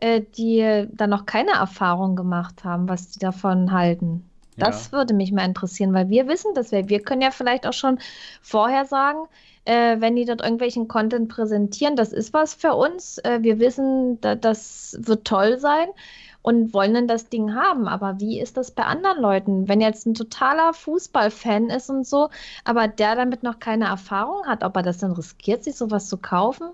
[0.00, 4.24] äh, die dann noch keine Erfahrung gemacht haben, was die davon halten.
[4.56, 4.98] Das ja.
[4.98, 7.98] würde mich mal interessieren, weil wir wissen das, wir, wir können ja vielleicht auch schon
[8.42, 9.26] vorher sagen,
[9.64, 13.18] äh, wenn die dort irgendwelchen Content präsentieren, das ist was für uns.
[13.18, 15.88] Äh, wir wissen, da, das wird toll sein
[16.42, 17.86] und wollen dann das Ding haben.
[17.88, 19.68] Aber wie ist das bei anderen Leuten?
[19.68, 22.30] Wenn jetzt ein totaler Fußballfan ist und so,
[22.64, 26.16] aber der damit noch keine Erfahrung hat, ob er das dann riskiert, sich sowas zu
[26.16, 26.70] kaufen?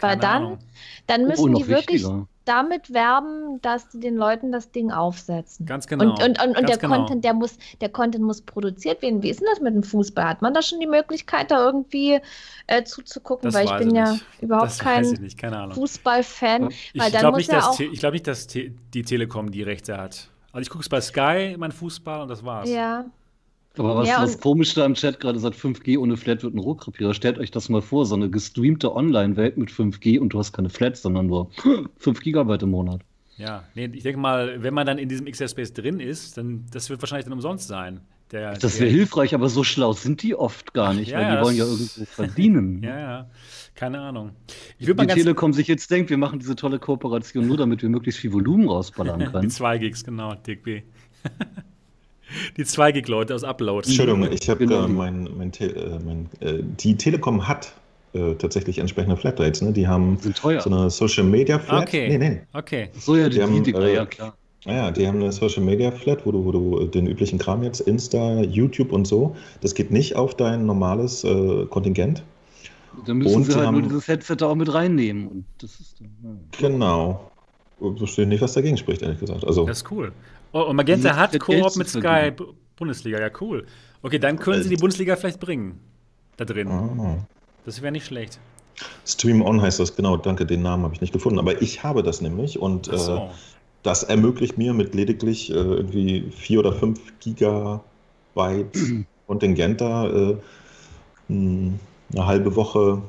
[0.00, 0.58] Weil dann,
[1.06, 4.92] dann oh, müssen oh, die wirklich, wichtiger damit werben, dass sie den Leuten das Ding
[4.92, 5.66] aufsetzen.
[5.66, 6.04] Ganz genau.
[6.04, 6.96] Und, und, und, und der genau.
[6.96, 9.22] Content, der muss, der Content muss produziert werden.
[9.22, 10.24] Wie ist denn das mit dem Fußball?
[10.24, 12.20] Hat man da schon die Möglichkeit, da irgendwie
[12.68, 13.50] äh, zuzugucken?
[13.50, 14.24] Das weil ich bin ja nicht.
[14.40, 15.04] überhaupt das kein
[15.72, 16.70] Fußballfan.
[16.92, 20.28] Ich glaube nicht, dass, glaub nicht, dass die Telekom die Rechte hat.
[20.52, 22.70] Also ich gucke es bei Sky, mein Fußball, und das war's.
[22.70, 23.04] Ja.
[23.78, 26.58] Aber was, ja, was komisch da im Chat gerade sagt, 5G ohne Flat wird ein
[26.58, 27.14] Rohrkrepierer.
[27.14, 30.70] Stellt euch das mal vor, so eine gestreamte Online-Welt mit 5G und du hast keine
[30.70, 31.50] Flat, sondern nur
[31.98, 33.02] 5 Gigabyte im Monat.
[33.36, 36.88] Ja, nee, ich denke mal, wenn man dann in diesem XR-Space drin ist, dann das
[36.88, 38.00] wird wahrscheinlich dann umsonst sein.
[38.32, 41.44] Der, das wäre hilfreich, aber so schlau sind die oft gar nicht, ja, weil die
[41.44, 42.82] wollen ja irgendwo verdienen.
[42.82, 43.30] ja, ja,
[43.76, 44.32] keine Ahnung.
[44.78, 48.20] Ich die Telekom sich jetzt denkt, wir machen diese tolle Kooperation nur, damit wir möglichst
[48.20, 49.42] viel Volumen rausballern können.
[49.42, 50.82] die 2 Gigs, genau, DB.
[52.56, 53.86] Die 2 Gig-Leute aus Upload.
[53.86, 54.88] Entschuldigung, ich habe genau.
[54.88, 57.72] mein, mein, Te äh, mein äh, die Telekom hat
[58.14, 59.62] äh, tatsächlich entsprechende Flatrates.
[59.62, 59.72] Ne?
[59.72, 61.82] Die haben so eine Social Media Flat.
[61.82, 62.08] Okay.
[62.08, 62.40] Nee, nee.
[62.52, 62.88] Okay.
[62.98, 64.34] So ja, die, die haben, die, äh, ja klar.
[64.64, 67.80] Ja, die haben eine Social Media Flat, wo du, wo du den üblichen Kram jetzt,
[67.80, 72.24] Insta, YouTube und so, das geht nicht auf dein normales äh, Kontingent.
[73.04, 75.28] Dann müssen und sie halt haben, nur dieses Headset auch mit reinnehmen.
[75.28, 76.68] Und das ist dann, ja.
[76.68, 77.30] Genau.
[77.80, 79.44] Ich verstehe nicht, was dagegen spricht, ehrlich gesagt.
[79.44, 80.12] Also, das ist cool.
[80.56, 82.32] Oh, und Magenta Nicht hat Koop mit Sky
[82.76, 83.66] Bundesliga, ja cool.
[84.00, 85.80] Okay, dann können sie die Bundesliga vielleicht bringen.
[86.38, 86.68] Da drin.
[86.68, 87.18] Oh.
[87.66, 88.38] Das wäre nicht schlecht.
[89.04, 91.38] Stream On heißt das, genau, danke, den Namen habe ich nicht gefunden.
[91.38, 93.16] Aber ich habe das nämlich und so.
[93.16, 93.20] äh,
[93.82, 98.78] das ermöglicht mir mit lediglich äh, irgendwie 4 oder 5 Gigabyte
[99.26, 100.36] Kontingent da äh,
[101.28, 101.78] eine
[102.14, 103.02] halbe Woche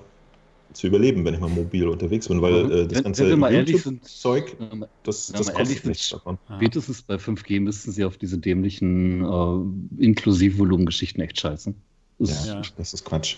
[0.74, 4.56] zu überleben, wenn ich mal mobil unterwegs bin, weil äh, das ganze YouTube-Zeug,
[5.04, 6.38] das, das kostet nichts davon.
[6.56, 11.76] Spätestens bei 5G müssten sie auf diese dämlichen äh, Inklusivvolumengeschichten echt scheißen.
[12.20, 13.38] Das, ja, das ist Quatsch.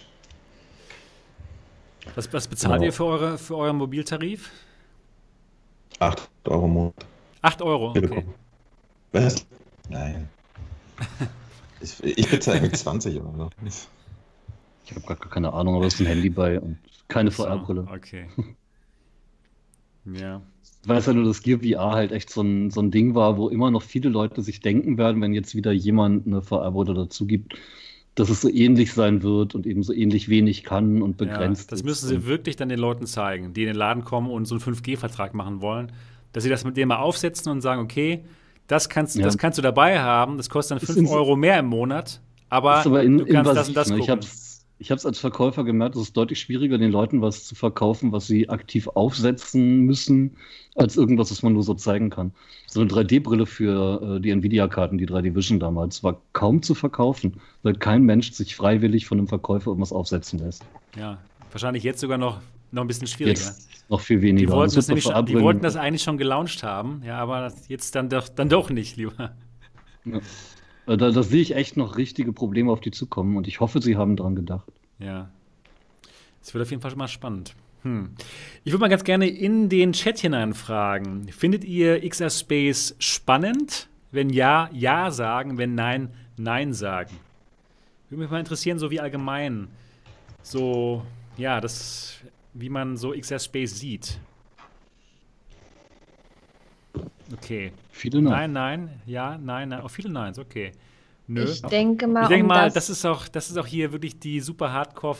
[2.15, 2.85] Was, was bezahlt genau.
[2.85, 4.49] ihr für, eure, für euren Mobiltarif?
[5.99, 7.05] 8 Euro im Monat.
[7.41, 8.25] 8 Euro, okay.
[9.11, 9.45] Was?
[9.89, 10.29] Nein.
[11.81, 13.49] ich, ich bezahle mit 20 oder so.
[14.85, 16.77] Ich habe gar keine Ahnung, aber es ist ein Handy bei und
[17.09, 17.87] keine VR-Brille.
[17.93, 18.27] Okay.
[20.05, 20.41] ja.
[20.81, 23.37] Ich weiß ja nur, dass Gear VR halt echt so ein, so ein Ding war,
[23.37, 27.25] wo immer noch viele Leute sich denken werden, wenn jetzt wieder jemand eine VR-Brille dazu
[27.25, 27.55] gibt,
[28.15, 31.71] dass es so ähnlich sein wird und eben so ähnlich wenig kann und begrenzt.
[31.71, 34.45] Ja, das müssen sie wirklich dann den Leuten zeigen, die in den Laden kommen und
[34.45, 35.91] so einen 5G-Vertrag machen wollen,
[36.31, 38.23] dass sie das mit denen mal aufsetzen und sagen, okay,
[38.67, 39.23] das kannst, ja.
[39.23, 43.03] das kannst du dabei haben, das kostet dann 5 Euro mehr im Monat, aber, aber
[43.03, 43.97] in, du kannst das und das ne?
[43.97, 44.19] gucken.
[44.21, 44.48] Ich
[44.79, 48.13] ich habe es als Verkäufer gemerkt, es ist deutlich schwieriger, den Leuten was zu verkaufen,
[48.13, 50.37] was sie aktiv aufsetzen müssen,
[50.75, 52.31] als irgendwas, was man nur so zeigen kann.
[52.67, 57.41] So eine 3D-Brille für äh, die Nvidia-Karten, die 3D Vision damals, war kaum zu verkaufen,
[57.61, 60.63] weil kein Mensch sich freiwillig von einem Verkäufer irgendwas aufsetzen lässt.
[60.95, 61.17] Ja,
[61.51, 62.39] wahrscheinlich jetzt sogar noch,
[62.71, 63.37] noch ein bisschen schwieriger.
[63.37, 64.47] Jetzt noch viel weniger.
[64.47, 67.95] Die wollten, das, nämlich schon, die wollten das eigentlich schon gelauncht haben, ja, aber jetzt
[67.95, 69.35] dann doch, dann doch nicht, lieber.
[70.05, 70.19] Ja.
[70.89, 73.81] Äh, da, da sehe ich echt noch richtige Probleme auf die zukommen und ich hoffe,
[73.81, 74.71] sie haben dran gedacht.
[74.97, 75.29] Ja.
[76.41, 77.55] Es wird auf jeden Fall schon mal spannend.
[77.83, 78.09] Hm.
[78.63, 81.29] Ich würde mal ganz gerne in den Chat hineinfragen.
[81.29, 83.87] Findet ihr XR Space spannend?
[84.11, 85.57] Wenn ja, ja sagen.
[85.57, 87.15] Wenn nein, nein sagen.
[88.09, 89.67] Würde mich mal interessieren, so wie allgemein,
[90.41, 91.03] so,
[91.37, 92.15] ja, das,
[92.53, 94.19] wie man so XR Space sieht.
[97.33, 97.71] Okay.
[97.91, 98.51] Viele Nein.
[98.51, 99.81] Nein, nein, ja, nein, nein.
[99.81, 100.71] Auch viele Neins, okay.
[101.27, 101.43] Nö.
[101.43, 103.91] Ich denke mal, ich denke um mal das, das, ist auch, das ist auch hier
[103.91, 105.13] wirklich die super Hardcore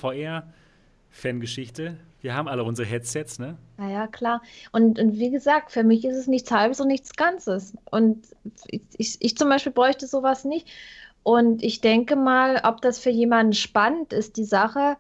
[1.12, 1.98] VR-Fangeschichte.
[2.22, 3.58] Wir haben alle unsere Headsets, ne?
[3.78, 4.42] Naja, klar.
[4.72, 7.74] Und, und wie gesagt, für mich ist es nichts Halbes und nichts Ganzes.
[7.92, 8.28] Und
[8.68, 10.68] ich, ich zum Beispiel bräuchte sowas nicht.
[11.24, 14.98] Und ich denke mal, ob das für jemanden spannend ist, die Sache,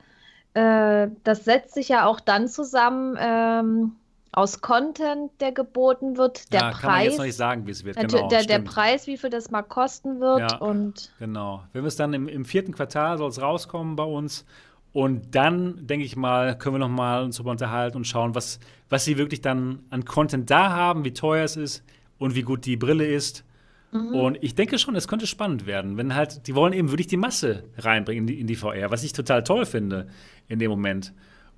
[0.53, 3.95] äh, das setzt sich ja auch dann zusammen, ähm,
[4.31, 6.81] aus Content, der geboten wird, der ja, Preis.
[6.81, 7.97] kann man jetzt noch nicht sagen, wie es wird.
[7.97, 8.59] Genau, der, der.
[8.59, 10.57] Preis, wie viel das mal kosten wird Ja.
[10.57, 11.63] und Genau.
[11.73, 14.45] Wenn wir es dann im, im vierten Quartal soll es rauskommen bei uns.
[14.91, 18.59] Und dann, denke ich mal, können wir noch mal uns darüber unterhalten und schauen, was,
[18.89, 21.83] was sie wirklich dann an Content da haben, wie teuer es ist
[22.17, 23.43] und wie gut die Brille ist.
[23.91, 27.17] Und ich denke schon, es könnte spannend werden, wenn halt, die wollen eben wirklich die
[27.17, 30.07] Masse reinbringen in die, in die VR, was ich total toll finde
[30.47, 31.11] in dem Moment.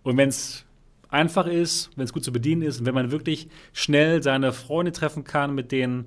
[0.04, 0.66] Und wenn es
[1.12, 4.92] einfach ist, wenn es gut zu bedienen ist und wenn man wirklich schnell seine Freunde
[4.92, 6.06] treffen kann, mit denen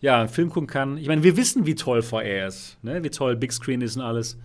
[0.00, 0.98] ja, einen Film gucken kann.
[0.98, 3.02] Ich meine, wir wissen, wie toll VR ist, ne?
[3.04, 4.36] wie toll Big Screen ist und alles.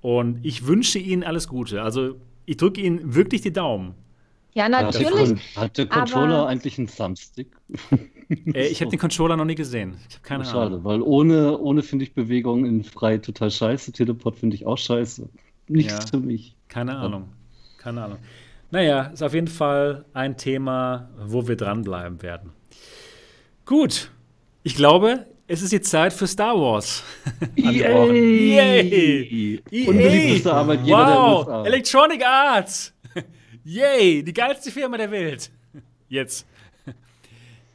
[0.00, 1.82] Und ich wünsche Ihnen alles Gute.
[1.82, 3.94] Also, ich drücke Ihnen wirklich die Daumen.
[4.54, 5.12] ja, Hat der, natürlich.
[5.54, 7.48] Con- hat der Controller aber- eigentlich einen Thumbstick?
[8.54, 9.96] Äh, ich habe den Controller noch nie gesehen.
[10.08, 10.84] Ich habe keine Schade, Ahnung.
[10.84, 13.92] weil ohne, ohne finde ich Bewegung in frei total scheiße.
[13.92, 15.28] Teleport finde ich auch scheiße.
[15.68, 16.06] Nichts Ja.
[16.06, 16.56] für mich.
[16.68, 17.28] Keine Ahnung.
[17.76, 18.18] Keine Ahnung.
[18.70, 22.52] Naja, ist auf jeden Fall ein Thema, wo wir dranbleiben werden.
[23.64, 24.10] Gut.
[24.64, 27.04] Ich glaube, es ist jetzt Zeit für Star Wars.
[27.56, 29.62] Yay!
[29.70, 29.88] EA!
[29.88, 31.46] Unbeliebteste Arbeitgeber der wow!
[31.46, 31.64] USA.
[31.64, 32.92] Electronic Arts!
[33.64, 34.24] Yay!
[34.24, 35.50] Die geilste Firma der Welt.
[36.08, 36.46] Jetzt.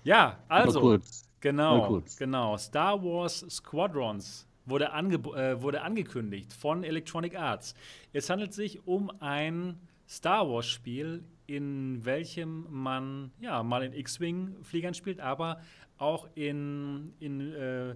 [0.03, 0.99] Ja, also.
[1.39, 2.57] Genau, genau.
[2.57, 7.73] Star Wars Squadrons wurde, ange äh, wurde angekündigt von Electronic Arts.
[8.13, 9.79] Es handelt sich um ein
[10.11, 15.61] Star Wars Spiel, in welchem man ja mal in X-Wing-Fliegern spielt, aber
[15.97, 17.95] auch in, in äh,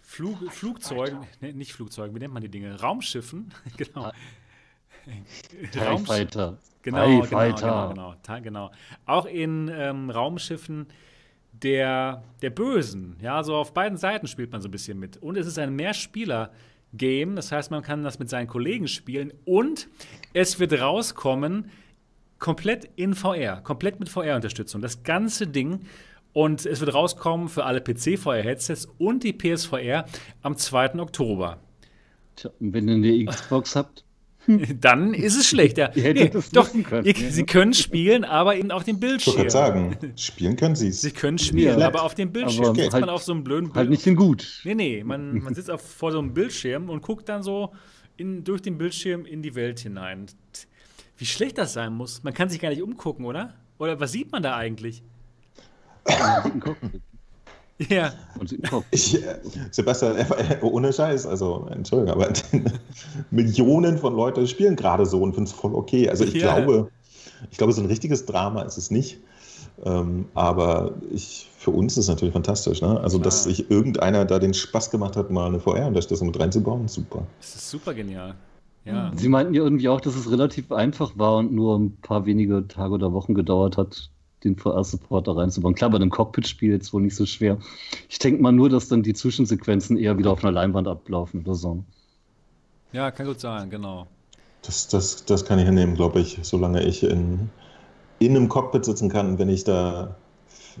[0.00, 2.78] Flug Flugzeugen, nee, nicht Flugzeugen, wie nennt man die Dinge?
[2.80, 4.12] Raumschiffen, genau.
[5.72, 6.58] TIE Raumsch- Fighter.
[6.82, 7.60] Genau, TIE genau, Fighter.
[7.66, 8.70] genau, genau, Ta- genau.
[9.06, 10.86] Auch in ähm, Raumschiffen
[11.52, 13.16] der, der Bösen.
[13.20, 15.16] Ja, so auf beiden Seiten spielt man so ein bisschen mit.
[15.16, 15.74] Und es ist ein
[16.94, 19.88] Mehrspieler-Game, das heißt, man kann das mit seinen Kollegen spielen und
[20.32, 21.70] es wird rauskommen
[22.38, 24.80] komplett in VR, komplett mit VR-Unterstützung.
[24.80, 25.80] Das ganze Ding.
[26.32, 30.04] Und es wird rauskommen für alle PC-VR-Headsets und die PSVR
[30.42, 30.98] am 2.
[30.98, 31.60] Oktober.
[32.34, 34.04] Tja, und wenn ihr eine Xbox habt,
[34.80, 35.78] Dann ist es schlecht.
[35.78, 35.90] Ja.
[35.94, 37.14] Ihr hättet das doch, können, ihr.
[37.14, 39.36] Sie können spielen, aber eben auf dem Ich Bildschirm.
[39.36, 41.00] wollte gerade sagen, spielen können sie es.
[41.00, 41.86] Sie können spielen, Ja.
[41.86, 44.16] aber auf dem Bildschirm Aber sitzt halt- man auf so einem blöden halt nicht in
[44.16, 44.60] gut.
[44.64, 47.72] Nee, nee, man, man sitzt auf, vor so einem Bildschirm und guckt dann so
[48.16, 50.26] in, durch den Bildschirm in die Welt hinein.
[51.16, 52.22] Wie schlecht das sein muss.
[52.22, 53.54] Man kann sich gar nicht umgucken, oder?
[53.78, 55.02] Oder was sieht man da eigentlich?
[57.90, 58.12] Ja.
[58.92, 59.38] Ich, äh,
[59.70, 60.16] Sebastian,
[60.62, 62.32] ohne Scheiß, also Entschuldigung, aber
[63.30, 66.08] Millionen von Leuten spielen gerade so und finden es voll okay.
[66.08, 66.54] Also ich Ja.
[66.58, 66.90] glaube,
[67.50, 69.18] ich glaube, so ein richtiges Drama ist es nicht.
[69.84, 72.80] Ähm, aber ich, für uns ist es natürlich fantastisch.
[72.80, 73.00] Ne?
[73.00, 73.54] Also, dass Klar.
[73.56, 77.26] sich irgendeiner da den Spaß gemacht hat, mal eine VR-Unterstützung mit reinzubauen, super.
[77.40, 78.36] das ist super genial.
[78.84, 79.10] Ja.
[79.16, 82.68] Sie meinten ja irgendwie auch, dass es relativ einfach war und nur ein paar wenige
[82.68, 84.10] Tage oder Wochen gedauert hat,
[84.44, 85.74] den VR-Support da reinzubauen.
[85.74, 87.58] Klar, bei einem Cockpit-Spiel jetzt wohl nicht so schwer.
[88.08, 91.54] Ich denke mal nur, dass dann die Zwischensequenzen eher wieder auf einer Leinwand ablaufen oder
[91.54, 91.82] so.
[92.92, 94.06] ja, kann gut sein, genau.
[94.62, 97.50] Das, das, das kann ich hinnehmen, glaube ich, solange ich in,
[98.18, 100.16] in einem Cockpit sitzen kann, wenn ich da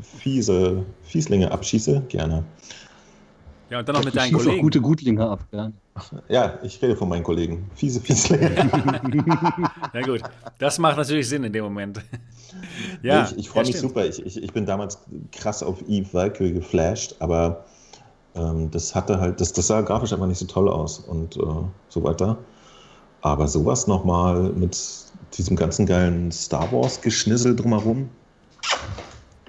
[0.02, 2.44] fiese Fieslinge abschieße, gerne.
[3.70, 4.62] Ja, und dann noch mit Du deinen schießt auch Kollegen.
[4.62, 5.72] gute Gutlinge ab, ja.
[6.28, 7.70] Ja, ich rede von meinen Kollegen.
[7.76, 8.50] Fiese Fieslinge.
[9.92, 10.22] Na gut,
[10.58, 12.00] das macht natürlich Sinn in dem Moment.
[13.02, 13.90] ja, ich ich freue ja, mich stimmt.
[13.90, 14.06] super.
[14.06, 14.98] Ich, ich, ich bin damals
[15.30, 17.64] krass auf Eve Valkyrie geflasht, aber
[18.34, 21.40] ähm, das hatte halt, das, das sah grafisch einfach nicht so toll aus und äh,
[21.88, 22.38] so weiter.
[23.20, 24.76] Aber sowas nochmal mit
[25.34, 28.08] diesem ganzen geilen Star Wars-Geschnissel drumherum.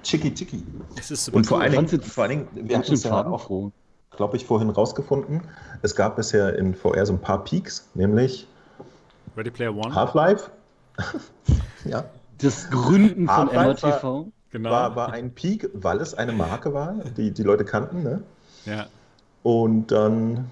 [0.02, 0.62] Chicky, chicky.
[0.96, 1.64] Es ist super Und vor cool.
[1.64, 3.72] allen Dingen, vor allen Dingen wir hatten es ja auch, farbenfroh.
[4.16, 5.42] Glaube ich, vorhin rausgefunden.
[5.82, 8.46] Es gab bisher in VR so ein paar Peaks, nämlich
[9.36, 9.94] Ready Player One.
[9.94, 10.50] Half-Life.
[11.84, 12.04] ja,
[12.38, 14.26] Das Gründen von Half-Life war- MRTV.
[14.52, 14.70] Genau.
[14.70, 18.02] war, war ein Peak, weil es eine Marke war, die die Leute kannten.
[18.02, 18.22] Ne?
[18.64, 18.86] ja.
[19.42, 20.50] Und dann,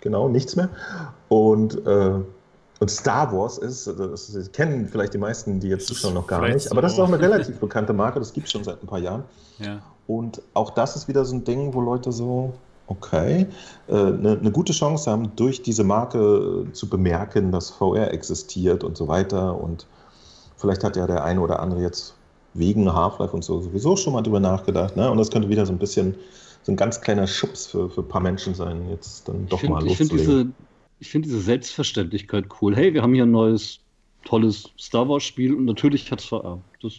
[0.00, 0.68] genau, nichts mehr.
[1.28, 2.14] Und, äh,
[2.80, 6.42] und Star Wars ist, das, das kennen vielleicht die meisten, die jetzt zuschauen, noch gar
[6.48, 6.70] nicht.
[6.72, 8.86] Aber das ist so- auch eine relativ bekannte Marke, das gibt es schon seit ein
[8.86, 9.22] paar Jahren.
[9.58, 9.80] ja.
[10.06, 12.52] Und auch das ist wieder so ein Ding, wo Leute so,
[12.86, 13.46] okay,
[13.88, 18.84] äh, eine, eine gute Chance haben, durch diese Marke äh, zu bemerken, dass VR existiert
[18.84, 19.58] und so weiter.
[19.58, 19.86] Und
[20.56, 22.14] vielleicht hat ja der eine oder andere jetzt
[22.54, 24.96] wegen Half-Life und so sowieso schon mal drüber nachgedacht.
[24.96, 25.10] Ne?
[25.10, 26.14] Und das könnte wieder so ein bisschen
[26.62, 29.68] so ein ganz kleiner Schubs für, für ein paar Menschen sein, jetzt dann doch Ich
[29.68, 30.54] mal finde ich find loszulegen.
[30.54, 30.66] diese,
[31.00, 32.74] ich find diese Selbstverständlichkeit cool.
[32.74, 33.80] Hey, wir haben hier ein neues,
[34.24, 36.58] tolles Star Wars-Spiel und natürlich hat es VR.
[36.80, 36.94] Das,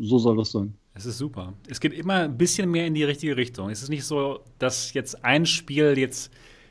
[0.00, 0.74] so soll das sein.
[0.96, 1.54] Es ist super.
[1.68, 3.68] Es geht immer ein bisschen mehr in die richtige Richtung.
[3.68, 6.30] Es ist nicht so, dass jetzt ein Spiel jetzt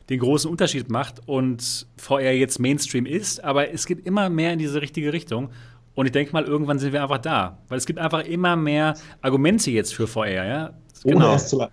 [0.10, 4.60] den großen Unterschied macht und VR jetzt Mainstream ist, aber es geht immer mehr in
[4.60, 5.50] diese richtige Richtung.
[5.96, 7.60] Und ich denke mal, irgendwann sind wir einfach da.
[7.68, 10.74] Weil es gibt einfach immer mehr Argumente jetzt für VR, ja.
[11.04, 11.32] Ohne genau.
[11.34, 11.68] erst zu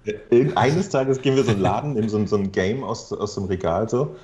[0.56, 3.44] Eines Tages gehen wir so einen Laden, nehmen so, so ein Game aus, aus dem
[3.44, 4.16] Regal so.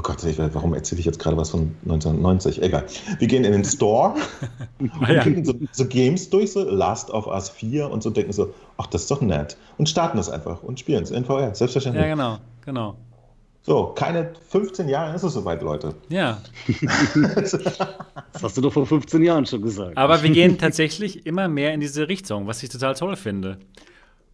[0.00, 0.24] Oh Gott,
[0.54, 2.62] warum erzähle ich jetzt gerade was von 1990?
[2.62, 2.86] Egal.
[3.18, 4.14] Wir gehen in den Store
[4.78, 5.44] und ah, ja.
[5.44, 9.02] so, so, Games durch, so Last of Us 4 und so denken so, ach, das
[9.02, 9.58] ist doch nett.
[9.76, 12.02] Und starten das einfach und spielen es in VR, selbstverständlich.
[12.02, 12.96] Ja, genau, genau.
[13.60, 15.94] So, keine 15 Jahre ist es soweit, Leute.
[16.08, 16.40] Ja.
[17.34, 17.52] das
[18.42, 19.98] hast du doch vor 15 Jahren schon gesagt.
[19.98, 23.58] Aber wir gehen tatsächlich immer mehr in diese Richtung, was ich total toll finde.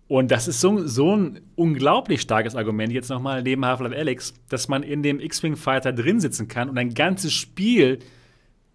[0.08, 4.68] Und das ist so, so ein unglaublich starkes Argument, jetzt nochmal neben Half-Life Alex, dass
[4.68, 7.98] man in dem X-Wing Fighter drin sitzen kann und ein ganzes Spiel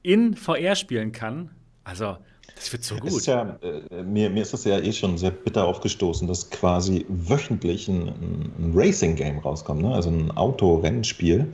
[0.03, 1.52] in VR spielen kann.
[1.86, 2.18] Also,
[2.56, 3.26] das wird so gut.
[3.26, 7.88] Ja, äh, mir, mir ist das ja eh schon sehr bitter aufgestoßen, dass quasi wöchentlich
[7.88, 9.94] ein, ein Racing-Game rauskommt, ne?
[9.94, 11.48] also ein Autorennspiel,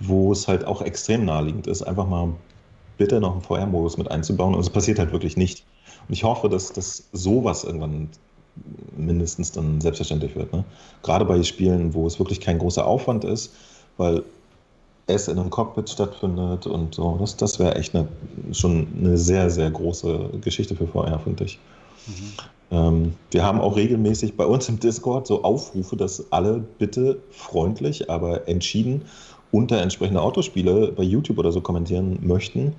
[0.00, 2.34] wo es halt auch extrem naheliegend ist, einfach mal
[2.98, 4.54] bitte noch einen VR-Modus mit einzubauen.
[4.54, 5.64] Und es passiert halt wirklich nicht.
[6.08, 8.08] Und ich hoffe, dass, dass sowas irgendwann
[8.96, 10.52] mindestens dann selbstverständlich wird.
[10.52, 10.64] Ne?
[11.02, 13.52] Gerade bei Spielen, wo es wirklich kein großer Aufwand ist,
[13.96, 14.22] weil
[15.06, 17.16] es in einem Cockpit stattfindet und so.
[17.20, 18.08] Das, das wäre echt eine,
[18.52, 21.58] schon eine sehr, sehr große Geschichte für VR, finde ich.
[22.06, 22.32] Mhm.
[22.70, 28.10] Ähm, wir haben auch regelmäßig bei uns im Discord so Aufrufe, dass alle bitte freundlich,
[28.10, 29.02] aber entschieden
[29.52, 32.74] unter entsprechende Autospiele bei YouTube oder so kommentieren möchten.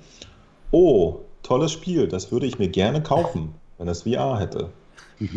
[0.70, 4.68] Oh, tolles Spiel, das würde ich mir gerne kaufen, wenn es VR hätte.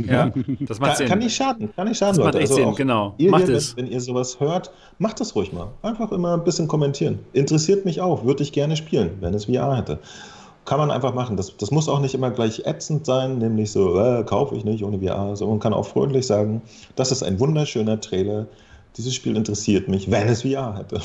[0.07, 1.07] Ja, das macht kann, Sinn.
[1.07, 2.37] Kann nicht schaden, kann nicht schaden, das Leute.
[2.37, 3.13] Macht echt also Sinn, genau.
[3.17, 3.75] Ihr, macht es.
[3.75, 5.69] Wenn, wenn, ihr sowas hört, macht das ruhig mal.
[5.81, 7.19] Einfach immer ein bisschen kommentieren.
[7.33, 9.99] Interessiert mich auch, würde ich gerne spielen, wenn es VR hätte.
[10.65, 11.37] Kann man einfach machen.
[11.37, 14.83] Das, das muss auch nicht immer gleich ätzend sein, nämlich so, äh, kaufe ich nicht
[14.83, 15.35] ohne VR.
[15.35, 16.61] So, man kann auch freundlich sagen,
[16.95, 18.45] das ist ein wunderschöner Trailer.
[18.97, 21.01] Dieses Spiel interessiert mich, wenn es VR hätte.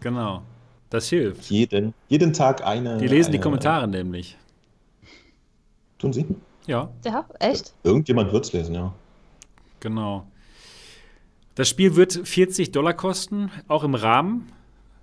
[0.00, 0.42] Genau.
[0.90, 1.50] Das hilft.
[1.50, 2.96] Jeden, jeden Tag eine.
[2.96, 4.36] Die lesen eine, die Kommentare nämlich.
[5.98, 6.24] Tun sie?
[6.68, 6.90] Ja.
[7.04, 7.74] Ja, echt?
[7.82, 8.92] Irgendjemand wird es lesen, ja.
[9.80, 10.26] Genau.
[11.54, 14.52] Das Spiel wird 40 Dollar kosten, auch im Rahmen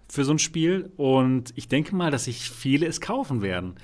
[0.07, 0.91] für so ein Spiel.
[0.95, 3.75] Und ich denke mal, dass sich viele es kaufen werden.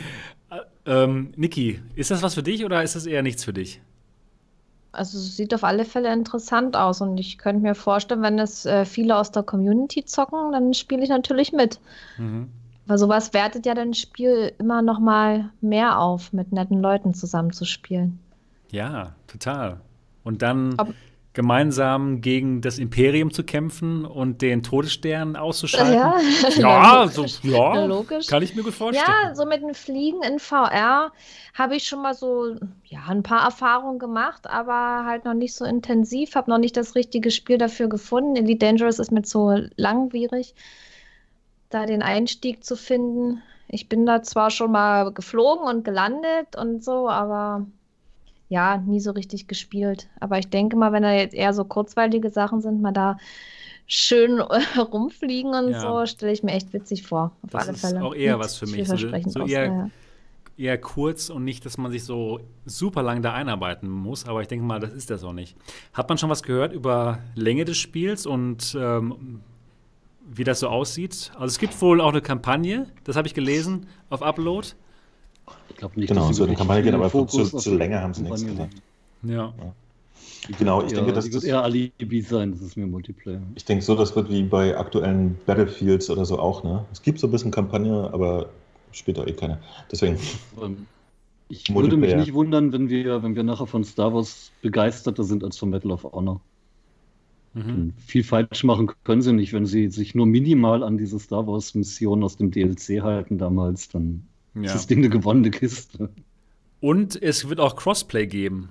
[0.86, 3.80] ähm, Niki, ist das was für dich oder ist das eher nichts für dich?
[4.92, 8.66] Also es sieht auf alle Fälle interessant aus und ich könnte mir vorstellen, wenn es
[8.66, 11.80] äh, viele aus der Community zocken, dann spiele ich natürlich mit.
[12.18, 12.50] Mhm.
[12.90, 18.18] Weil sowas wertet ja dein Spiel immer noch mal mehr auf, mit netten Leuten zusammenzuspielen.
[18.72, 19.80] Ja, total.
[20.24, 20.88] Und dann Ob
[21.32, 25.94] gemeinsam gegen das Imperium zu kämpfen und den Todesstern auszuschalten.
[25.94, 26.18] Ja,
[26.58, 28.26] ja, so, ja logisch.
[28.26, 29.06] kann ich mir gut vorstellen.
[29.22, 31.12] Ja, so mit dem Fliegen in VR
[31.54, 32.56] habe ich schon mal so
[32.86, 36.96] ja, ein paar Erfahrungen gemacht, aber halt noch nicht so intensiv, habe noch nicht das
[36.96, 38.34] richtige Spiel dafür gefunden.
[38.34, 40.56] Elite Dangerous ist mir zu langwierig
[41.70, 43.42] da den Einstieg zu finden.
[43.68, 47.66] Ich bin da zwar schon mal geflogen und gelandet und so, aber
[48.48, 50.08] ja, nie so richtig gespielt.
[50.18, 53.16] Aber ich denke mal, wenn da jetzt eher so kurzweilige Sachen sind, mal da
[53.86, 54.40] schön
[54.78, 55.80] rumfliegen und ja.
[55.80, 57.32] so, stelle ich mir echt witzig vor.
[57.42, 58.02] Auf das alle ist Fälle.
[58.02, 58.88] auch eher Nicht was für mich.
[58.88, 59.90] So, so eher, ja.
[60.56, 64.26] eher kurz und nicht, dass man sich so super lang da einarbeiten muss.
[64.26, 65.56] Aber ich denke mal, das ist das auch nicht.
[65.92, 69.42] Hat man schon was gehört über Länge des Spiels und ähm,
[70.32, 71.32] wie das so aussieht.
[71.34, 74.68] Also es gibt wohl auch eine Kampagne, das habe ich gelesen, auf Upload.
[75.68, 78.22] Ich glaube nicht, genau, dass so eine Kampagne geht, aber zu, zu Länge haben sie
[78.22, 78.74] nichts gesagt.
[79.22, 79.52] Ja.
[79.58, 79.74] ja.
[80.58, 83.42] Genau, ich eher, denke, dass das wird eher Alibi sein, das ist mir Multiplayer.
[83.56, 86.84] Ich denke so, das wird wie bei aktuellen Battlefields oder so auch, ne?
[86.92, 88.48] Es gibt so ein bisschen Kampagne, aber
[89.06, 89.58] doch eh keiner.
[89.90, 90.18] Deswegen.
[90.62, 90.86] Ähm,
[91.48, 95.42] ich würde mich nicht wundern, wenn wir, wenn wir nachher von Star Wars begeisterter sind
[95.42, 96.40] als von Battle of Honor.
[97.54, 97.94] Mhm.
[97.98, 102.22] Viel falsch machen können sie nicht, wenn sie sich nur minimal an diese Star Wars-Mission
[102.22, 104.22] aus dem DLC halten damals, dann
[104.54, 104.62] ja.
[104.62, 106.10] ist das Ding eine gewonnene Kiste.
[106.80, 108.70] Und es wird auch Crossplay geben.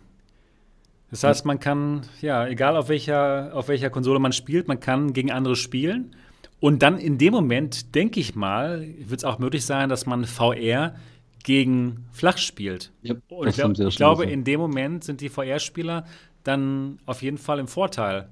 [1.11, 5.13] Das heißt, man kann, ja, egal auf welcher, auf welcher Konsole man spielt, man kann
[5.13, 6.15] gegen andere spielen.
[6.59, 10.25] Und dann in dem Moment, denke ich mal, wird es auch möglich sein, dass man
[10.25, 10.95] VR
[11.43, 12.91] gegen Flach spielt.
[13.01, 16.05] Ja, Und ich, glaub, ich glaube, in dem Moment sind die VR-Spieler
[16.43, 18.29] dann auf jeden Fall im Vorteil.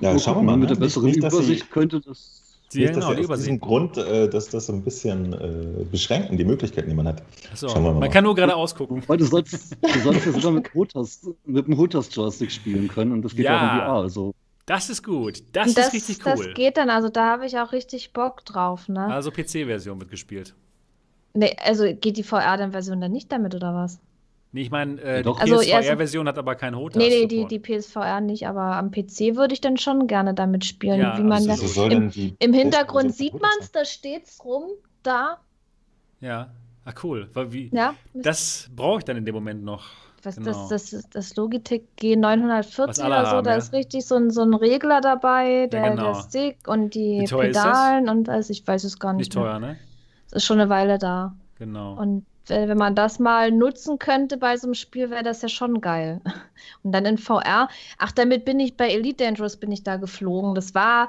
[0.00, 0.56] Ja, schauen wir mal.
[0.56, 0.84] Mit der ne?
[0.84, 2.42] besseren nicht, Übersicht sie, könnte das.
[2.68, 6.36] Sie, nicht, genau, dass aus diesem Grund, äh, dass das so ein bisschen äh, beschränken,
[6.36, 7.22] die Möglichkeiten, die man hat.
[7.54, 8.00] So, Schauen wir mal.
[8.00, 9.02] Man kann nur gerade ausgucken.
[9.08, 13.22] Weil du sollst, du sollst ja sogar mit, Hotas, mit dem Hotas-Joystick spielen können und
[13.22, 13.92] das geht ja auch in VR.
[13.92, 14.34] Also.
[14.66, 15.42] Das ist gut.
[15.52, 16.46] Das, das, ist richtig cool.
[16.46, 18.88] Das geht dann, also da habe ich auch richtig Bock drauf.
[18.88, 19.04] Ne?
[19.06, 20.54] Also PC-Version wird gespielt.
[21.34, 23.98] Nee, also geht die VR-Version dann nicht damit oder was?
[24.52, 26.96] Nee, ich meine, äh, die also, PSVR-Version hat aber kein HOTAS.
[26.96, 30.64] Nee, nee, die, die PSVR nicht, aber am PC würde ich dann schon gerne damit
[30.64, 31.00] spielen.
[31.00, 34.64] Ja, wie man also so im, im Hintergrund sieht man es, da steht es rum,
[35.04, 35.38] da.
[36.20, 36.50] Ja.
[36.84, 37.28] Ah, cool.
[37.34, 39.84] Weil wie, Ja, das brauche ich dann in dem Moment noch.
[40.22, 40.68] was, genau.
[40.68, 43.56] das, das, das Logitech G940 Was alle oder so, haben, da ja.
[43.56, 46.12] ist richtig so ein, so ein Regler dabei, der, genau.
[46.12, 47.24] der Stick und die?
[47.28, 49.20] Pedalen und was, ich weiß es gar nicht.
[49.20, 49.76] Nicht teuer, ne?
[50.26, 51.36] Es ist schon eine Weile da.
[51.58, 51.94] Genau.
[51.94, 55.80] Und wenn man das mal nutzen könnte bei so einem Spiel, wäre das ja schon
[55.80, 56.20] geil.
[56.82, 57.68] Und dann in VR.
[57.98, 60.54] Ach, damit bin ich bei Elite Dangerous bin ich da geflogen.
[60.54, 61.08] Das war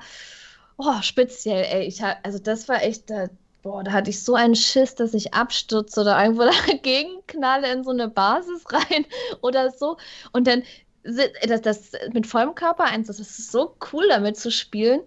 [0.81, 1.85] oh, speziell, ey.
[1.85, 3.27] Ich hab, also das war echt, da,
[3.61, 7.83] boah, da hatte ich so einen Schiss, dass ich abstürze oder irgendwo dagegen knalle in
[7.83, 9.05] so eine Basis rein
[9.41, 9.97] oder so.
[10.31, 10.63] Und dann
[11.03, 15.01] das, das mit vollem Körpereinsatz, das ist so cool, damit zu spielen.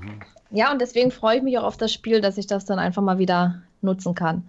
[0.00, 0.20] Mhm.
[0.50, 3.02] Ja, und deswegen freue ich mich auch auf das Spiel, dass ich das dann einfach
[3.02, 4.48] mal wieder nutzen kann.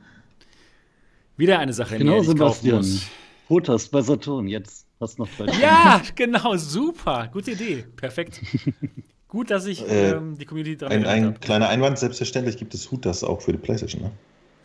[1.40, 2.76] Wieder eine Sache, Genau, die ich kaufen Sebastian.
[2.78, 3.08] muss.
[3.48, 5.62] Fotos bei Saturn, jetzt hast du noch drei Stunden.
[5.62, 7.30] Ja, genau, super.
[7.34, 7.86] Gute Idee.
[7.96, 8.42] Perfekt.
[9.28, 11.40] Gut, dass ich Äh, ähm, die Community dran Ein, ein habe.
[11.40, 14.12] kleiner Einwand, selbstverständlich gibt es Hutas auch für die Playstation, ne?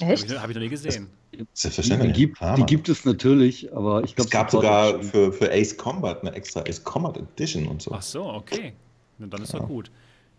[0.01, 0.31] Habe Echt?
[0.31, 1.07] ich, hab ich noch nie gesehen.
[1.33, 2.15] Die, Selbstverständlich.
[2.15, 5.77] gibt, Klar, die gibt es natürlich, aber ich glaube, es gab sogar für, für Ace
[5.77, 7.93] Combat eine extra Ace Combat Edition und so.
[7.93, 8.73] Ach so, okay.
[9.19, 9.93] Na, dann ist doch gut.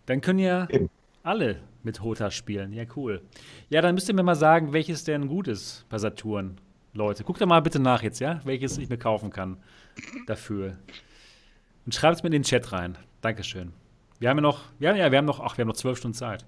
[0.04, 0.90] Dann können ja Eben.
[1.22, 2.74] alle mit Hota spielen.
[2.74, 3.22] Ja, cool.
[3.70, 6.58] Ja, dann müsst ihr mir mal sagen, welches denn gut ist bei Saturn.
[6.92, 8.40] Leute, guckt da mal bitte nach jetzt, ja?
[8.44, 9.56] Welches ich mir kaufen kann
[10.26, 10.76] dafür.
[11.86, 12.98] Und schreibt es mir in den Chat rein.
[13.20, 13.72] Dankeschön.
[14.18, 16.16] Wir haben ja noch, ja, ja, wir haben noch, ach, wir haben noch zwölf Stunden
[16.16, 16.44] Zeit,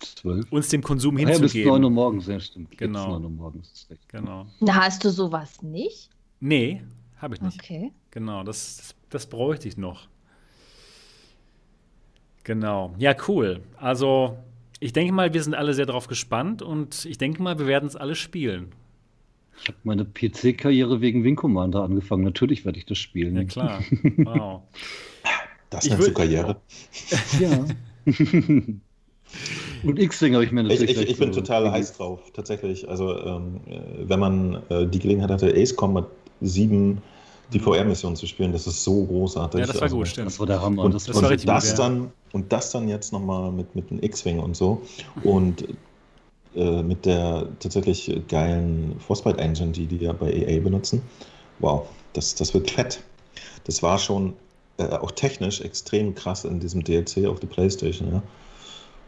[0.00, 0.50] zwölf.
[0.50, 1.92] uns dem Konsum Ah ja, bis 9 Uhr hinzugeben.
[1.92, 2.76] morgens, ja, stimmt.
[2.76, 3.10] Genau.
[3.18, 3.86] 9 Uhr morgens.
[4.08, 4.46] Genau.
[4.60, 6.10] Na, hast du sowas nicht?
[6.40, 6.82] Nee,
[7.18, 7.60] habe ich nicht.
[7.60, 7.92] Okay.
[8.10, 10.08] Genau, das, das, das bräuchte ich noch.
[12.44, 12.94] Genau.
[12.98, 13.60] Ja, cool.
[13.78, 14.36] Also,
[14.80, 17.86] ich denke mal, wir sind alle sehr darauf gespannt und ich denke mal, wir werden
[17.86, 18.68] es alle spielen.
[19.62, 22.24] Ich habe meine PC-Karriere wegen Wing Commander angefangen.
[22.24, 23.36] Natürlich werde ich das spielen.
[23.36, 23.82] Ja, klar.
[24.18, 24.62] Wow.
[25.70, 26.56] Das Ich nennst du würd- Karriere.
[27.40, 27.64] Ja.
[29.82, 30.90] Und X-Wing habe ich mir Ich, natürlich.
[30.90, 32.88] ich, gleich ich bin so- total heiß drauf, tatsächlich.
[32.88, 36.06] Also, ähm, äh, wenn man äh, die Gelegenheit hatte, Ace Combat
[36.40, 36.98] 7
[37.54, 39.60] die VR-Mission zu spielen, das ist so großartig.
[39.60, 40.26] Ja, das war also, gut, stimmt.
[40.26, 40.82] Das war der Hammer.
[40.82, 41.88] Und, das Das und war richtig das gut, ja.
[41.88, 44.82] dann und das dann jetzt nochmal mit, mit dem X-Wing und so
[45.22, 45.66] und
[46.56, 51.00] äh, mit der tatsächlich geilen Frostbite Engine, die die ja bei EA benutzen.
[51.60, 53.02] Wow, das, das wird fett.
[53.64, 54.34] Das war schon
[54.78, 58.12] äh, auch technisch extrem krass in diesem DLC auf der PlayStation.
[58.12, 58.22] Ja.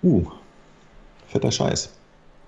[0.02, 0.24] Uh,
[1.26, 1.95] fetter Scheiß.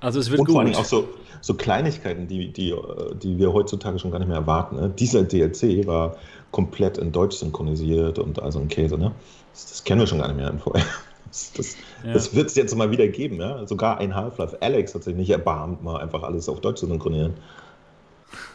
[0.00, 0.78] Also, es wird und vor allem gut.
[0.80, 1.08] auch so,
[1.40, 4.76] so Kleinigkeiten, die, die, äh, die wir heutzutage schon gar nicht mehr erwarten.
[4.76, 4.90] Ne?
[4.96, 6.16] Dieser DLC war
[6.50, 8.96] komplett in Deutsch synchronisiert und also ein Käse.
[8.96, 9.12] Ne?
[9.52, 10.80] Das, das kennen wir schon gar nicht mehr im VR.
[11.30, 11.76] Das, das,
[12.06, 12.14] Ja.
[12.14, 13.38] das wird es jetzt mal wieder geben.
[13.38, 13.66] Ja?
[13.66, 17.34] Sogar ein Half-Life Alex hat sich nicht erbarmt, mal einfach alles auf Deutsch zu synchronisieren.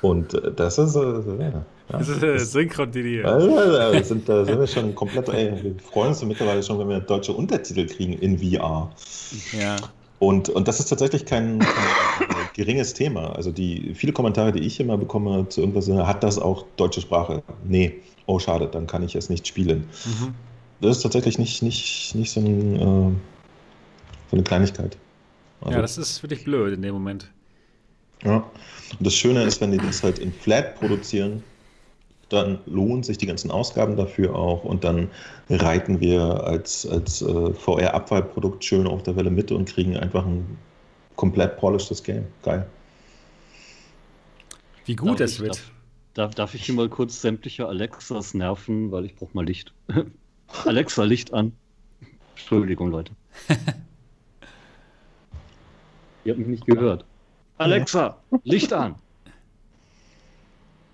[0.01, 0.95] Und äh, das ist.
[0.95, 2.39] Äh, ja, ja, Das ist äh,
[3.21, 5.29] ja, da sind, da sind wir schon komplett.
[5.29, 8.89] Ey, wir freuen uns mittlerweile schon, wenn wir deutsche Untertitel kriegen in VR.
[9.51, 9.75] Ja.
[10.23, 13.35] Und, und das ist tatsächlich kein, kein geringes Thema.
[13.35, 17.43] Also die viele Kommentare, die ich immer bekomme zu irgendwas, hat das auch deutsche Sprache?
[17.65, 17.95] Nee.
[18.25, 19.85] Oh, schade, dann kann ich es nicht spielen.
[20.05, 20.33] Mhm.
[20.79, 23.15] Das ist tatsächlich nicht, nicht, nicht so, ein, äh, so
[24.31, 24.97] eine Kleinigkeit.
[25.59, 27.29] Also, Ja, das ist wirklich blöd in dem Moment.
[28.23, 28.37] ja.
[28.97, 31.43] Und das Schöne ist, wenn die das halt in Flat produzieren,
[32.33, 35.09] dann lohnen sich die ganzen Ausgaben dafür auch und dann
[35.49, 40.57] reiten wir als, als äh, VR-Abfallprodukt schön auf der Welle mit und kriegen einfach ein
[41.15, 42.25] komplett polishedes Game.
[42.41, 42.65] Geil.
[44.85, 45.55] Wie gut ich- wird.
[45.55, 45.71] Darf,
[46.13, 49.73] darf, darf ich hier mal kurz sämtliche Alexas nerven, weil ich brauche mal Licht.
[50.65, 51.53] Alexa, Licht an.
[52.35, 53.13] Entschuldigung, Leute.
[56.25, 57.05] Ihr habt mich nicht gehört.
[57.57, 58.95] Alexa, Licht an.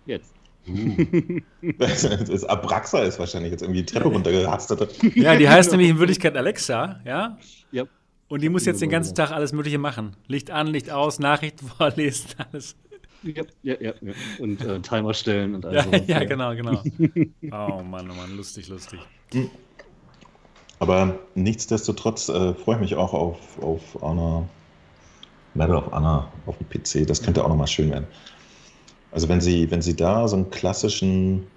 [0.05, 0.33] Jetzt.
[1.79, 4.89] Das Abraxa ist wahrscheinlich jetzt irgendwie die Treppe runtergehastet.
[5.15, 7.37] Ja, die heißt nämlich in Wirklichkeit Alexa, ja?
[7.71, 7.85] Ja.
[8.27, 10.15] Und die muss jetzt den ganzen Tag alles Mögliche machen.
[10.27, 12.75] Licht an, Licht aus, Nachrichten vorlesen, alles.
[13.23, 14.13] Ja, ja, ja, ja.
[14.37, 16.01] Und äh, Timer stellen und all Ja, sowas.
[16.07, 16.83] ja, genau, genau.
[17.51, 18.99] Oh Mann, oh Mann, lustig, lustig.
[20.79, 24.47] Aber nichtsdestotrotz äh, freue ich mich auch auf, auf Honor,
[25.53, 27.05] Medal of Honor auf dem PC.
[27.07, 28.07] Das könnte auch nochmal schön werden.
[29.11, 31.47] Also wenn sie, wenn sie da so einen klassischen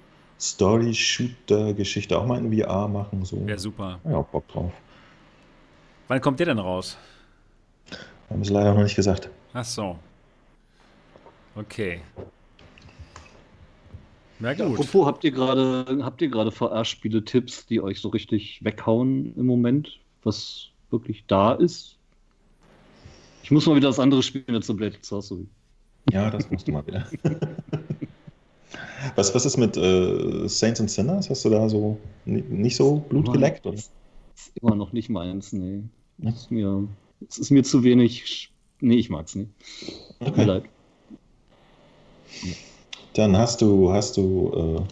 [0.40, 3.46] Story-Shooter-Geschichte auch mal in VR machen, so.
[3.46, 4.00] Wäre super.
[4.04, 4.72] Ja, Bock drauf.
[6.08, 6.96] Wann kommt der denn raus?
[8.28, 9.30] Haben sie leider noch nicht gesagt.
[9.52, 9.98] Ach so.
[11.54, 12.00] Okay.
[14.38, 14.78] Na Ja, gut.
[14.78, 20.00] apropos, habt ihr gerade habt ihr gerade VR-Spiele-Tipps, die euch so richtig weghauen im Moment,
[20.24, 21.96] was wirklich da ist?
[23.42, 25.46] Ich muss mal wieder das andere spielen als so Blade Sorcery.
[26.10, 27.06] Ja, das musst du mal wieder.
[29.16, 31.30] was, was ist mit äh, Saints and Sinners?
[31.30, 33.66] Hast du da so ni- nicht so Blut geleckt?
[33.66, 33.76] Oder?
[33.76, 33.92] Ist
[34.60, 35.82] immer noch nicht meins, nee.
[36.18, 36.88] Das ist mir,
[37.28, 38.52] es ist mir zu wenig
[38.82, 39.50] nee, ich mag's nicht.
[40.18, 40.44] Tut mir Okay.
[40.44, 40.64] leid.
[43.14, 44.82] Dann hast du, hast du, äh,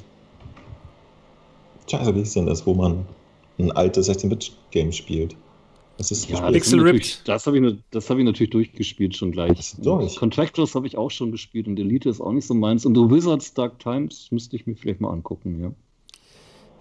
[1.91, 3.05] Scheiße, wie ist denn das, wo man
[3.59, 5.35] ein altes 16-Bit-Game spielt?
[6.01, 7.29] Was ist Ja, das, Ripped.
[7.29, 9.75] das habe ich, das hab ich natürlich durchgespielt schon gleich.
[9.83, 10.17] Durch?
[10.17, 12.87] Contractors habe ich auch schon gespielt und Elite ist auch nicht so meins.
[12.87, 15.73] Und The Wizards Dark Times müsste ich mir vielleicht mal angucken, ja.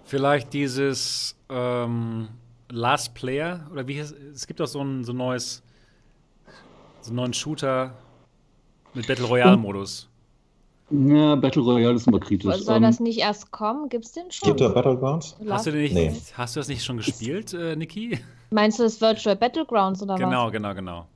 [0.04, 2.28] Vielleicht dieses ähm,
[2.70, 5.62] Last Player oder wie heißt es gibt auch so ein so neues
[7.02, 7.92] so einen neuen Shooter
[8.94, 10.08] mit Battle Royale Modus.
[10.90, 12.56] Ja, Battle Royale ist immer kritisch.
[12.62, 13.90] Soll Ähm, das nicht erst kommen?
[13.90, 14.48] Gibt's den schon?
[14.48, 15.36] Gibt da Battlegrounds?
[15.46, 16.10] Hast du den nicht, Nee.
[16.32, 18.18] hast du das nicht schon gespielt, äh, Niki?
[18.50, 21.06] Meinst du das Virtual Battlegrounds oder Genau, genau, genau.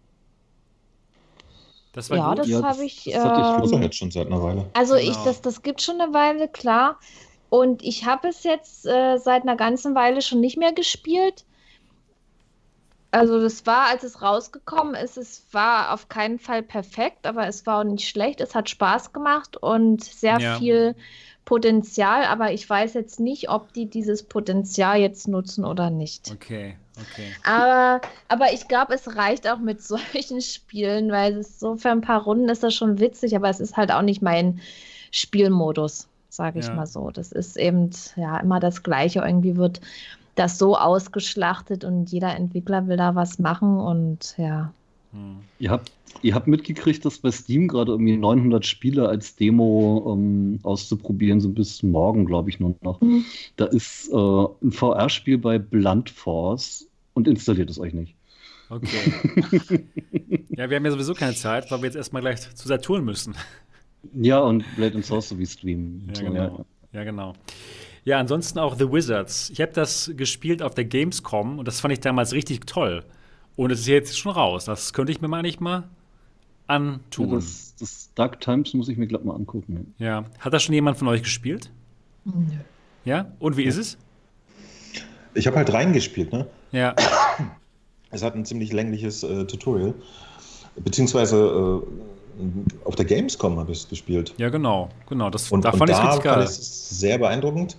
[1.93, 2.39] Das war Ja, gut.
[2.39, 3.05] das Ja, habe ich.
[3.05, 4.65] das hatte ich ähm, ja jetzt schon seit einer Weile.
[4.75, 5.25] Also ich, Genau.
[5.25, 6.99] das, das gibt schon eine Weile, klar.
[7.51, 11.45] Und ich habe es jetzt äh, seit einer ganzen Weile schon nicht mehr gespielt.
[13.13, 17.65] Also das war, als es rausgekommen ist, es war auf keinen Fall perfekt, aber es
[17.65, 18.41] war auch nicht schlecht.
[18.41, 20.59] Es hat Spaß gemacht und sehr Ja.
[20.59, 20.97] viel
[21.45, 26.33] Potenzial, aber ich weiß jetzt nicht, ob die dieses Potenzial jetzt nutzen oder nicht.
[26.33, 27.33] Okay, okay.
[27.45, 32.01] Aber, aber ich glaube, es reicht auch mit solchen Spielen, weil es so für ein
[32.01, 34.61] paar Runden ist das schon witzig, aber es ist halt auch nicht mein
[35.11, 36.75] Spielmodus, sage ich Ja.
[36.75, 37.11] mal so.
[37.11, 39.21] Das ist eben ja immer das Gleiche.
[39.21, 39.81] Irgendwie wird
[40.35, 44.73] das so ausgeschlachtet und jeder Entwickler will da was machen und ja.
[45.15, 45.37] Hm.
[45.61, 45.93] Ihr habt,
[46.23, 51.55] ihr habt mitgekriegt, dass bei Steam gerade irgendwie 900 Spiele als Demo ähm, auszuprobieren sind,
[51.55, 53.01] bis morgen, glaube ich, nur noch.
[53.01, 53.25] Mhm.
[53.57, 58.17] Da ist äh, ein VR-Spiel bei Blunt Force und installiert es euch nicht.
[58.71, 59.85] Okay.
[60.51, 63.37] ja, wir haben ja sowieso keine Zeit, weil wir jetzt erstmal gleich zu Saturn müssen.
[64.15, 66.11] Ja, und Blade and Sorcery streamen.
[66.15, 66.67] Ja, genau.
[66.93, 67.35] Ja, genau.
[68.05, 69.51] Ja, ansonsten auch The Wizards.
[69.51, 73.05] Ich habe das gespielt auf der Gamescom und das fand ich damals richtig toll.
[73.57, 74.65] Und es ist jetzt schon raus.
[74.65, 75.81] Das könnte ich mir mal nicht mal
[76.69, 77.31] Ja, antun.
[77.35, 79.95] das, das Dark Times muss ich mir glatt mal angucken.
[79.99, 80.25] Ja.
[80.41, 81.71] Hat das schon jemand von euch gespielt?
[83.05, 83.27] Ja?
[83.39, 83.97] Und wie ist es?
[85.35, 86.47] Ich habe halt reingespielt, ne?
[86.73, 86.95] Ja.
[88.11, 89.95] Es hat ein ziemlich längliches äh, Tutorial.
[90.77, 94.35] Beziehungsweise äh, auf der Gamescom habe ich es gespielt.
[94.39, 94.89] Ja, genau.
[95.09, 95.31] Genau.
[95.31, 96.43] Das, Und da fand ich es richtig geil.
[96.43, 97.77] ich es sehr beeindruckend.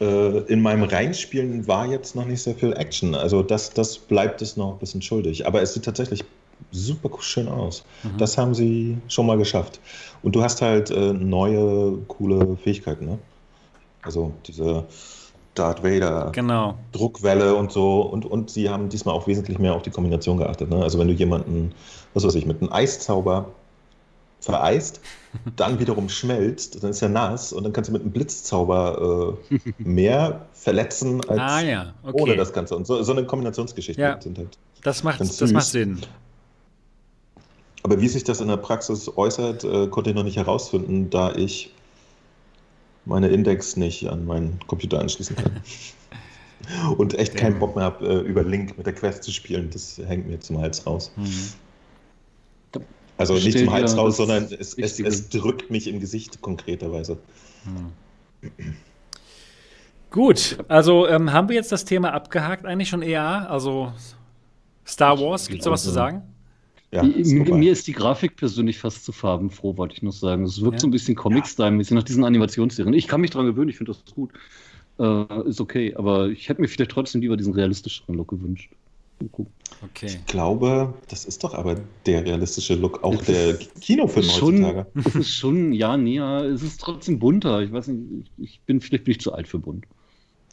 [0.00, 3.14] Äh, in meinem Reinspielen war jetzt noch nicht sehr viel Action.
[3.14, 5.46] Also das, das bleibt es noch ein bisschen schuldig.
[5.46, 6.24] Aber es sieht tatsächlich
[6.70, 7.84] super schön aus.
[8.02, 8.18] Mhm.
[8.18, 9.80] Das haben sie schon mal geschafft.
[10.22, 13.06] Und du hast halt äh, neue, coole Fähigkeiten.
[13.06, 13.18] Ne?
[14.02, 14.84] Also diese
[15.54, 16.74] Darth Vader Genau.
[16.92, 18.02] Druckwelle und so.
[18.02, 20.70] Und, und sie haben diesmal auch wesentlich mehr auf die Kombination geachtet.
[20.70, 20.82] Ne?
[20.82, 21.72] Also wenn du jemanden,
[22.12, 23.46] was weiß ich, mit einem Eiszauber
[24.46, 25.00] vereist,
[25.56, 29.58] dann wiederum schmelzt, dann ist er nass und dann kannst du mit einem Blitzzauber äh,
[29.78, 32.22] mehr verletzen als Ah ja, okay.
[32.22, 32.76] ohne das Ganze.
[32.76, 34.20] Und so, so eine Kombinationsgeschichte Ja.
[34.20, 34.56] sind halt.
[34.82, 36.00] das macht, das macht Sinn.
[37.82, 41.32] Aber wie sich das in der Praxis äußert, äh, konnte ich noch nicht herausfinden, da
[41.34, 41.72] ich
[43.04, 45.52] meine Index nicht an meinen Computer anschließen kann.
[46.96, 49.70] Und echt keinen Bock mehr habe, äh, über Link mit der Quest zu spielen.
[49.70, 51.12] Das hängt mir zum Hals raus.
[51.14, 51.52] Mhm.
[53.18, 57.18] Also nicht Stell zum Hals raus, sondern es, es, es drückt mich im Gesicht konkreterweise.
[60.10, 63.50] Gut, also ähm, haben wir jetzt das Thema abgehakt eigentlich schon eher?
[63.50, 63.92] Also
[64.86, 66.22] Star Wars, gibt es da was zu sagen?
[66.92, 70.44] Ja, ist mir ist die Grafik persönlich fast zu farbenfroh, wollte ich noch sagen.
[70.44, 70.80] Es wirkt Ja.
[70.80, 72.94] so ein bisschen Comic-Style-mäßig nach diesen Animationsserien.
[72.94, 74.30] Ich kann mich dran gewöhnen, ich finde das gut.
[74.98, 78.70] Äh, ist okay, aber ich hätte mir vielleicht trotzdem lieber diesen realistischeren Look gewünscht.
[79.82, 80.06] Okay.
[80.06, 81.76] Ich glaube, das ist doch aber
[82.06, 84.86] der realistische Look auch Es der ist Kinofilm schon, heutzutage.
[84.94, 87.60] es ist schon, ja, näher, es ist trotzdem bunter.
[87.60, 89.86] Ich weiß nicht, ich bin vielleicht bin ich zu alt für bunt.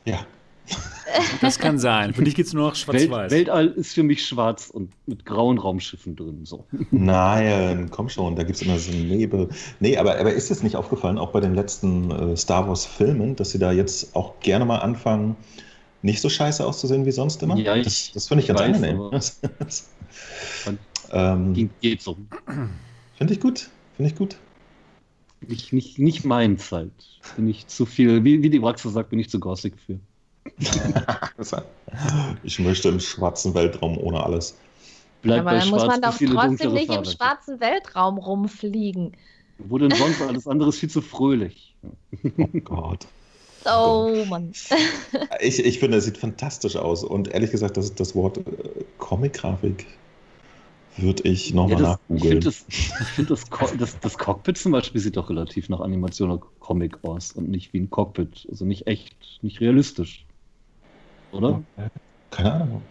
[0.05, 0.25] Ja,
[1.41, 2.13] Das kann sein.
[2.13, 3.31] Für dich gibt es nur noch Welt, schwarz-weiß.
[3.31, 6.45] Weltall ist für mich schwarz und mit grauen Raumschiffen drin.
[6.45, 6.65] So.
[6.91, 9.49] Nein, komm schon, da gibt es immer so einen Nebel.
[9.79, 13.51] Nee, aber, aber ist es nicht aufgefallen, auch bei den letzten äh, Star Wars-Filmen, dass
[13.51, 15.35] sie da jetzt auch gerne mal anfangen,
[16.03, 17.57] nicht so scheiße auszusehen wie sonst immer?
[17.57, 19.11] Ja, ich das das finde ich ganz weiß, angenehm.
[21.11, 22.17] ähm, geht so.
[23.17, 24.37] finde ich gut, finde ich gut.
[25.47, 26.91] Nicht, nicht, nicht meins halt.
[27.35, 29.99] Bin ich zu viel, wie, wie die Praxis sagt, bin ich zu gossig für.
[32.43, 34.57] Ich möchte im schwarzen Weltraum ohne alles.
[35.21, 39.15] Bleib Aber dann muss man doch trotzdem nicht im schwarzen Weltraum rumfliegen.
[39.57, 41.75] Wo denn sonst alles andere ist viel zu fröhlich.
[42.37, 43.07] Oh Gott.
[43.65, 44.51] Oh Mann.
[45.41, 47.03] Ich, ich finde, es sieht fantastisch aus.
[47.03, 48.41] Und ehrlich gesagt, das, das Wort äh,
[48.97, 49.85] Comic-Grafik
[50.97, 52.41] würde ich Ja, nochmal das, ich finde nachgoogeln.
[52.41, 56.31] das, ich find das, Co das, das Cockpit zum Beispiel sieht doch relativ nach Animation
[56.31, 58.47] oder Comic aus und nicht wie ein Cockpit.
[58.49, 60.25] Also nicht echt, nicht realistisch.
[61.31, 61.63] Oder?
[62.29, 62.81] Keine Ahnung.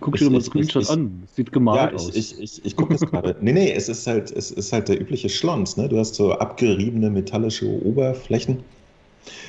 [0.00, 1.22] Guck Ich- dir doch mal ich- Screenshot ich- an.
[1.34, 2.14] Sieht Ja, gemalt ich, aus.
[2.14, 3.36] ich, ich, ich gucke es gerade.
[3.40, 5.88] Nee, nee, es ist halt, es ist halt der übliche Schlons, ne?
[5.88, 8.62] Du hast so abgeriebene metallische Oberflächen.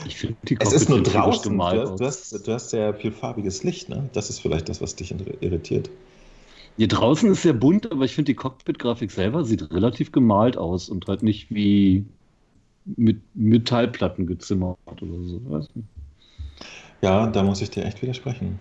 [0.06, 1.44] Ich finde die Es ist nur draußen.
[1.44, 4.10] Du gemalt hast, du, hast, du hast sehr viel farbiges Licht, ne?
[4.14, 5.90] Das ist vielleicht das, was dich irritiert.
[6.78, 10.90] Hier draußen ist sehr bunt, aber ich finde die Cockpit-Grafik selber sieht relativ gemalt aus
[10.90, 12.06] und halt nicht wie
[12.86, 15.68] mit Metallplatten gezimmert oder so.
[17.02, 18.60] Ja, da muss ich dir echt widersprechen.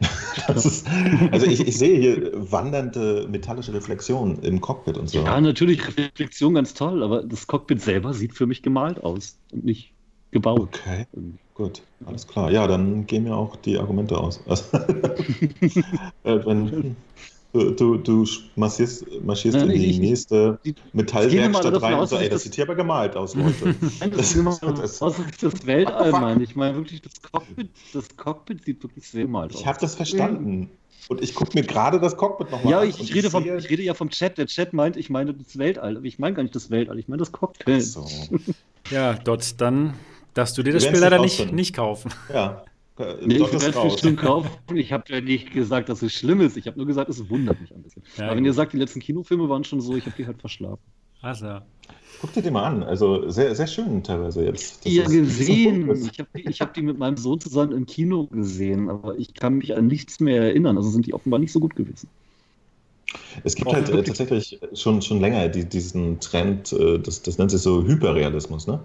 [0.54, 0.88] Ist,
[1.30, 5.18] also ich, ich sehe hier wandernde metallische Reflexionen im Cockpit und so.
[5.18, 9.64] Ja, natürlich Reflexion ganz toll, aber das Cockpit selber sieht für mich gemalt aus und
[9.64, 9.92] nicht
[10.30, 10.80] gebaut.
[10.82, 11.06] Okay,
[11.54, 12.50] gut, alles klar.
[12.50, 14.40] Ja, dann gehen mir auch die Argumente aus.
[14.46, 14.64] Also,
[16.24, 16.96] äh, wenn,
[17.52, 18.26] du, du, du
[18.56, 22.22] marschierst, marschierst Nein, in die ich- ich- nächste die- Metallwerkstatt rein und aus, so, dass
[22.24, 23.54] ey, das- das sieht hier aber gemalt aus, Leute.
[23.64, 26.50] Nein, das, Das- ist immer das- aus das Weltall, meine ich.
[26.50, 29.60] Ich meine wirklich, das Cockpit, das Cockpit sieht wirklich sehr gemalt aus.
[29.60, 30.70] Ich habe das verstanden.
[31.08, 32.88] Und ich gucke mir gerade das Cockpit nochmal ja, an.
[32.88, 34.38] ich, und ich, rede vom, ich rede ja vom Chat.
[34.38, 35.96] Der Chat meint, ich meine das Weltall.
[35.96, 37.82] Aber ich meine gar nicht das Weltall, ich meine das Cockpit.
[37.82, 38.06] So.
[38.90, 39.94] Ja, Dot, dann
[40.34, 42.10] darfst du dir das Spiel leider nicht nicht, kaufen.
[42.32, 42.64] Ja.
[42.98, 44.50] Äh, Nee, ich werde es bestimmt kaufen.
[44.74, 46.56] Ich habe ja nicht gesagt, dass es schlimm ist.
[46.58, 48.02] Ich habe nur gesagt, es wundert mich ein bisschen.
[48.18, 50.38] Ja, Aber wenn ihr sagt, die letzten Kinofilme waren schon so, ich habe die halt
[50.40, 50.82] verschlafen.
[51.22, 51.60] Also,
[52.20, 52.82] Guck dir die mal an.
[52.82, 54.84] Also sehr, sehr schön teilweise jetzt.
[54.84, 55.90] Das Ja, gesehen.
[56.12, 59.32] Ich habe die, ich hab die mit meinem Sohn zusammen im Kino gesehen, aber ich
[59.32, 60.76] kann mich an nichts mehr erinnern.
[60.76, 62.08] Also sind die offenbar nicht so gut gewesen.
[63.44, 67.22] Es gibt Auch halt äh, wirklich- tatsächlich schon, schon länger die, diesen Trend, äh, das,
[67.22, 68.80] das nennt sich so Hyperrealismus, ne?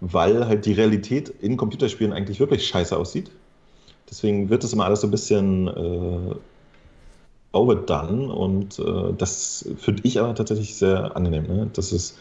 [0.00, 3.30] Weil halt die Realität in Computerspielen eigentlich wirklich scheiße aussieht.
[4.08, 6.34] Deswegen wird das immer alles so ein bisschen äh,
[7.52, 11.46] overdone und äh, das finde ich aber tatsächlich sehr angenehm.
[11.46, 11.70] Ne?
[11.72, 12.18] Das ist,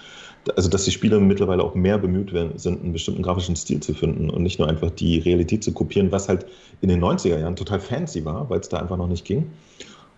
[0.56, 3.94] also dass die Spiele mittlerweile auch mehr bemüht werden, sind, einen bestimmten grafischen Stil zu
[3.94, 6.46] finden und nicht nur einfach die Realität zu kopieren, was halt
[6.82, 9.52] in den 90er Jahren total fancy war, weil es da einfach noch nicht ging.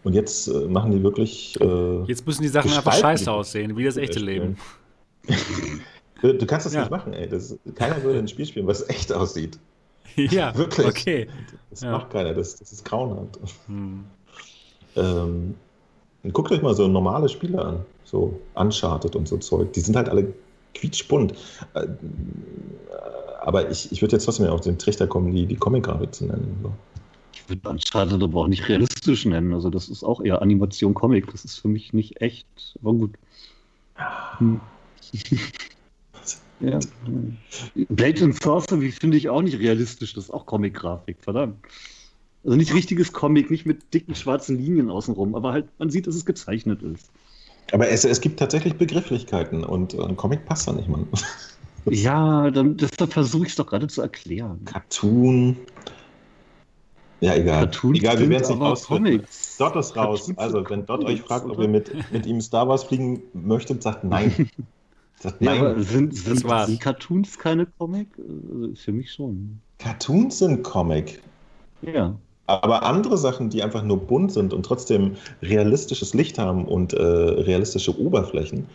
[0.03, 1.59] Und jetzt äh, machen die wirklich.
[1.59, 4.19] Äh, jetzt müssen die Sachen einfach scheiße aussehen, wie das echte.
[4.19, 4.57] Leben.
[6.21, 6.81] Du, du kannst das Ja.
[6.81, 7.27] nicht machen, ey.
[7.29, 9.59] Das, keiner würde ein Spiel spielen, was echt aussieht.
[10.15, 10.87] ja, Wirklich.
[10.87, 11.27] okay.
[11.69, 11.91] Das Ja.
[11.91, 13.39] macht keiner, das, das ist grauenhaft.
[13.67, 14.03] Hm.
[14.95, 15.55] Ähm,
[16.33, 19.73] guckt euch mal so normale Spiele an, so Uncharted und so Zeug.
[19.73, 20.33] Die sind halt alle
[20.73, 21.33] quietschbunt.
[21.75, 21.87] Äh,
[23.41, 26.57] aber ich, ich würde jetzt trotzdem auf den Trichter kommen, die, die Comic-Grafik zu nennen.
[26.63, 26.71] So.
[27.33, 29.53] Ich würde Uncharted aber auch nicht realistisch nennen.
[29.53, 31.31] Also das ist auch eher Animation Comic.
[31.31, 32.47] Das ist für mich nicht echt.
[32.81, 33.11] Aber gut.
[34.39, 34.59] Hm.
[36.59, 36.79] ja.
[37.89, 40.13] Blade and Sorcery finde ich auch nicht realistisch.
[40.13, 41.57] Das ist auch Comic-Grafik, verdammt.
[42.43, 46.15] Also nicht richtiges Comic, nicht mit dicken schwarzen Linien außenrum, aber halt, man sieht, dass
[46.15, 47.09] es gezeichnet ist.
[47.73, 51.07] Aber es, es gibt tatsächlich Begrifflichkeiten und ein Comic passt da nicht, Mann.
[51.89, 54.59] Ja, dann, deshalb versuche ich es doch gerade zu erklären.
[54.65, 55.55] Cartoon.
[57.21, 57.61] Ja, egal.
[57.61, 58.87] Cartoons egal, wir werden es nicht.
[58.87, 59.57] Comics.
[59.57, 60.25] Dot ist raus.
[60.25, 63.83] Cartoons Also, wenn Dot euch fragt, ob ihr mit, mit ihm Star Wars fliegen möchtet,
[63.83, 64.49] sagt nein.
[65.19, 68.07] Sagt Ja, aber sind, sind, sind Cartoons keine Comic?
[68.17, 69.59] Also für mich schon.
[69.79, 71.21] Cartoons sind Comic.
[71.81, 72.15] Ja.
[72.45, 77.01] Aber andere Sachen, die einfach nur bunt sind und trotzdem realistisches Licht haben und äh,
[77.01, 78.67] realistische Oberflächen,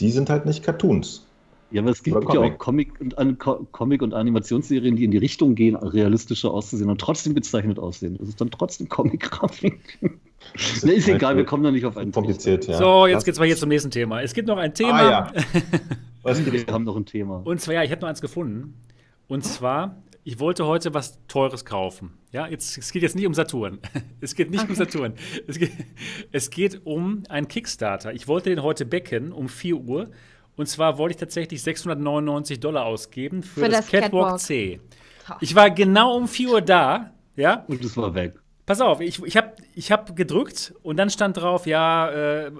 [0.00, 1.24] die sind halt nicht Cartoons.
[1.70, 2.52] Ja, aber es gibt Oder ja Comic.
[2.52, 6.90] auch Comic und, An Co Comic und Animationsserien, die in die Richtung gehen, realistischer auszusehen
[6.90, 8.16] und trotzdem gezeichnet aussehen.
[8.18, 9.98] Das ist dann trotzdem Comic-Grafik.
[10.82, 12.76] Ne, ist egal, wir kommen da nicht auf einen kompliziert, ja.
[12.78, 14.22] So, jetzt Lass- geht's mal hier zum nächsten Thema.
[14.22, 14.98] Es gibt noch ein Thema.
[15.00, 15.32] Ah, ja.
[16.22, 16.44] Was?
[16.44, 17.42] Wir haben noch ein Thema.
[17.44, 18.74] Und zwar, ja, ich habe noch eins gefunden.
[19.28, 22.12] Und zwar, ich wollte heute was Teures kaufen.
[22.32, 23.78] Ja, jetzt, es geht jetzt nicht um Saturn.
[24.20, 25.14] Es geht nicht um Saturn.
[25.46, 25.72] Es geht,
[26.30, 28.12] es geht um einen Kickstarter.
[28.12, 30.10] Ich wollte den heute backen um 4 Uhr.
[30.56, 34.40] Und zwar wollte ich tatsächlich 699 Dollar ausgeben für, Für das, das Catwalk, Catwalk.
[34.40, 34.80] C.
[35.40, 37.12] Ich war genau um 4 Uhr da.
[37.36, 38.34] Ja, Und es war weg.
[38.70, 42.52] Pass auf, ich, ich habe ich hab gedrückt und dann stand drauf, ja, äh, äh,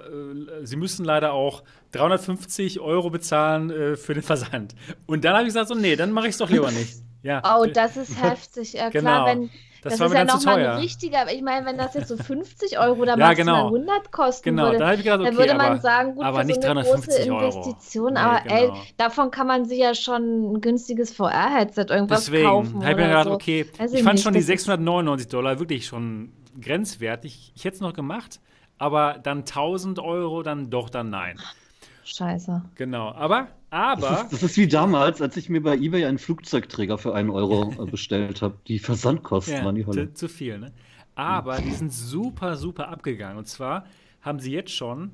[0.63, 1.63] Sie müssen leider auch
[1.93, 4.75] 350 Euro bezahlen äh, für den Versand.
[5.05, 6.95] Und dann habe ich gesagt, so, nee, dann mache ich es doch lieber nicht.
[7.23, 8.73] Ja, Oh, das ist heftig.
[8.73, 9.09] Ja, Genau.
[9.09, 9.49] klar, wenn,
[9.81, 12.17] das, das, war ist mir ja nochmal ein richtiger, ich meine, wenn das jetzt so
[12.17, 13.75] 50 Euro oder Ja, maximal genau.
[13.75, 16.45] 100 kosten Genau, würde, da gedacht, okay, dann würde man aber, sagen, gut, aber für
[16.45, 17.45] nicht so eine 350 große Euro.
[17.65, 18.55] Investition, Nee, aber genau.
[18.55, 22.97] ey, davon kann man sich ja schon ein günstiges VR-Headset irgendwas Deswegen kaufen habe ich
[22.97, 23.31] mir gedacht, so.
[23.31, 27.51] okay, Weiß ich fand nicht, schon die das ist- 699 Dollar wirklich schon grenzwertig.
[27.55, 28.39] Ich hätte es noch gemacht,
[28.77, 31.39] aber dann 1000 Euro, dann doch, dann nein.
[32.13, 32.61] Scheiße.
[32.75, 36.17] Genau, aber, Das aber, ist, das ist wie damals, als ich mir bei eBay einen
[36.19, 38.55] Flugzeugträger für einen Euro äh, bestellt habe.
[38.67, 40.07] Die Versandkosten Ja, waren die Hölle.
[40.09, 40.71] zu, zu viel, ne?
[41.15, 43.37] Aber die sind super, super abgegangen.
[43.37, 43.85] Und zwar
[44.21, 45.11] haben sie jetzt schon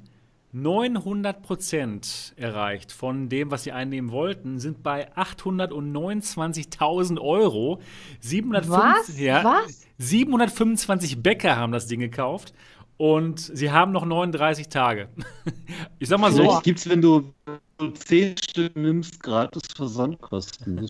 [0.54, 7.82] 900 Prozent erreicht von dem, was sie einnehmen wollten, sind bei 829.000 Euro.
[8.22, 9.20] 705, Was?
[9.20, 9.88] Ja, Was?
[9.98, 12.54] 725 Bäcker haben das Ding gekauft
[12.98, 15.10] und sie haben noch 39 Tage.
[16.00, 17.34] Ich sag mal so, Vielleicht gibt es, wenn du
[17.80, 20.88] so 10 Stück nimmst, gratis Versandkosten.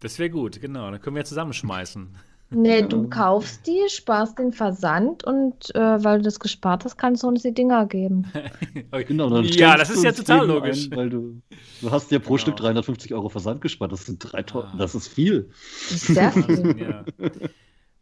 [0.00, 0.90] Das wäre gut, genau.
[0.90, 2.08] Dann können wir zusammenschmeißen.
[2.52, 7.22] Nee, du kaufst die, sparst den Versand und äh, weil du das gespart hast, kannst
[7.22, 8.26] du uns die Dinger geben.
[9.06, 10.86] Genau, dann ja, das ist ja total logisch.
[10.90, 11.40] Ein, weil du,
[11.80, 12.38] du hast ja pro Genau.
[12.38, 13.92] Stück 350 Euro Versand gespart.
[13.92, 14.76] Das sind 3000, Ah.
[14.76, 15.48] das ist viel.
[15.88, 16.76] Das ist sehr viel.
[16.80, 17.04] ja.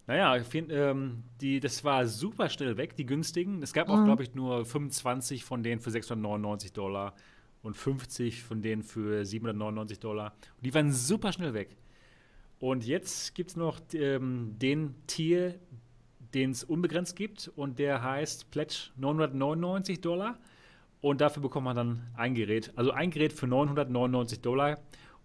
[0.08, 3.62] Naja, find, ähm, die, das war super schnell weg, die günstigen.
[3.62, 4.04] Es gab auch, Mhm.
[4.06, 7.14] glaube ich, nur 25 von denen für 699 Dollar
[7.62, 10.32] und 50 von denen für 799 Dollar.
[10.56, 11.76] Und die waren super schnell weg.
[12.58, 15.60] Und jetzt gibt es noch ähm, den Tier,
[16.34, 20.38] den es unbegrenzt gibt und der heißt Pledge 999 Dollar.
[21.02, 22.72] Und dafür bekommt man dann ein Gerät.
[22.76, 24.78] Also ein Gerät für 999 Dollar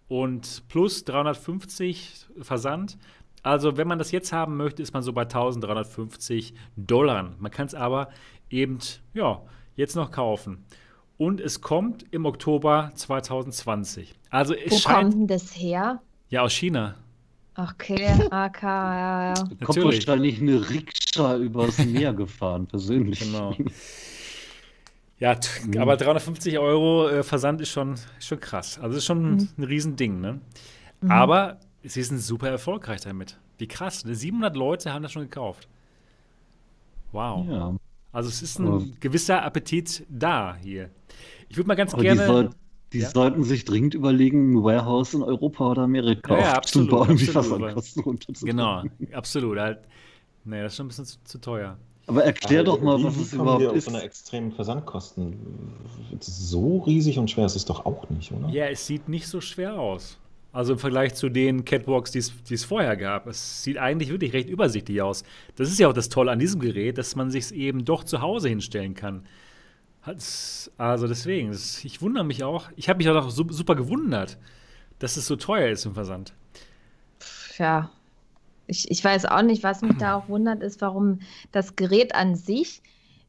[0.08, 2.98] und plus 350 Versand.
[3.44, 7.34] Also wenn man das jetzt haben möchte, ist man so bei 1350 Dollar.
[7.38, 8.08] Man kann es aber
[8.50, 8.78] eben,
[9.12, 9.42] ja,
[9.76, 10.64] jetzt noch kaufen.
[11.18, 14.14] Und es kommt im Oktober 2020.
[14.30, 16.00] Also es Wo scheint, kommt denn das her?
[16.30, 16.96] ja, aus China.
[17.56, 19.34] Okay, AK, ja, ja.
[19.62, 23.20] Kommt wahrscheinlich eine Rikscha übers Meer gefahren, persönlich.
[23.20, 23.54] Genau.
[25.20, 25.38] Ja,
[25.78, 28.78] aber 350 Euro äh, Versand ist schon, ist schon krass.
[28.80, 29.48] Also ist schon Mhm.
[29.58, 30.40] ein Riesending, ne?
[31.08, 33.38] Aber sie sind super erfolgreich damit.
[33.58, 34.14] Wie krass, ne?
[34.14, 35.68] 700 Leute haben das schon gekauft.
[37.12, 37.46] Wow.
[37.48, 37.76] Ja.
[38.12, 40.90] Also es ist ein Aber- gewisser Appetit da hier.
[41.48, 42.26] Ich würde mal ganz Aber die, gerne.
[42.26, 42.50] soll,
[42.92, 43.10] die Ja?
[43.10, 47.16] sollten sich dringend überlegen, ein Warehouse in Europa oder Amerika Ja, ja, absolut, aufzubauen, um
[47.16, 48.56] die absolut, Versandkosten runterzubringen.
[48.98, 49.58] genau, absolut.
[49.58, 49.78] Halt,
[50.44, 51.76] nee, das ist schon ein bisschen zu, zu teuer.
[52.06, 53.84] Aber erklär Aber doch mal, wie was es überhaupt wir ist.
[53.86, 55.36] so eine extremen Versandkosten?
[56.20, 58.48] So riesig und schwer ist es doch auch nicht, oder?
[58.50, 60.18] Ja, es sieht nicht so schwer aus.
[60.54, 63.26] Also im Vergleich zu den Catwalks, die es- es vorher gab.
[63.26, 65.24] Es sieht eigentlich wirklich recht übersichtlich aus.
[65.56, 68.20] Das ist ja auch das Tolle an diesem Gerät, dass man sich eben doch zu
[68.22, 69.26] Hause hinstellen kann.
[70.78, 72.68] Also deswegen, ich wundere mich auch.
[72.76, 74.38] Ich habe mich auch su- super gewundert,
[74.98, 76.32] dass es so teuer ist im Versand.
[77.58, 77.90] ja.
[78.66, 81.18] Ich, ich weiß auch nicht, was mich da auch wundert, ist, warum
[81.52, 82.80] das Gerät an sich,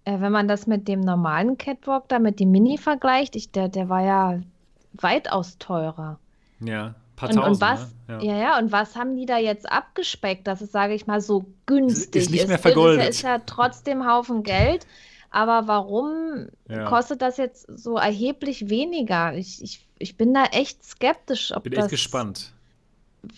[0.05, 3.67] äh, wenn man das mit dem normalen Catwalk, da mit dem Mini vergleicht, ich, der,
[3.67, 4.39] der war ja
[4.93, 6.19] weitaus teurer.
[6.61, 7.61] Ja, paar Und, und tausend.
[7.61, 8.25] was, ne?
[8.25, 8.37] ja.
[8.39, 12.23] ja, und was haben die da jetzt abgespeckt, dass es, sage ich mal, so günstig
[12.23, 13.09] Ist nicht mehr Es vergoldet.
[13.09, 14.85] ist ja trotzdem Haufen Geld,
[15.29, 16.85] aber warum Ja.
[16.85, 19.33] kostet das jetzt so erheblich weniger?
[19.35, 22.51] Ich, ich, ich bin da echt skeptisch, ob Bin das, echt gespannt.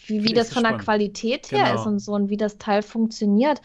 [0.07, 0.85] wie, wie bin das von der gespannt.
[0.85, 1.79] Qualität her Genau.
[1.81, 3.61] ist und so und wie das Teil funktioniert.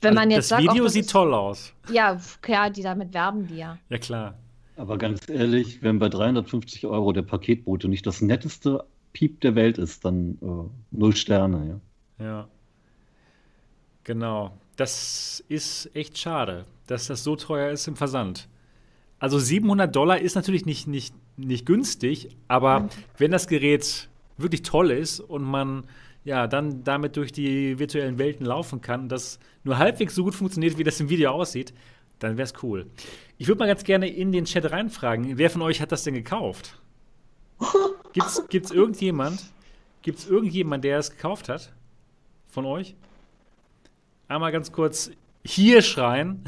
[0.00, 1.72] Wenn Also man jetzt das sagt, Video auch, das sieht ist, toll aus.
[1.88, 3.78] Ja, ja, die damit werben die ja.
[3.88, 4.34] Ja, klar.
[4.76, 9.78] Aber ganz ehrlich, wenn bei 350 Euro der Paketbote nicht das netteste Piep der Welt
[9.78, 11.80] ist, dann äh, null Sterne,
[12.18, 12.24] ja.
[12.24, 12.48] Ja.
[14.02, 14.58] Genau.
[14.76, 18.48] Das ist echt schade, dass das so teuer ist im Versand.
[19.18, 24.90] Also 700 Dollar ist natürlich nicht, nicht, nicht günstig, aber wenn das Gerät wirklich toll
[24.90, 25.84] ist und man
[26.24, 30.76] ja dann damit durch die virtuellen Welten laufen kann, das nur halbwegs so gut funktioniert,
[30.76, 31.72] wie das im Video aussieht,
[32.18, 32.86] dann wäre es cool.
[33.38, 36.14] Ich würde mal ganz gerne in den Chat reinfragen, wer von euch hat das denn
[36.14, 36.80] gekauft?
[38.12, 39.42] Gibt's, gibt's irgendjemand?
[40.02, 41.72] Gibt's irgendjemand, der es gekauft hat?
[42.48, 42.94] Von euch?
[44.28, 45.10] Einmal ganz kurz
[45.44, 46.44] hier schreien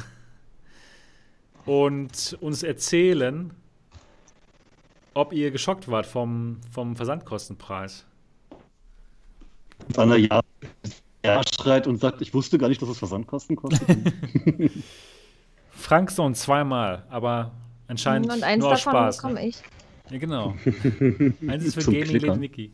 [1.65, 3.53] und uns erzählen,
[5.15, 8.07] ob ihr geschockt wart vom, vom Versandkostenpreis.
[9.89, 10.41] Und Anna ja,
[11.25, 13.87] ja schreit und sagt, ich wusste gar nicht, dass es Versandkosten kostet.
[15.71, 17.53] Frankson zweimal, aber
[17.89, 19.23] anscheinend und eins nur davon Spaß.
[19.25, 19.47] Ne?
[19.47, 19.63] ich.
[20.11, 20.55] Ja, genau.
[21.49, 22.29] Eins ist für Zum Gaming Klickern.
[22.29, 22.71] Lady Mickey.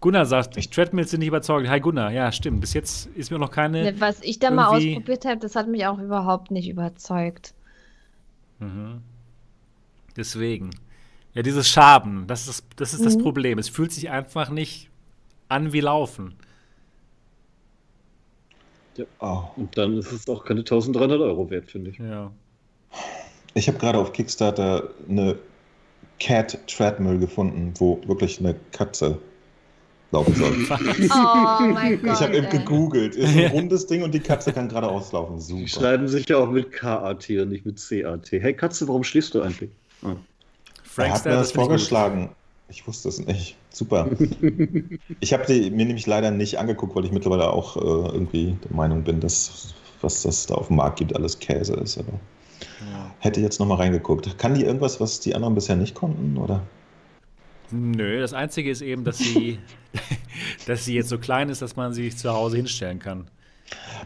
[0.00, 1.68] Gunnar sagt, Treadmills sind nicht überzeugend.
[1.68, 2.60] Hi Gunnar, ja, stimmt.
[2.60, 3.92] Bis jetzt ist mir noch keine.
[3.92, 7.54] Ne, Was ich da mal ausprobiert habe, das hat mich auch überhaupt nicht überzeugt.
[8.60, 9.02] Mhm.
[10.16, 10.70] Deswegen.
[11.34, 13.22] Ja, dieses Schaben, das ist, das, ist das Mhm.
[13.22, 13.58] Problem.
[13.58, 14.88] Es fühlt sich einfach nicht
[15.48, 16.34] an wie Laufen.
[19.20, 19.44] Oh.
[19.56, 21.98] Und dann ist es auch keine 1300 Euro wert, finde ich.
[21.98, 22.32] Ja.
[23.54, 25.38] Ich habe gerade auf Kickstarter eine
[26.18, 29.18] Cat Treadmill gefunden, wo wirklich eine Katze
[30.12, 30.52] laufen soll.
[31.62, 32.14] Oh mein Gott.
[32.14, 33.14] Ich habe eben gegoogelt.
[33.16, 35.36] Ist ein rundes Ding und die Katze kann geradeaus laufen.
[35.36, 35.68] Die Super.
[35.68, 38.30] schreiben sich ja auch mit KAT und nicht mit CAT.
[38.32, 39.70] Hey Katze, warum schläfst du eigentlich?
[40.02, 40.10] Ah.
[40.10, 40.16] Er
[40.84, 41.64] Frankster, hat mir das ich gut.
[41.64, 42.30] vorgeschlagen.
[42.68, 43.56] Ich wusste es nicht.
[43.70, 44.08] Super.
[45.20, 48.76] ich habe die mir nämlich leider nicht angeguckt, weil ich mittlerweile auch äh, irgendwie der
[48.76, 51.98] Meinung bin, dass was das da auf dem Markt gibt, alles Käse ist.
[51.98, 52.12] Aber
[53.18, 54.38] hätte jetzt nochmal reingeguckt.
[54.38, 56.62] Kann die irgendwas, was die anderen bisher nicht konnten, oder?
[57.70, 59.58] Nö, das Einzige ist eben, dass sie,
[60.66, 63.28] dass sie jetzt so klein ist, dass man sie zu Hause hinstellen kann.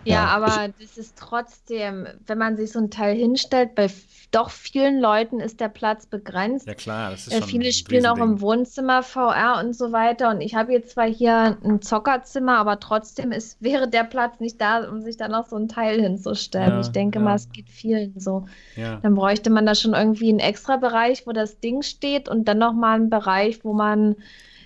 [0.04, 3.88] Ja, Ja, aber das ist trotzdem, wenn man sich so ein Teil hinstellt, bei
[4.34, 6.66] doch vielen Leuten ist der Platz begrenzt.
[6.66, 8.40] Ja klar, das ist Äh, schon viele ein spielen auch im.
[8.40, 10.30] Wohnzimmer VR und so weiter.
[10.30, 14.60] Und ich habe jetzt zwar hier ein Zockerzimmer, aber trotzdem ist, wäre der Platz nicht
[14.60, 16.70] da, um sich da noch so ein Teil hinzustellen.
[16.70, 17.24] Ja, ich denke ja.
[17.24, 18.46] mal, es geht vielen so.
[18.76, 18.96] Ja.
[18.96, 22.58] Dann bräuchte man da schon irgendwie einen extra Bereich, wo das Ding steht und dann
[22.58, 24.16] nochmal einen Bereich, wo man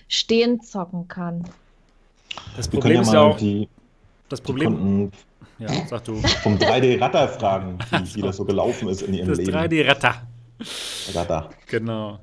[0.08, 1.44] stehend zocken kann.
[2.56, 3.68] Das Problem ist ja auch, die,
[4.28, 5.12] das die Problem, Kunden
[5.58, 9.38] ja, sag du, vom 3D-Ratter fragen, wie, wie das so gelaufen ist in ihrem das
[9.38, 9.52] Leben.
[9.52, 10.22] 3D-Ratter.
[11.14, 11.50] Ratter.
[11.66, 12.20] Genau.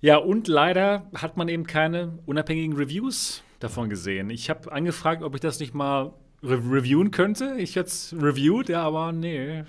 [0.00, 4.28] Ja, und leider hat man eben keine unabhängigen Reviews davon gesehen.
[4.28, 6.12] Ich habe angefragt, ob ich das nicht mal
[6.42, 7.54] re reviewen könnte.
[7.56, 9.64] Ich hätte es reviewed, ja, aber nee,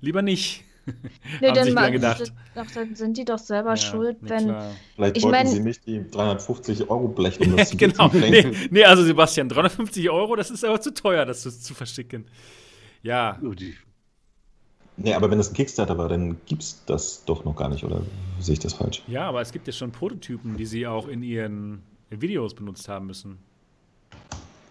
[0.00, 0.64] lieber nicht.
[1.40, 2.16] Nee, Haben dann.
[2.54, 4.44] Doch, dann sind die doch selber Ja, schuld, wenn.
[4.46, 4.70] klar.
[4.94, 8.08] Vielleicht Ich wollten mein- sie nicht die 350 Euro Blech, um das genau.
[8.08, 11.74] zu Nee, nee, also Sebastian, 350 Euro, das ist aber zu teuer, das zu, zu
[11.74, 12.26] verschicken.
[13.02, 13.52] Ja, Oh,
[15.00, 17.84] Nee, aber wenn es ein Kickstarter war, dann gibt es das doch noch gar nicht,
[17.84, 18.02] oder
[18.40, 19.02] sehe ich das falsch?
[19.06, 23.06] ja, aber es gibt ja schon Prototypen, die sie auch in ihren Videos benutzt haben
[23.06, 23.38] müssen.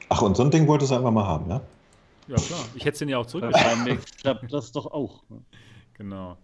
[0.10, 1.62] Ach, und so ein Ding wolltest du einfach mal haben, ja?
[2.28, 2.60] Ja, klar.
[2.76, 3.46] Ich hätte es den ja auch zurück.
[3.54, 5.24] wahrscheinlich klappt das doch auch.
[5.98, 6.38] Genau.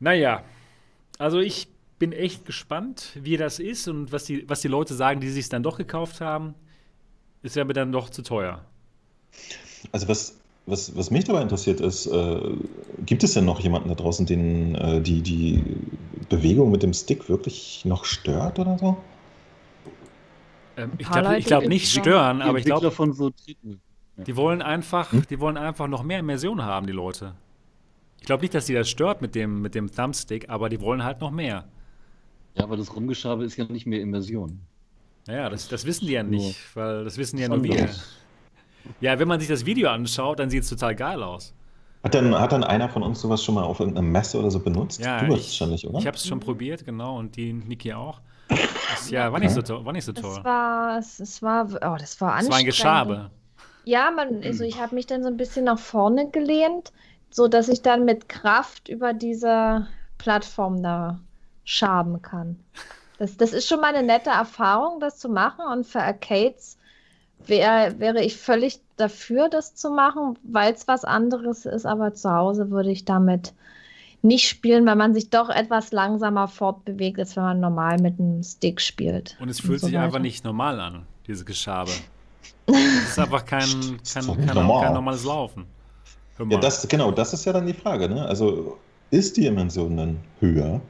[0.00, 0.44] Naja,
[1.18, 1.68] also ich
[1.98, 5.48] bin echt gespannt, wie das ist und was die, was die Leute sagen, die sich
[5.48, 6.54] dann doch gekauft haben.
[7.42, 8.64] Ist ja mir dann doch zu teuer.
[9.92, 12.40] Also was, was, was mich dabei interessiert ist, äh,
[12.98, 15.62] gibt es denn noch jemanden da draußen, den äh, die, die
[16.28, 18.96] Bewegung mit dem Stick wirklich noch stört oder so?
[20.76, 23.30] Ähm, ich glaube glaub nicht stören, Die aber ich glaube, von so
[24.26, 25.26] die wollen einfach, Hm?
[25.30, 27.36] die wollen einfach noch mehr Immersion haben, die Leute.
[28.20, 31.04] Ich glaube nicht, dass die das stört mit dem, mit dem Thumbstick, aber die wollen
[31.04, 31.64] halt noch mehr.
[32.54, 34.60] Ja, aber das Rumgeschabe ist ja nicht mehr Immersion.
[35.26, 37.88] Naja, das, das wissen die ja Nur nicht, weil das wissen ja nur wir.
[39.00, 41.54] Ja, wenn man sich das Video anschaut, dann sieht es total geil aus.
[42.02, 44.60] Hat dann, hat dann einer von uns sowas schon mal auf irgendeiner Messe oder so
[44.60, 45.00] benutzt?
[45.00, 45.98] Ja, du ich- wahrscheinlich, oder?
[45.98, 48.20] Ich habe es schon probiert, genau, und die Niki auch.
[48.48, 49.84] Das, ja, war nicht so toll.
[49.84, 50.42] War nicht so Es toll.
[50.42, 52.66] war, es, es war, oh, das war Es war ein anstrengend.
[52.66, 53.30] Geschabe.
[53.84, 56.92] Ja, man, also ich habe mich dann so ein bisschen nach vorne gelehnt,
[57.30, 59.86] so dass ich dann mit Kraft über diese
[60.18, 61.20] Plattform da
[61.64, 62.58] schaben kann.
[63.18, 65.64] Das, das ist schon mal eine nette Erfahrung, das zu machen.
[65.72, 66.78] Und für Arcades
[67.46, 71.84] wär, wäre ich völlig dafür, das zu machen, weil es was anderes ist.
[71.84, 73.52] Aber zu Hause würde ich damit
[74.22, 78.42] nicht spielen, weil man sich doch etwas langsamer fortbewegt, als wenn man normal mit einem
[78.42, 79.36] Stick spielt.
[79.40, 80.22] Und es fühlt so sich einfach weiter.
[80.22, 81.90] nicht normal an, dieses Geschabe.
[82.66, 83.66] Das ist einfach kein,
[84.12, 85.66] kein, kein, kein normales Laufen.
[86.48, 88.08] Ja, das, genau, das ist ja dann die Frage.
[88.08, 88.24] Ne?
[88.24, 88.78] Also
[89.10, 90.80] ist die Immersion dann höher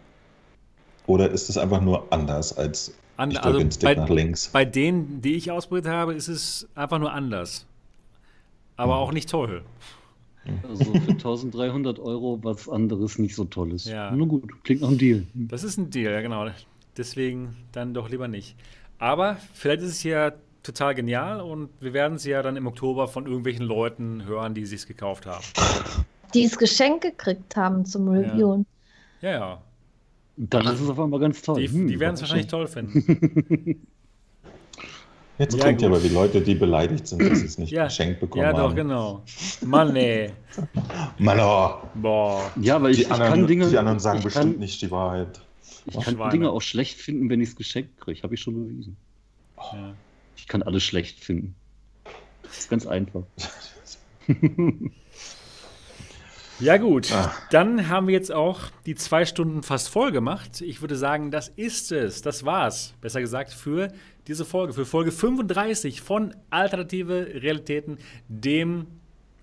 [1.06, 4.48] oder ist es einfach nur anders als An, ich also den Stick nach bei, links?
[4.48, 7.64] bei denen, die ich ausprobiert habe, ist es einfach nur anders.
[8.76, 9.00] Aber Mhm.
[9.00, 9.62] auch nicht toll.
[10.66, 13.84] Also für 1300 Euro was anderes nicht so tolles.
[13.84, 14.10] Ja.
[14.14, 15.26] Na gut, klingt nach einem Deal.
[15.34, 16.46] Das ist ein Deal, ja genau.
[16.96, 18.56] Deswegen dann doch lieber nicht.
[18.98, 20.32] Aber vielleicht ist es ja
[20.68, 24.66] total genial und wir werden es ja dann im Oktober von irgendwelchen Leuten hören, die
[24.66, 25.44] sich gekauft haben.
[26.34, 28.66] Die es geschenkt gekriegt haben zum Reviewen.
[29.22, 29.62] Ja, ja.
[30.36, 31.60] Dann ist es auf einmal ganz toll.
[31.60, 33.86] Die, Hm, die werden es wahrscheinlich toll finden.
[35.38, 37.84] Jetzt Ja, klingt ja aber wie Leute, die beleidigt sind, dass sie es nicht Ja,
[37.84, 38.74] geschenkt bekommen ja, doch, haben.
[38.76, 39.22] genau.
[39.64, 40.30] Mann, nee.
[41.18, 42.50] Mann, oh, Boah.
[42.60, 43.68] Ja, aber ich, die, ich anderen, kann Dinge.
[43.68, 45.40] die anderen sagen bestimmt kann, nicht die Wahrheit.
[45.86, 46.30] Ich kann Schweine.
[46.32, 48.20] Dinge auch schlecht finden, wenn ich es geschenkt kriege.
[48.22, 48.96] Habe ich schon bewiesen.
[49.56, 49.94] Ja.
[50.39, 51.55] Ich kann alles schlecht finden.
[52.43, 53.24] Das ist ganz einfach.
[56.60, 57.12] Ja, gut.
[57.12, 57.32] Ah.
[57.52, 60.60] Dann haben wir jetzt auch die zwei Stunden fast voll gemacht.
[60.60, 62.20] Ich würde sagen, das ist es.
[62.20, 62.94] Das war's.
[63.01, 63.93] Besser gesagt, für
[64.27, 68.89] diese Folge, für Folge 35 von Alternative Realitäten, dem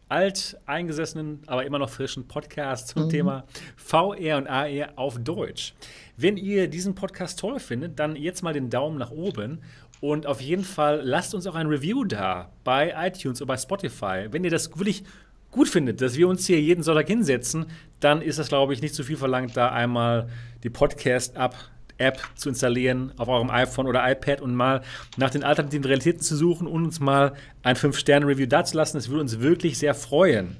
[0.10, 3.46] alteingesessenen, aber immer noch frischen Podcast zum Thema
[3.78, 5.74] VR und AR auf Deutsch.
[6.18, 9.62] Wenn ihr diesen Podcast toll findet, dann jetzt mal den Daumen nach oben
[10.02, 14.28] und auf jeden Fall lasst uns auch ein Review da bei iTunes oder bei Spotify.
[14.30, 15.04] Wenn ihr das wirklich
[15.52, 17.66] gut findet, dass wir uns hier jeden Sonntag hinsetzen,
[18.00, 20.30] dann ist das, glaube ich, nicht zu viel verlangt, da einmal
[20.64, 21.56] die Podcast-App
[21.98, 24.82] App zu installieren auf eurem iPhone oder iPad und mal
[25.16, 28.98] nach den alternativen Realitäten zu suchen und uns mal ein 5-Sterne-Review dazulassen.
[28.98, 30.58] Das würde uns wirklich sehr freuen.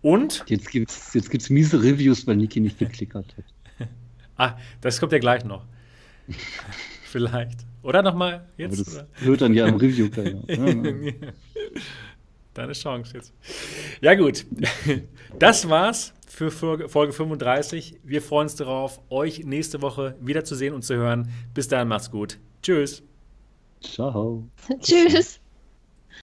[0.00, 3.88] Und, Jetzt gibt es jetzt gibt's miese Reviews, weil Niki nicht geklickert hat.
[4.36, 5.64] ah, das kommt ja gleich noch.
[7.02, 7.65] Vielleicht.
[7.86, 8.80] Oder nochmal Aber jetzt?
[8.80, 9.08] das oder?
[9.14, 10.42] hört dann ja im Review keiner.
[10.48, 11.12] Ja, ja.
[12.54, 13.32] deine Chance jetzt.
[14.00, 14.44] Ja, gut.
[15.38, 18.00] Das war's für Folge 35.
[18.02, 21.30] Wir freuen uns darauf, euch nächste Woche wiederzusehen und zu hören.
[21.52, 22.38] Bis dahin, macht's gut.
[22.62, 23.02] Tschüss.
[23.82, 24.48] Ciao.
[24.80, 25.40] Tschüss.